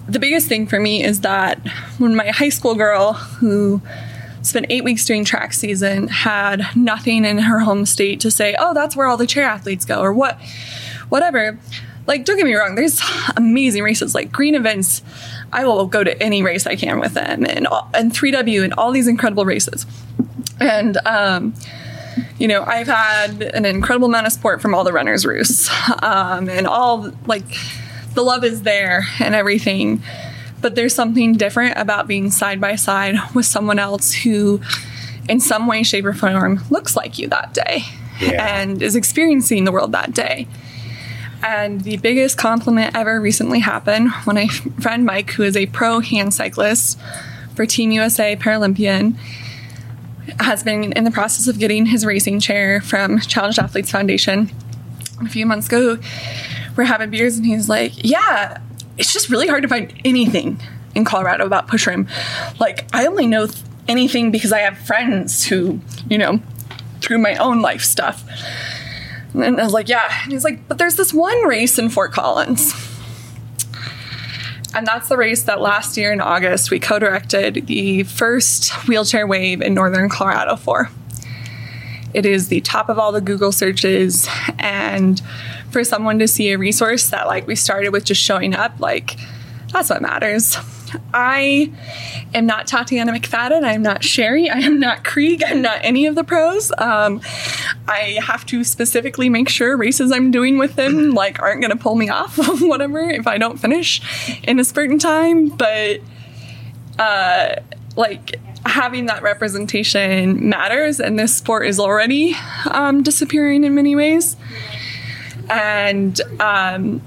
the 0.09 0.19
biggest 0.19 0.49
thing 0.49 0.67
for 0.67 0.79
me 0.79 1.03
is 1.03 1.21
that 1.23 1.59
when 1.99 2.15
my 2.15 2.29
high 2.29 2.49
school 2.49 2.75
girl 2.75 3.15
who 3.15 3.83
spent 4.43 4.67
eight 4.71 4.85
weeks 4.85 5.05
doing 5.05 5.25
track 5.25 5.53
season 5.53 6.09
had 6.09 6.65
nothing 6.75 7.25
in 7.25 7.39
her 7.39 7.61
home 7.61 7.85
state 7.85 8.21
to 8.21 8.31
say, 8.31 8.57
oh, 8.59 8.73
that's 8.73 8.97
where 8.97 9.07
all 9.07 9.17
the 9.17 9.27
chair 9.27 9.45
athletes 9.45 9.85
go, 9.85 10.01
or 10.01 10.13
what, 10.13 10.41
whatever. 11.09 11.59
Like, 12.07 12.25
don't 12.25 12.37
get 12.37 12.47
me 12.47 12.55
wrong, 12.55 12.75
there's 12.75 13.01
amazing 13.37 13.83
races 13.83 14.15
like 14.15 14.33
green 14.33 14.55
events. 14.55 15.03
I 15.53 15.65
will 15.65 15.87
go 15.87 16.03
to 16.03 16.21
any 16.23 16.43
race 16.43 16.67
I 16.67 16.77
can 16.77 16.99
with 17.01 17.15
them, 17.15 17.45
and 17.47 17.67
and 17.95 18.13
3W 18.13 18.65
and 18.65 18.73
all 18.75 18.91
these 18.93 19.07
incredible 19.09 19.45
races. 19.45 19.87
And 20.61 20.97
um, 21.07 21.55
you 22.39 22.49
know, 22.49 22.63
I've 22.65 22.87
had 22.89 23.43
an 23.43 23.65
incredible 23.65 24.09
amount 24.09 24.27
of 24.27 24.33
support 24.33 24.61
from 24.61 24.75
all 24.75 24.83
the 24.85 24.93
runners' 24.93 25.25
roosts, 25.27 25.71
um, 26.03 26.49
and 26.49 26.67
all 26.67 27.13
like 27.27 27.45
the 28.15 28.23
love 28.23 28.45
is 28.45 28.63
there 28.63 29.07
and 29.21 29.35
everything. 29.35 30.03
But 30.61 30.75
there's 30.75 30.95
something 30.95 31.35
different 31.35 31.79
about 31.79 32.07
being 32.07 32.31
side 32.31 32.61
by 32.61 32.77
side 32.77 33.15
with 33.35 33.47
someone 33.47 33.79
else 33.79 34.13
who, 34.13 34.61
in 35.29 35.41
some 35.41 35.67
way, 35.67 35.83
shape, 35.83 36.05
or 36.05 36.13
form, 36.13 36.61
looks 36.71 36.95
like 36.97 37.19
you 37.19 37.29
that 37.29 37.55
day 37.55 37.83
Yeah. 38.21 38.61
and 38.61 38.83
is 38.83 38.95
experiencing 38.97 39.65
the 39.65 39.73
world 39.73 39.93
that 39.93 40.13
day. 40.13 40.47
And 41.43 41.81
the 41.83 41.97
biggest 41.97 42.37
compliment 42.37 42.95
ever 42.95 43.21
recently 43.21 43.61
happened 43.61 44.11
when 44.25 44.37
a 44.37 44.49
friend 44.49 45.05
Mike, 45.05 45.31
who 45.33 45.43
is 45.43 45.57
a 45.57 45.67
pro 45.67 46.01
hand 46.01 46.35
cyclist 46.35 46.99
for 47.55 47.65
Team 47.67 47.91
USA 47.93 48.37
Paralympian, 48.37 49.17
has 50.39 50.63
been 50.63 50.93
in 50.93 51.05
the 51.05 51.11
process 51.11 51.49
of 51.49 51.59
getting 51.59 51.87
his 51.87 52.05
racing 52.05 52.41
chair 52.41 52.81
from 52.81 53.21
Challenged 53.21 53.59
Athletes 53.59 53.91
Foundation. 53.91 54.51
A 55.23 55.29
few 55.29 55.47
months 55.47 55.67
ago, 55.67 55.99
we're 56.77 56.85
having 56.85 57.11
beers, 57.11 57.37
and 57.37 57.47
he's 57.47 57.69
like, 57.69 57.93
"Yeah, 57.97 58.59
it's 58.97 59.13
just 59.13 59.29
really 59.29 59.49
hard 59.49 59.63
to 59.63 59.69
find 59.69 59.93
anything 60.05 60.61
in 60.95 61.05
Colorado 61.05 61.47
about 61.47 61.69
push 61.69 61.87
rim. 61.87 62.07
Like, 62.59 62.87
I 62.93 63.07
only 63.07 63.27
know 63.27 63.47
th- 63.47 63.59
anything 63.89 64.31
because 64.31 64.53
I 64.53 64.61
have 64.61 64.79
friends 64.79 65.45
who, 65.45 65.81
you 66.09 66.19
know, 66.19 66.41
through 67.01 67.19
my 67.19 67.35
own 67.37 67.61
life 67.61 67.83
stuff." 67.83 68.25
And 69.35 69.61
I 69.61 69.65
was 69.65 69.73
like, 69.73 69.89
"Yeah," 69.89 70.09
and 70.25 70.33
he's 70.33 70.45
like, 70.45 70.67
"But 70.69 70.79
there's 70.79 70.97
this 70.97 71.13
one 71.13 71.47
race 71.47 71.79
in 71.79 71.89
Fort 71.89 72.13
Collins." 72.13 72.75
And 74.75 74.87
that's 74.87 75.09
the 75.09 75.17
race 75.17 75.43
that 75.45 75.61
last 75.61 75.97
year 75.97 76.13
in 76.13 76.21
August 76.21 76.71
we 76.71 76.79
co 76.79 76.99
directed 76.99 77.67
the 77.67 78.05
first 78.05 78.71
wheelchair 78.87 79.27
wave 79.27 79.61
in 79.63 79.75
northern 79.75 80.09
Colorado 80.09 80.57
for. 80.57 80.89
It 82.15 82.27
is 82.27 82.49
the 82.49 82.61
top 82.61 82.89
of 82.89 82.99
all 82.99 83.13
the 83.13 83.21
Google 83.21 83.53
searches. 83.53 84.29
And 84.59 85.21
for 85.71 85.85
someone 85.85 86.19
to 86.19 86.29
see 86.29 86.51
a 86.51 86.59
resource 86.59 87.11
that, 87.11 87.27
like, 87.27 87.47
we 87.47 87.55
started 87.55 87.91
with 87.91 88.05
just 88.05 88.21
showing 88.21 88.55
up, 88.55 88.81
like, 88.81 89.17
that's 89.73 89.91
what 89.91 90.03
matters. 90.03 90.57
I 91.13 91.73
am 92.35 92.47
not 92.47 92.67
Tatiana 92.67 93.13
McFadden. 93.13 93.65
I 93.65 93.73
am 93.73 93.83
not 93.83 94.05
Sherry. 94.05 94.49
I 94.49 94.59
am 94.59 94.81
not 94.81 95.05
Krieg. 95.05 95.43
I'm 95.45 95.63
not 95.63 95.79
any 95.83 96.07
of 96.07 96.15
the 96.15 96.25
pros. 96.25 96.73
Um, 96.79 97.21
I 97.89 98.19
have 98.23 98.47
to 98.47 98.65
specifically 98.65 99.29
make 99.29 99.49
sure 99.49 99.77
races 99.77 100.13
I'm 100.13 100.31
doing 100.31 100.59
with 100.59 100.77
them 100.77 101.11
like 101.11 101.41
aren't 101.41 101.61
going 101.61 101.71
to 101.71 101.77
pull 101.77 101.97
me 101.97 102.09
off, 102.09 102.39
whatever, 102.61 103.01
if 103.01 103.27
I 103.27 103.39
don't 103.39 103.59
finish 103.59 104.01
in 104.45 104.59
a 104.59 104.65
certain 104.65 104.99
time. 104.99 105.49
But 105.49 106.01
uh, 106.99 107.57
like 107.97 108.37
having 108.67 109.07
that 109.07 109.23
representation 109.23 110.49
matters, 110.49 111.01
and 111.01 111.19
this 111.19 111.35
sport 111.35 111.67
is 111.67 111.81
already 111.81 112.35
um, 112.67 113.03
disappearing 113.03 113.65
in 113.65 113.75
many 113.75 113.97
ways. 113.97 114.37
And 115.49 116.21
um, 116.41 117.03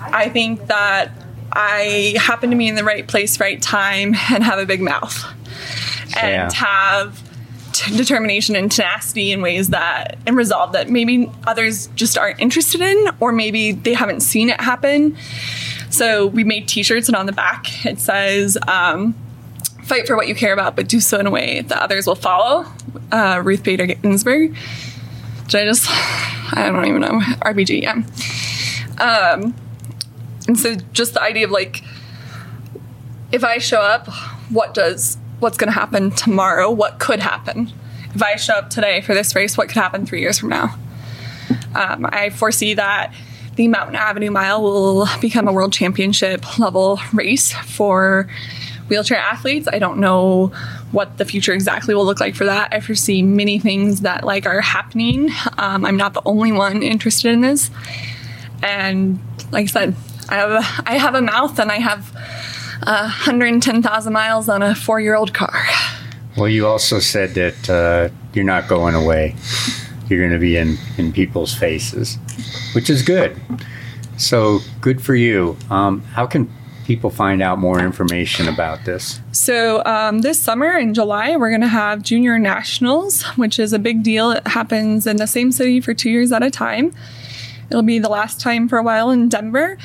I 0.00 0.28
think 0.28 0.66
that 0.66 1.10
I 1.58 2.14
happen 2.18 2.50
to 2.50 2.56
be 2.56 2.68
in 2.68 2.74
the 2.74 2.84
right 2.84 3.06
place, 3.06 3.40
right 3.40 3.60
time, 3.60 4.14
and 4.30 4.44
have 4.44 4.58
a 4.58 4.66
big 4.66 4.80
mouth, 4.82 5.24
and 6.20 6.30
Yeah. 6.30 6.52
have 6.52 7.18
t- 7.72 7.96
determination 7.96 8.54
and 8.56 8.70
tenacity 8.70 9.32
in 9.32 9.40
ways 9.40 9.68
that 9.70 10.18
and 10.26 10.36
resolve 10.36 10.72
that 10.72 10.90
maybe 10.90 11.30
others 11.46 11.88
just 11.94 12.18
aren't 12.18 12.40
interested 12.40 12.80
in, 12.82 13.06
or 13.20 13.32
maybe 13.32 13.72
they 13.72 13.94
haven't 13.94 14.20
seen 14.20 14.50
it 14.50 14.60
happen. 14.60 15.16
So 15.88 16.26
we 16.26 16.44
made 16.44 16.68
T-shirts, 16.68 17.08
and 17.08 17.16
on 17.16 17.26
the 17.26 17.32
back 17.32 17.86
it 17.86 18.00
says. 18.00 18.58
Um, 18.68 19.14
Fight 19.84 20.04
for 20.08 20.16
what 20.16 20.26
you 20.26 20.34
care 20.34 20.52
about, 20.52 20.74
but 20.74 20.88
do 20.88 20.98
so 20.98 21.20
in 21.20 21.28
a 21.28 21.30
way 21.30 21.60
that 21.60 21.78
others 21.80 22.08
will 22.08 22.16
follow. 22.16 22.66
Uh, 23.12 23.40
Ruth 23.44 23.62
Bader 23.62 23.86
Ginsburg. 23.86 24.56
Did 25.46 25.60
I 25.60 25.64
just? 25.64 25.86
I 25.88 26.68
don't 26.72 26.84
even 26.86 27.00
know. 27.02 27.20
RBG, 27.20 27.82
yeah. 27.82 28.02
Um, 29.00 29.54
and 30.46 30.58
so 30.58 30.74
just 30.92 31.14
the 31.14 31.22
idea 31.22 31.44
of 31.44 31.50
like, 31.50 31.82
if 33.32 33.44
I 33.44 33.58
show 33.58 33.80
up, 33.80 34.08
what 34.50 34.74
does 34.74 35.18
what's 35.40 35.56
going 35.56 35.68
to 35.68 35.78
happen 35.78 36.10
tomorrow? 36.10 36.70
What 36.70 36.98
could 36.98 37.20
happen? 37.20 37.72
If 38.14 38.22
I 38.22 38.36
show 38.36 38.54
up 38.54 38.70
today 38.70 39.02
for 39.02 39.14
this 39.14 39.34
race, 39.34 39.56
what 39.56 39.68
could 39.68 39.76
happen 39.76 40.06
three 40.06 40.20
years 40.20 40.38
from 40.38 40.48
now? 40.48 40.78
Um, 41.74 42.06
I 42.10 42.30
foresee 42.30 42.74
that 42.74 43.12
the 43.56 43.68
Mountain 43.68 43.96
Avenue 43.96 44.30
Mile 44.30 44.62
will 44.62 45.06
become 45.20 45.48
a 45.48 45.52
world 45.52 45.72
championship 45.72 46.58
level 46.58 46.98
race 47.12 47.52
for 47.52 48.28
wheelchair 48.88 49.18
athletes. 49.18 49.68
I 49.70 49.78
don't 49.78 49.98
know 49.98 50.52
what 50.92 51.18
the 51.18 51.24
future 51.24 51.52
exactly 51.52 51.94
will 51.94 52.04
look 52.06 52.20
like 52.20 52.34
for 52.34 52.44
that. 52.44 52.72
I 52.72 52.80
foresee 52.80 53.22
many 53.22 53.58
things 53.58 54.02
that 54.02 54.24
like 54.24 54.46
are 54.46 54.60
happening. 54.60 55.30
Um, 55.58 55.84
I'm 55.84 55.96
not 55.96 56.14
the 56.14 56.22
only 56.24 56.52
one 56.52 56.82
interested 56.82 57.32
in 57.32 57.40
this, 57.40 57.70
and 58.62 59.18
like 59.50 59.64
I 59.64 59.66
said, 59.66 59.96
I 60.28 60.34
have 60.34 60.50
a, 60.50 60.90
I 60.90 60.98
have 60.98 61.14
a 61.14 61.22
mouth 61.22 61.58
and 61.58 61.70
I 61.70 61.78
have 61.78 62.14
uh, 62.82 63.02
110,000 63.02 64.12
miles 64.12 64.48
on 64.48 64.62
a 64.62 64.74
four 64.74 65.00
year 65.00 65.14
old 65.14 65.34
car. 65.34 65.64
Well, 66.36 66.48
you 66.48 66.66
also 66.66 66.98
said 66.98 67.34
that 67.34 67.70
uh, 67.70 68.14
you're 68.34 68.44
not 68.44 68.68
going 68.68 68.94
away. 68.94 69.34
you're 70.08 70.20
going 70.20 70.32
to 70.32 70.38
be 70.38 70.56
in 70.56 70.76
in 70.98 71.12
people's 71.12 71.54
faces, 71.54 72.18
which 72.74 72.90
is 72.90 73.02
good. 73.02 73.40
So 74.18 74.60
good 74.80 75.02
for 75.02 75.14
you. 75.14 75.56
Um, 75.70 76.02
how 76.02 76.26
can 76.26 76.50
people 76.84 77.10
find 77.10 77.42
out 77.42 77.58
more 77.58 77.80
information 77.80 78.48
about 78.48 78.84
this? 78.84 79.20
So, 79.32 79.84
um, 79.84 80.20
this 80.20 80.38
summer 80.38 80.76
in 80.76 80.94
July, 80.94 81.36
we're 81.36 81.50
going 81.50 81.60
to 81.62 81.68
have 81.68 82.02
Junior 82.02 82.38
Nationals, 82.38 83.24
which 83.36 83.58
is 83.58 83.72
a 83.72 83.78
big 83.78 84.02
deal. 84.02 84.30
It 84.30 84.46
happens 84.46 85.06
in 85.06 85.16
the 85.16 85.26
same 85.26 85.52
city 85.52 85.80
for 85.80 85.94
two 85.94 86.10
years 86.10 86.32
at 86.32 86.42
a 86.42 86.50
time. 86.50 86.94
It'll 87.70 87.82
be 87.82 87.98
the 87.98 88.08
last 88.08 88.40
time 88.40 88.68
for 88.68 88.78
a 88.78 88.82
while 88.82 89.10
in 89.10 89.28
Denver. 89.28 89.76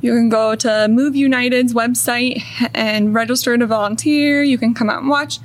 You 0.00 0.12
can 0.12 0.28
go 0.28 0.54
to 0.54 0.86
Move 0.88 1.16
United's 1.16 1.74
website 1.74 2.42
and 2.74 3.14
register 3.14 3.56
to 3.56 3.66
volunteer. 3.66 4.42
You 4.42 4.58
can 4.58 4.74
come 4.74 4.88
out 4.88 5.00
and 5.00 5.08
watch. 5.08 5.38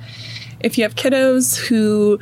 If 0.60 0.78
you 0.78 0.84
have 0.84 0.94
kiddos 0.94 1.56
who 1.56 2.20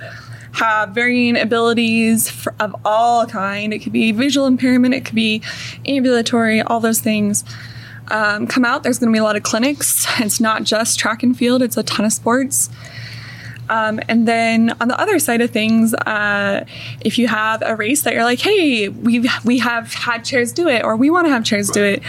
have 0.53 0.91
varying 0.91 1.37
abilities 1.37 2.47
of 2.59 2.75
all 2.85 3.27
kind, 3.27 3.73
it 3.73 3.81
could 3.81 3.93
be 3.93 4.13
visual 4.13 4.47
impairment, 4.47 4.95
it 4.95 5.05
could 5.05 5.15
be 5.15 5.43
ambulatory, 5.87 6.61
all 6.61 6.81
those 6.81 7.01
things. 7.01 7.45
Um, 8.09 8.47
come 8.47 8.65
out. 8.65 8.83
There's 8.83 8.99
going 8.99 9.11
to 9.11 9.17
be 9.17 9.21
a 9.21 9.25
lot 9.25 9.37
of 9.37 9.43
clinics. 9.43 10.07
It's 10.19 10.41
not 10.41 10.65
just 10.65 10.99
track 10.99 11.23
and 11.23 11.37
field; 11.37 11.63
it's 11.63 11.77
a 11.77 11.83
ton 11.83 12.05
of 12.05 12.13
sports. 12.13 12.69
Um, 13.73 14.01
and 14.07 14.29
then 14.29 14.77
on 14.83 14.89
the 14.89 15.01
other 15.01 15.19
side 15.19 15.41
of 15.41 15.51
things, 15.51 15.95
uh, 15.95 16.65
if 17.01 17.17
you 17.19 17.27
have 17.29 17.63
a 17.65 17.75
race 17.75 18.03
that 18.03 18.13
you're 18.13 18.23
like, 18.33 18.41
hey, 18.41 18.89
we 18.91 19.27
we 19.45 19.59
have 19.61 19.95
had 19.95 20.25
chairs 20.27 20.53
do 20.53 20.69
it, 20.69 20.85
or 20.85 20.95
we 20.97 21.09
want 21.09 21.27
to 21.27 21.31
have 21.33 21.43
chairs 21.43 21.71
do 21.71 21.83
it. 21.83 22.03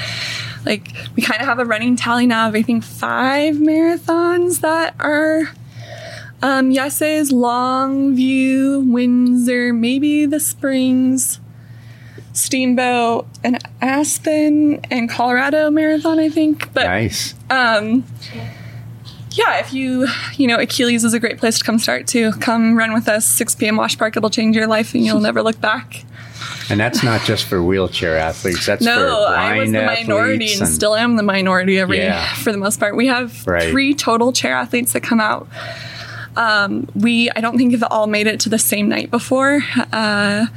Like 0.65 0.93
we 1.15 1.21
kind 1.23 1.39
of 1.41 1.47
have 1.47 1.59
a 1.59 1.65
running 1.65 1.95
tally 1.95 2.27
now 2.27 2.49
of 2.49 2.55
I 2.55 2.61
think 2.63 2.83
five 2.83 3.55
marathons 3.55 4.59
that 4.59 4.93
are 4.99 5.53
um, 6.41 6.69
yeses: 6.71 7.31
Longview, 7.31 8.91
Windsor, 8.91 9.71
maybe 9.73 10.25
the 10.25 10.39
Springs, 10.41 11.39
Steamboat, 12.33 13.25
and 13.43 13.57
Aspen, 13.81 14.79
and 14.91 15.09
Colorado 15.09 15.69
Marathon. 15.71 16.19
I 16.19 16.29
think, 16.29 16.73
but 16.73 16.83
Nice. 16.85 17.35
um, 17.49 18.03
yeah, 18.35 18.52
if 19.35 19.73
you, 19.73 20.07
you 20.35 20.47
know, 20.47 20.57
Achilles 20.59 21.03
is 21.03 21.13
a 21.13 21.19
great 21.19 21.37
place 21.37 21.57
to 21.59 21.63
come 21.63 21.79
start 21.79 22.07
to. 22.07 22.31
Come 22.33 22.77
run 22.77 22.93
with 22.93 23.07
us, 23.07 23.25
6 23.25 23.55
p.m. 23.55 23.77
Wash 23.77 23.97
Park. 23.97 24.15
It'll 24.17 24.29
change 24.29 24.55
your 24.55 24.67
life 24.67 24.93
and 24.93 25.05
you'll 25.05 25.19
never 25.19 25.41
look 25.41 25.59
back. 25.59 26.05
And 26.69 26.79
that's 26.79 27.03
not 27.03 27.21
just 27.21 27.45
for 27.45 27.61
wheelchair 27.63 28.17
athletes. 28.17 28.65
That's 28.65 28.83
for 28.85 28.91
No, 28.95 29.25
I 29.25 29.59
was 29.59 29.71
the 29.71 29.81
minority 29.85 30.45
athletes 30.45 30.61
and, 30.61 30.69
still 30.69 30.95
am 30.95 31.15
the 31.15 31.23
minority 31.23 31.79
every 31.79 31.97
Yeah. 31.99 32.33
for 32.35 32.51
the 32.51 32.57
most 32.57 32.79
part. 32.79 32.95
We 32.95 33.07
have 33.07 33.45
Right. 33.47 33.69
three 33.69 33.93
total 33.93 34.31
chair 34.33 34.53
athletes 34.55 34.93
that 34.93 35.01
come 35.03 35.19
out. 35.19 35.47
Um, 36.35 36.87
we, 36.95 37.29
I 37.35 37.41
don't 37.41 37.57
think 37.57 37.71
have 37.73 37.83
all 37.91 38.07
made 38.07 38.27
it 38.27 38.39
to 38.41 38.49
the 38.49 38.57
same 38.59 38.89
night 38.89 39.11
before, 39.11 39.61
uh, 39.91 40.47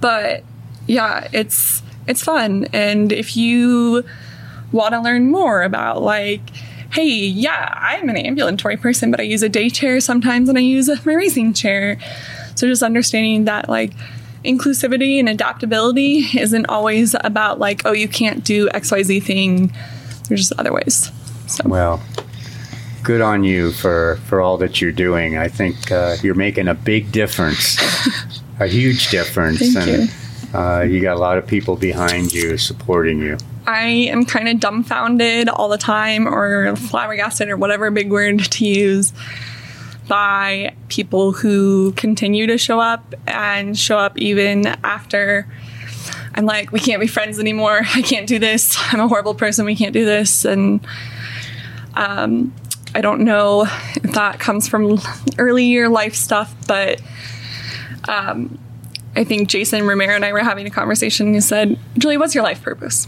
but 0.00 0.44
yeah, 0.86 1.28
it's 1.32 1.82
it's 2.06 2.22
fun. 2.22 2.66
And 2.72 3.12
if 3.12 3.36
you 3.36 4.04
want 4.72 4.92
to 4.94 5.00
learn 5.00 5.30
more 5.30 5.62
about 5.62 6.02
like 6.02 6.40
hey 6.94 7.04
yeah 7.04 7.72
i'm 7.76 8.08
an 8.08 8.16
ambulatory 8.16 8.76
person 8.76 9.10
but 9.10 9.20
i 9.20 9.22
use 9.22 9.42
a 9.42 9.48
day 9.48 9.68
chair 9.68 10.00
sometimes 10.00 10.48
and 10.48 10.56
i 10.56 10.60
use 10.60 10.88
a, 10.88 10.96
my 11.04 11.14
racing 11.14 11.52
chair 11.52 11.98
so 12.54 12.66
just 12.66 12.82
understanding 12.82 13.44
that 13.44 13.68
like 13.68 13.92
inclusivity 14.44 15.18
and 15.18 15.28
adaptability 15.28 16.26
isn't 16.38 16.66
always 16.66 17.14
about 17.22 17.58
like 17.58 17.82
oh 17.84 17.92
you 17.92 18.08
can't 18.08 18.44
do 18.44 18.68
xyz 18.70 19.22
thing 19.22 19.72
there's 20.28 20.48
just 20.48 20.52
other 20.58 20.72
ways 20.72 21.10
so 21.46 21.68
Well, 21.68 22.02
good 23.02 23.20
on 23.20 23.44
you 23.44 23.72
for 23.72 24.18
for 24.26 24.40
all 24.40 24.56
that 24.58 24.80
you're 24.80 24.92
doing. 24.92 25.36
I 25.36 25.48
think 25.48 25.90
uh, 25.90 26.16
you're 26.22 26.34
making 26.34 26.68
a 26.68 26.74
big 26.74 27.12
difference, 27.12 27.78
a 28.60 28.66
huge 28.66 29.10
difference, 29.10 29.58
Thank 29.58 29.76
and 29.76 30.10
you. 30.10 30.58
Uh, 30.58 30.80
you 30.82 31.00
got 31.00 31.16
a 31.16 31.20
lot 31.20 31.36
of 31.36 31.46
people 31.46 31.76
behind 31.76 32.32
you 32.32 32.56
supporting 32.56 33.18
you. 33.18 33.36
I 33.66 33.86
am 33.86 34.24
kind 34.24 34.48
of 34.48 34.60
dumbfounded 34.60 35.48
all 35.48 35.68
the 35.68 35.78
time, 35.78 36.26
or 36.26 36.76
flabbergasted, 36.76 37.48
or 37.48 37.56
whatever 37.56 37.90
big 37.90 38.10
word 38.10 38.40
to 38.52 38.66
use, 38.66 39.12
by 40.08 40.74
people 40.88 41.32
who 41.32 41.92
continue 41.92 42.46
to 42.46 42.58
show 42.58 42.80
up 42.80 43.14
and 43.26 43.78
show 43.78 43.98
up 43.98 44.18
even 44.18 44.66
after 44.66 45.46
I'm 46.34 46.46
like, 46.46 46.72
we 46.72 46.80
can't 46.80 47.00
be 47.00 47.06
friends 47.06 47.38
anymore. 47.38 47.82
I 47.94 48.02
can't 48.02 48.26
do 48.26 48.38
this. 48.38 48.76
I'm 48.92 49.00
a 49.00 49.08
horrible 49.08 49.34
person. 49.34 49.64
We 49.64 49.76
can't 49.76 49.92
do 49.92 50.04
this. 50.04 50.44
And 50.44 50.84
um, 51.94 52.52
I 52.94 53.00
don't 53.00 53.20
know 53.20 53.62
if 53.62 54.12
that 54.14 54.40
comes 54.40 54.68
from 54.68 54.98
early 55.38 55.64
year 55.64 55.88
life 55.88 56.14
stuff, 56.14 56.54
but 56.66 57.00
um, 58.08 58.58
I 59.14 59.24
think 59.24 59.48
Jason 59.48 59.86
Romero 59.86 60.14
and 60.14 60.24
I 60.24 60.32
were 60.32 60.40
having 60.40 60.66
a 60.66 60.70
conversation. 60.70 61.26
And 61.26 61.36
he 61.36 61.40
said, 61.40 61.78
Julie, 61.96 62.16
what's 62.16 62.34
your 62.34 62.44
life 62.44 62.62
purpose? 62.62 63.06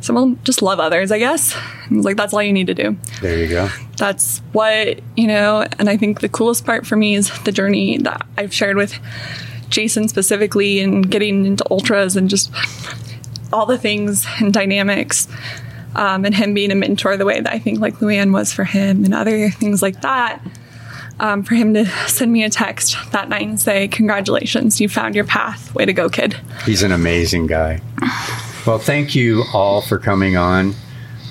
So, 0.00 0.14
well, 0.14 0.36
just 0.44 0.62
love 0.62 0.80
others, 0.80 1.12
I 1.12 1.18
guess. 1.18 1.54
And 1.88 2.04
like, 2.04 2.16
that's 2.16 2.32
all 2.32 2.42
you 2.42 2.52
need 2.52 2.68
to 2.68 2.74
do. 2.74 2.96
There 3.20 3.36
you 3.36 3.48
go. 3.48 3.68
That's 3.98 4.38
what, 4.52 5.00
you 5.16 5.26
know, 5.26 5.66
and 5.78 5.90
I 5.90 5.96
think 5.96 6.20
the 6.20 6.28
coolest 6.28 6.64
part 6.64 6.86
for 6.86 6.96
me 6.96 7.14
is 7.14 7.30
the 7.44 7.52
journey 7.52 7.98
that 7.98 8.26
I've 8.38 8.54
shared 8.54 8.76
with 8.76 8.98
Jason 9.68 10.08
specifically 10.08 10.80
and 10.80 11.08
getting 11.10 11.44
into 11.44 11.64
ultras 11.70 12.16
and 12.16 12.30
just 12.30 12.50
all 13.52 13.66
the 13.66 13.78
things 13.78 14.26
and 14.38 14.52
dynamics. 14.52 15.28
Um, 15.94 16.24
and 16.24 16.34
him 16.34 16.54
being 16.54 16.70
a 16.70 16.76
mentor 16.76 17.16
the 17.16 17.24
way 17.24 17.40
that 17.40 17.52
I 17.52 17.58
think 17.58 17.80
like 17.80 17.96
Luann 17.96 18.32
was 18.32 18.52
for 18.52 18.64
him 18.64 19.04
and 19.04 19.12
other 19.12 19.50
things 19.50 19.82
like 19.82 20.02
that. 20.02 20.40
Um, 21.18 21.42
for 21.42 21.54
him 21.54 21.74
to 21.74 21.84
send 22.08 22.32
me 22.32 22.44
a 22.44 22.48
text 22.48 22.96
that 23.12 23.28
night 23.28 23.46
and 23.46 23.60
say, 23.60 23.88
Congratulations, 23.88 24.80
you 24.80 24.88
found 24.88 25.14
your 25.14 25.24
path. 25.24 25.74
Way 25.74 25.84
to 25.84 25.92
go, 25.92 26.08
kid. 26.08 26.40
He's 26.64 26.82
an 26.82 26.92
amazing 26.92 27.48
guy. 27.48 27.82
Well, 28.66 28.78
thank 28.78 29.14
you 29.14 29.44
all 29.54 29.80
for 29.80 29.98
coming 29.98 30.36
on. 30.36 30.74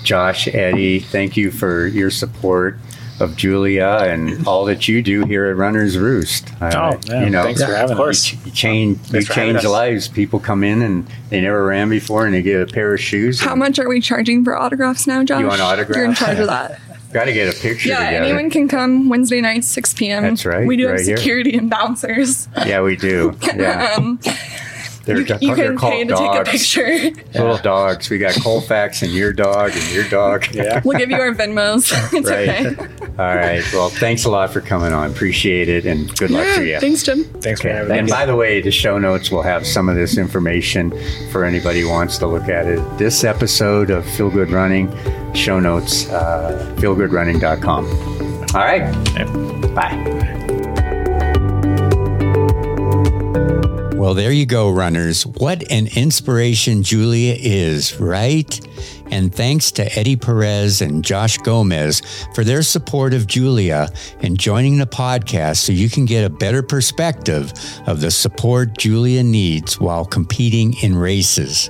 Josh, 0.04 0.48
Eddie, 0.48 1.00
thank 1.00 1.38
you 1.38 1.52
for 1.52 1.86
your 1.88 2.10
support 2.10 2.78
of 3.20 3.36
Julia 3.36 4.00
and 4.02 4.48
all 4.48 4.66
that 4.66 4.88
you 4.88 5.02
do 5.02 5.26
here 5.26 5.46
at 5.48 5.56
Runner's 5.58 5.98
Roost. 5.98 6.50
Uh, 6.62 6.72
Oh, 6.94 7.00
yeah. 7.06 7.24
you 7.26 7.30
know, 7.30 7.44
Thanks 7.44 7.64
for 7.64 7.76
having 7.76 7.98
us. 8.00 8.24
ch- 8.26 8.38
you 8.46 8.52
change 8.52 8.98
you 8.98 9.04
Thanks 9.04 9.28
for 9.28 9.34
change 9.34 9.58
us. 9.58 9.66
lives. 9.66 10.08
People 10.08 10.40
come 10.40 10.64
in 10.64 10.82
and 10.82 11.06
they 11.30 11.42
never 11.42 11.66
ran 11.66 11.90
before, 11.90 12.26
and 12.26 12.34
they 12.34 12.42
get 12.42 12.62
a 12.62 12.66
pair 12.74 12.94
of 12.94 13.00
shoes. 13.02 13.42
How 13.42 13.56
much 13.56 13.78
are 13.78 13.90
we 13.90 14.00
charging 14.02 14.44
for 14.46 14.58
autographs 14.58 15.06
now, 15.06 15.24
Josh? 15.24 15.42
You 15.42 15.48
want 15.48 15.62
autographs? 15.62 15.98
You're 15.98 16.06
in 16.06 16.16
charge 16.16 16.40
of 16.40 16.48
that. 16.48 16.80
Got 17.14 17.26
to 17.26 17.34
get 17.34 17.54
a 17.54 17.60
picture 17.60 17.90
Yeah, 17.90 18.06
together. 18.06 18.24
anyone 18.26 18.50
can 18.52 18.68
come 18.68 19.10
Wednesday 19.10 19.42
night, 19.42 19.64
6 19.66 19.94
p.m. 19.96 20.24
That's 20.24 20.46
right, 20.46 20.66
We 20.66 20.78
do 20.78 20.88
right 20.88 20.98
have 21.00 21.06
here. 21.08 21.18
security 21.18 21.58
and 21.58 21.70
bouncers. 21.70 22.48
yeah, 22.66 22.82
we 22.82 22.96
do. 22.96 23.36
Yeah, 23.56 23.96
Um, 23.98 24.20
they're, 25.14 25.18
you, 25.20 25.26
they're 25.26 25.38
you 25.42 25.56
can 25.56 25.78
called 25.78 25.94
pay 25.94 26.04
to 26.06 26.10
dogs. 26.14 26.72
take 26.74 26.82
a 26.86 27.12
picture. 27.14 27.22
Little 27.40 27.58
dogs. 27.58 28.10
We 28.10 28.18
got 28.18 28.34
Colfax 28.42 29.02
and 29.02 29.12
your 29.12 29.34
dog 29.34 29.72
and 29.74 29.92
your 29.92 30.08
dog. 30.10 30.46
Yeah. 30.54 30.82
We'll 30.86 30.98
give 30.98 31.10
you 31.10 31.18
our 31.18 31.34
Venmos. 31.34 31.92
It's 32.14 32.30
Right. 32.30 32.50
okay. 32.66 33.06
All 33.20 33.36
right. 33.36 33.64
Well, 33.74 33.90
thanks 33.90 34.26
a 34.26 34.30
lot 34.30 34.50
for 34.52 34.62
coming 34.62 34.94
on. 34.94 35.12
Appreciate 35.12 35.68
it, 35.70 35.86
and 35.86 36.16
good 36.18 36.32
luck 36.32 36.46
to 36.56 36.66
you. 36.66 36.80
Thanks, 36.80 37.04
Jim. 37.04 37.24
Thanks 37.42 37.62
for 37.62 37.70
having 37.70 37.92
me. 37.92 38.00
And 38.00 38.08
by 38.08 38.26
the 38.26 38.36
way, 38.36 38.62
the 38.62 38.72
show 38.72 38.98
notes 38.98 39.30
will 39.30 39.42
have 39.42 39.68
some 39.68 39.90
of 39.90 39.96
this 39.96 40.18
information 40.18 40.92
for 41.32 41.44
anybody 41.44 41.82
who 41.82 41.90
wants 41.90 42.18
to 42.20 42.28
look 42.28 42.48
at 42.50 42.66
it. 42.68 42.80
This 42.98 43.24
episode 43.24 43.90
of 43.90 44.06
Feel 44.12 44.30
Good 44.30 44.52
Running, 44.52 44.90
show 45.34 45.60
notes, 45.60 46.10
uh, 46.10 46.74
feelgoodrunning.com. 46.80 47.86
All 48.56 48.62
right. 48.62 49.76
Bye. 49.76 50.59
Well, 54.00 54.14
there 54.14 54.32
you 54.32 54.46
go, 54.46 54.70
runners. 54.70 55.26
What 55.26 55.70
an 55.70 55.88
inspiration 55.88 56.84
Julia 56.84 57.36
is, 57.38 58.00
right? 58.00 58.50
And 59.12 59.34
thanks 59.34 59.72
to 59.74 59.98
Eddie 59.98 60.16
Perez 60.16 60.82
and 60.82 61.04
Josh 61.04 61.38
Gomez 61.40 62.02
for 62.34 62.44
their 62.44 62.62
support 62.62 63.14
of 63.14 63.28
Julia 63.28 63.90
and 64.22 64.40
joining 64.40 64.78
the 64.78 64.86
podcast 64.86 65.58
so 65.58 65.72
you 65.72 65.90
can 65.90 66.06
get 66.06 66.26
a 66.26 66.30
better 66.30 66.62
perspective 66.62 67.52
of 67.88 68.02
the 68.02 68.12
support 68.12 68.78
Julia 68.78 69.24
needs 69.24 69.80
while 69.80 70.06
competing 70.06 70.74
in 70.84 70.96
races. 70.96 71.70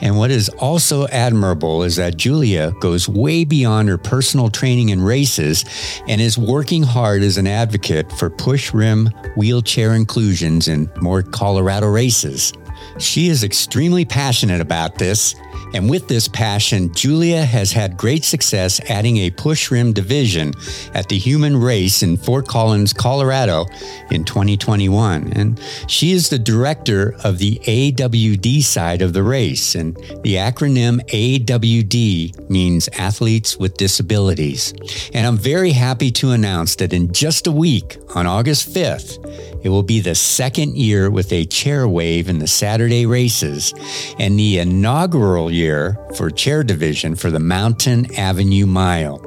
And 0.00 0.16
what 0.16 0.30
is 0.30 0.48
also 0.48 1.06
admirable 1.08 1.82
is 1.82 1.96
that 1.96 2.16
Julia 2.16 2.72
goes 2.80 3.08
way 3.08 3.44
beyond 3.44 3.88
her 3.88 3.98
personal 3.98 4.48
training 4.48 4.90
in 4.90 5.02
races 5.02 5.64
and 6.06 6.20
is 6.20 6.38
working 6.38 6.82
hard 6.82 7.22
as 7.22 7.36
an 7.36 7.46
advocate 7.46 8.10
for 8.12 8.30
push 8.30 8.72
rim 8.72 9.10
wheelchair 9.36 9.94
inclusions 9.94 10.68
in 10.68 10.90
more 11.00 11.22
Colorado 11.22 11.88
races. 11.88 12.52
She 12.98 13.28
is 13.28 13.44
extremely 13.44 14.04
passionate 14.04 14.60
about 14.60 14.96
this 14.96 15.34
And 15.72 15.88
with 15.88 16.08
this 16.08 16.28
passion, 16.28 16.92
Julia 16.94 17.44
has 17.44 17.72
had 17.72 17.96
great 17.96 18.24
success 18.24 18.80
adding 18.90 19.18
a 19.18 19.30
push 19.30 19.70
rim 19.70 19.92
division 19.92 20.52
at 20.94 21.08
the 21.08 21.18
human 21.18 21.56
race 21.56 22.02
in 22.02 22.16
Fort 22.16 22.48
Collins, 22.48 22.92
Colorado 22.92 23.66
in 24.10 24.24
2021. 24.24 25.32
And 25.32 25.60
she 25.86 26.12
is 26.12 26.28
the 26.28 26.38
director 26.38 27.14
of 27.22 27.38
the 27.38 27.60
AWD 27.64 28.62
side 28.62 29.02
of 29.02 29.12
the 29.12 29.22
race. 29.22 29.74
And 29.74 29.94
the 30.22 30.36
acronym 30.36 31.00
AWD 31.10 32.50
means 32.50 32.88
Athletes 32.98 33.56
with 33.56 33.76
Disabilities. 33.76 34.74
And 35.14 35.26
I'm 35.26 35.36
very 35.36 35.72
happy 35.72 36.10
to 36.12 36.30
announce 36.30 36.76
that 36.76 36.92
in 36.92 37.12
just 37.12 37.46
a 37.46 37.52
week, 37.52 37.96
on 38.14 38.26
August 38.26 38.74
5th, 38.74 39.18
it 39.62 39.68
will 39.68 39.82
be 39.82 40.00
the 40.00 40.14
second 40.14 40.76
year 40.76 41.10
with 41.10 41.32
a 41.32 41.44
chair 41.44 41.86
wave 41.86 42.28
in 42.28 42.38
the 42.38 42.46
Saturday 42.46 43.06
races 43.06 43.74
and 44.18 44.38
the 44.38 44.58
inaugural 44.58 45.49
year 45.50 45.96
for 46.16 46.30
chair 46.30 46.62
division 46.62 47.14
for 47.14 47.30
the 47.30 47.38
Mountain 47.38 48.14
Avenue 48.16 48.66
Mile. 48.66 49.20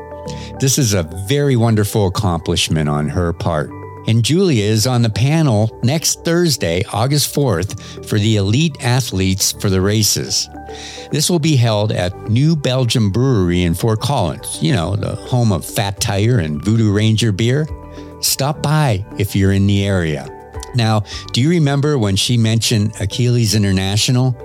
This 0.59 0.77
is 0.77 0.93
a 0.93 1.03
very 1.27 1.55
wonderful 1.55 2.07
accomplishment 2.07 2.89
on 2.89 3.09
her 3.09 3.33
part. 3.33 3.69
And 4.05 4.23
Julia 4.23 4.63
is 4.63 4.85
on 4.85 5.01
the 5.01 5.09
panel 5.09 5.79
next 5.83 6.25
Thursday, 6.25 6.83
August 6.91 7.33
4th, 7.33 8.05
for 8.05 8.19
the 8.19 8.35
elite 8.35 8.83
athletes 8.83 9.53
for 9.53 9.69
the 9.69 9.81
races. 9.81 10.49
This 11.11 11.29
will 11.29 11.39
be 11.39 11.55
held 11.55 11.91
at 11.91 12.29
New 12.29 12.55
Belgium 12.55 13.11
Brewery 13.11 13.63
in 13.63 13.73
Fort 13.73 14.01
Collins, 14.01 14.59
you 14.61 14.73
know, 14.73 14.95
the 14.95 15.15
home 15.15 15.51
of 15.51 15.65
Fat 15.65 16.01
Tire 16.01 16.39
and 16.39 16.63
Voodoo 16.63 16.91
Ranger 16.91 17.31
beer. 17.31 17.67
Stop 18.21 18.61
by 18.61 19.05
if 19.17 19.35
you're 19.35 19.53
in 19.53 19.67
the 19.67 19.85
area. 19.85 20.32
Now, 20.75 21.03
do 21.31 21.41
you 21.41 21.49
remember 21.49 21.97
when 21.97 22.15
she 22.15 22.37
mentioned 22.37 22.93
Achilles 22.99 23.55
International? 23.55 24.35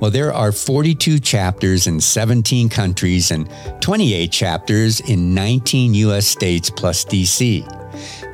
Well, 0.00 0.10
there 0.10 0.32
are 0.32 0.52
42 0.52 1.18
chapters 1.20 1.86
in 1.86 2.00
17 2.00 2.68
countries 2.68 3.30
and 3.30 3.50
28 3.80 4.32
chapters 4.32 5.00
in 5.00 5.34
19 5.34 5.94
US 5.94 6.26
states 6.26 6.70
plus 6.70 7.04
DC. 7.04 7.64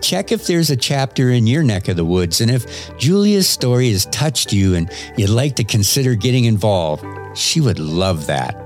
Check 0.01 0.33
if 0.33 0.47
there's 0.47 0.71
a 0.71 0.77
chapter 0.77 1.31
in 1.31 1.47
your 1.47 1.63
neck 1.63 1.89
of 1.89 1.97
the 1.97 2.05
woods 2.05 2.41
and 2.41 2.51
if 2.51 2.97
Julia's 2.99 3.49
story 3.49 3.91
has 3.91 4.07
touched 4.07 4.53
you 4.53 4.75
and 4.75 4.91
you'd 5.17 5.31
like 5.31 5.57
to 5.57 5.65
consider 5.65 6.15
getting 6.15 6.45
involved. 6.45 7.05
She 7.37 7.61
would 7.61 7.79
love 7.79 8.27
that. 8.27 8.60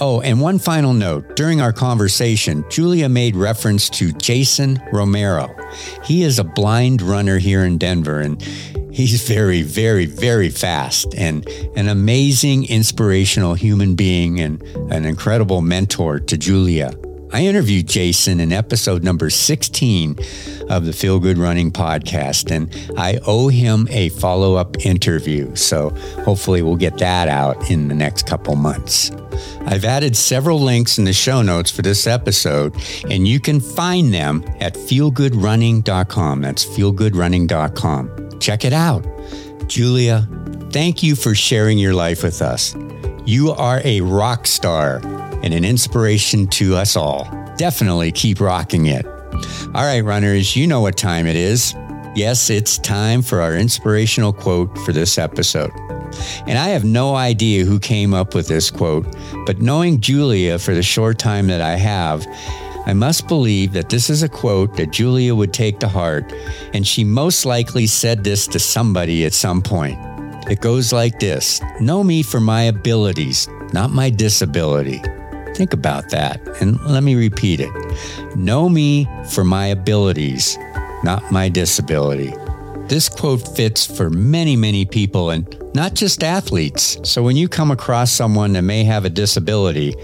Oh, 0.00 0.20
and 0.20 0.40
one 0.40 0.58
final 0.58 0.92
note. 0.92 1.36
During 1.36 1.60
our 1.60 1.72
conversation, 1.72 2.64
Julia 2.70 3.08
made 3.08 3.36
reference 3.36 3.88
to 3.90 4.12
Jason 4.12 4.80
Romero. 4.92 5.54
He 6.04 6.22
is 6.22 6.38
a 6.38 6.44
blind 6.44 7.02
runner 7.02 7.38
here 7.38 7.64
in 7.64 7.78
Denver 7.78 8.20
and 8.20 8.40
he's 8.94 9.26
very, 9.28 9.62
very, 9.62 10.06
very 10.06 10.48
fast 10.48 11.14
and 11.16 11.46
an 11.76 11.88
amazing, 11.88 12.66
inspirational 12.68 13.54
human 13.54 13.94
being 13.94 14.40
and 14.40 14.62
an 14.90 15.04
incredible 15.04 15.60
mentor 15.60 16.20
to 16.20 16.36
Julia. 16.36 16.94
I 17.34 17.46
interviewed 17.46 17.88
Jason 17.88 18.38
in 18.38 18.52
episode 18.52 19.02
number 19.02 19.28
16 19.28 20.16
of 20.70 20.84
the 20.84 20.92
Feel 20.92 21.18
Good 21.18 21.36
Running 21.36 21.72
podcast, 21.72 22.52
and 22.52 22.72
I 22.96 23.18
owe 23.26 23.48
him 23.48 23.88
a 23.90 24.10
follow 24.10 24.54
up 24.54 24.86
interview. 24.86 25.52
So 25.56 25.90
hopefully, 26.24 26.62
we'll 26.62 26.76
get 26.76 26.96
that 26.98 27.26
out 27.26 27.72
in 27.72 27.88
the 27.88 27.94
next 27.94 28.28
couple 28.28 28.54
months. 28.54 29.10
I've 29.66 29.84
added 29.84 30.16
several 30.16 30.60
links 30.60 30.96
in 30.96 31.06
the 31.06 31.12
show 31.12 31.42
notes 31.42 31.72
for 31.72 31.82
this 31.82 32.06
episode, 32.06 32.72
and 33.10 33.26
you 33.26 33.40
can 33.40 33.58
find 33.58 34.14
them 34.14 34.44
at 34.60 34.74
feelgoodrunning.com. 34.74 36.40
That's 36.40 36.64
feelgoodrunning.com. 36.64 38.38
Check 38.38 38.64
it 38.64 38.72
out. 38.72 39.04
Julia, 39.66 40.28
thank 40.70 41.02
you 41.02 41.16
for 41.16 41.34
sharing 41.34 41.78
your 41.78 41.94
life 41.94 42.22
with 42.22 42.40
us. 42.40 42.76
You 43.26 43.50
are 43.50 43.80
a 43.84 44.02
rock 44.02 44.46
star 44.46 45.00
and 45.44 45.52
an 45.52 45.64
inspiration 45.64 46.46
to 46.48 46.74
us 46.74 46.96
all. 46.96 47.28
Definitely 47.56 48.10
keep 48.10 48.40
rocking 48.40 48.86
it. 48.86 49.04
All 49.74 49.84
right, 49.84 50.00
runners, 50.00 50.56
you 50.56 50.66
know 50.66 50.80
what 50.80 50.96
time 50.96 51.26
it 51.26 51.36
is. 51.36 51.74
Yes, 52.16 52.48
it's 52.48 52.78
time 52.78 53.20
for 53.20 53.42
our 53.42 53.54
inspirational 53.54 54.32
quote 54.32 54.76
for 54.78 54.92
this 54.92 55.18
episode. 55.18 55.70
And 56.46 56.58
I 56.58 56.68
have 56.68 56.84
no 56.84 57.14
idea 57.14 57.64
who 57.64 57.78
came 57.78 58.14
up 58.14 58.34
with 58.34 58.48
this 58.48 58.70
quote, 58.70 59.04
but 59.44 59.60
knowing 59.60 60.00
Julia 60.00 60.58
for 60.58 60.74
the 60.74 60.82
short 60.82 61.18
time 61.18 61.48
that 61.48 61.60
I 61.60 61.76
have, 61.76 62.26
I 62.86 62.94
must 62.94 63.28
believe 63.28 63.72
that 63.74 63.90
this 63.90 64.08
is 64.08 64.22
a 64.22 64.28
quote 64.28 64.76
that 64.76 64.92
Julia 64.92 65.34
would 65.34 65.52
take 65.52 65.78
to 65.80 65.88
heart, 65.88 66.32
and 66.72 66.86
she 66.86 67.04
most 67.04 67.44
likely 67.44 67.86
said 67.86 68.24
this 68.24 68.46
to 68.48 68.58
somebody 68.58 69.26
at 69.26 69.34
some 69.34 69.60
point. 69.60 69.98
It 70.48 70.60
goes 70.60 70.92
like 70.92 71.18
this 71.18 71.60
Know 71.80 72.02
me 72.02 72.22
for 72.22 72.40
my 72.40 72.62
abilities, 72.62 73.48
not 73.72 73.90
my 73.90 74.08
disability. 74.08 75.02
Think 75.54 75.72
about 75.72 76.10
that, 76.10 76.40
and 76.60 76.80
let 76.84 77.02
me 77.02 77.14
repeat 77.14 77.60
it. 77.60 77.70
Know 78.36 78.68
me 78.68 79.08
for 79.30 79.44
my 79.44 79.66
abilities, 79.66 80.58
not 81.04 81.30
my 81.30 81.48
disability. 81.48 82.32
This 82.88 83.08
quote 83.08 83.56
fits 83.56 83.86
for 83.86 84.10
many, 84.10 84.56
many 84.56 84.84
people 84.84 85.30
and 85.30 85.46
not 85.74 85.94
just 85.94 86.22
athletes. 86.22 86.98
So 87.02 87.22
when 87.22 87.36
you 87.36 87.48
come 87.48 87.70
across 87.70 88.12
someone 88.12 88.52
that 88.52 88.62
may 88.62 88.84
have 88.84 89.04
a 89.04 89.10
disability, 89.10 89.94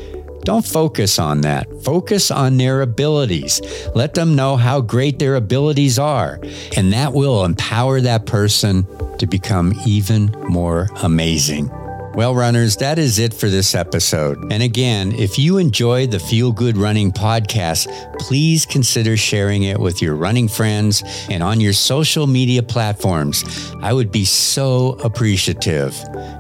don't 0.45 0.65
focus 0.65 1.19
on 1.19 1.43
that. 1.43 1.67
Focus 1.85 2.31
on 2.31 2.57
their 2.57 2.81
abilities. 2.81 3.61
Let 3.95 4.15
them 4.15 4.35
know 4.35 4.57
how 4.57 4.81
great 4.81 5.19
their 5.19 5.37
abilities 5.37 5.99
are. 5.99 6.41
And 6.77 6.93
that 6.93 7.13
will 7.13 7.45
empower 7.45 8.01
that 8.01 8.25
person 8.25 8.87
to 9.19 9.27
become 9.27 9.75
even 9.85 10.35
more 10.49 10.89
amazing. 11.03 11.71
Well, 12.13 12.35
runners, 12.35 12.77
that 12.79 12.99
is 12.99 13.21
it 13.21 13.33
for 13.33 13.49
this 13.49 13.73
episode. 13.73 14.53
And 14.53 14.65
again, 14.65 15.13
if 15.13 15.39
you 15.39 15.59
enjoy 15.59 16.09
the 16.09 16.19
Feel 16.19 16.51
Good 16.51 16.77
Running 16.77 17.13
podcast, 17.13 17.87
please 18.19 18.67
consider 18.67 19.17
sharing 19.17 19.63
it 19.63 19.79
with 19.79 20.03
your 20.03 20.17
running 20.17 20.49
friends 20.49 21.05
and 21.31 21.41
on 21.41 21.61
your 21.61 21.73
social 21.73 22.27
media 22.27 22.65
platforms. 22.65 23.73
I 23.81 23.93
would 23.93 24.11
be 24.11 24.25
so 24.25 24.99
appreciative. 25.05 25.97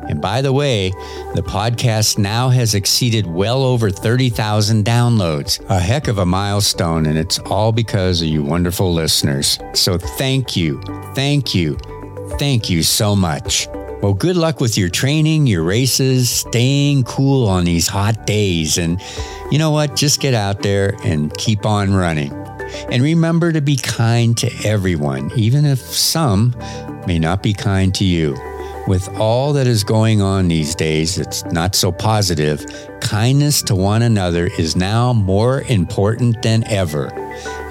And 0.08 0.20
by 0.20 0.42
the 0.42 0.52
way, 0.52 0.90
the 1.34 1.42
podcast 1.42 2.18
now 2.18 2.48
has 2.48 2.74
exceeded 2.74 3.28
well 3.28 3.62
over 3.62 3.90
30,000 3.90 4.84
downloads, 4.84 5.64
a 5.70 5.78
heck 5.78 6.08
of 6.08 6.18
a 6.18 6.26
milestone, 6.26 7.06
and 7.06 7.16
it's 7.16 7.38
all 7.38 7.70
because 7.70 8.22
of 8.22 8.28
you 8.28 8.42
wonderful 8.42 8.92
listeners. 8.92 9.60
So 9.74 9.98
thank 9.98 10.56
you, 10.56 10.82
thank 11.14 11.54
you, 11.54 11.78
thank 12.38 12.68
you 12.68 12.82
so 12.82 13.14
much. 13.14 13.68
Well, 14.02 14.14
good 14.14 14.36
luck 14.36 14.60
with 14.60 14.78
your 14.78 14.88
training, 14.88 15.46
your 15.46 15.62
races, 15.62 16.30
staying 16.30 17.04
cool 17.04 17.46
on 17.46 17.64
these 17.64 17.86
hot 17.86 18.26
days. 18.26 18.78
And 18.78 18.98
you 19.50 19.58
know 19.58 19.70
what? 19.70 19.94
Just 19.94 20.20
get 20.20 20.32
out 20.32 20.62
there 20.62 20.96
and 21.04 21.36
keep 21.36 21.66
on 21.66 21.92
running. 21.92 22.32
And 22.90 23.02
remember 23.02 23.52
to 23.52 23.60
be 23.60 23.76
kind 23.76 24.38
to 24.38 24.50
everyone, 24.64 25.30
even 25.36 25.66
if 25.66 25.80
some 25.80 26.56
may 27.06 27.18
not 27.18 27.42
be 27.42 27.52
kind 27.52 27.94
to 27.96 28.04
you. 28.04 28.38
With 28.86 29.06
all 29.20 29.52
that 29.52 29.66
is 29.66 29.84
going 29.84 30.22
on 30.22 30.48
these 30.48 30.74
days, 30.74 31.18
it's 31.18 31.44
not 31.44 31.74
so 31.74 31.92
positive. 31.92 32.64
Kindness 33.02 33.60
to 33.64 33.74
one 33.74 34.00
another 34.00 34.46
is 34.58 34.76
now 34.76 35.12
more 35.12 35.60
important 35.62 36.40
than 36.42 36.64
ever. 36.64 37.12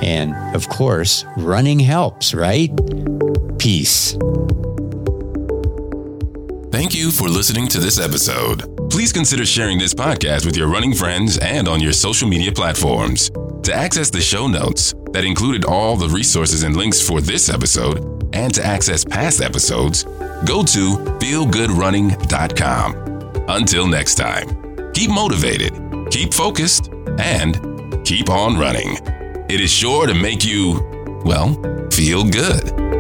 And 0.04 0.36
of 0.56 0.70
course, 0.70 1.26
running 1.38 1.80
helps, 1.80 2.36
right? 2.36 2.70
Peace. 3.58 4.16
Thank 6.80 6.96
you 6.96 7.12
for 7.12 7.28
listening 7.28 7.68
to 7.70 7.78
this 7.78 8.00
episode. 8.00 8.90
Please 8.90 9.12
consider 9.12 9.46
sharing 9.46 9.78
this 9.78 9.94
podcast 9.94 10.46
with 10.46 10.56
your 10.56 10.70
running 10.70 10.94
friends 10.94 11.38
and 11.40 11.68
on 11.68 11.82
your 11.82 11.92
social 11.92 12.26
media 12.26 12.54
platforms. 12.54 13.30
To 13.64 13.74
access 13.74 14.10
the 14.10 14.22
show 14.22 14.48
notes 14.48 14.96
that 15.12 15.26
included 15.26 15.66
all 15.66 15.98
the 15.98 16.08
resources 16.08 16.64
and 16.64 16.78
links 16.78 17.06
for 17.06 17.20
this 17.20 17.50
episode, 17.50 18.34
and 18.34 18.54
to 18.54 18.66
access 18.66 19.04
past 19.04 19.42
episodes, 19.42 20.06
go 20.46 20.64
to 20.64 20.96
feelgoodrunning.com. 21.20 23.44
Until 23.50 23.86
next 23.86 24.16
time, 24.16 24.94
keep 24.94 25.12
motivated, 25.12 25.74
keep 26.12 26.34
focused, 26.34 26.94
and 27.20 28.06
keep 28.06 28.30
on 28.30 28.58
running. 28.58 28.98
It 29.50 29.60
is 29.60 29.70
sure 29.70 30.08
to 30.08 30.14
make 30.14 30.46
you, 30.46 30.80
well, 31.26 31.56
feel 31.92 32.24
good. 32.24 32.99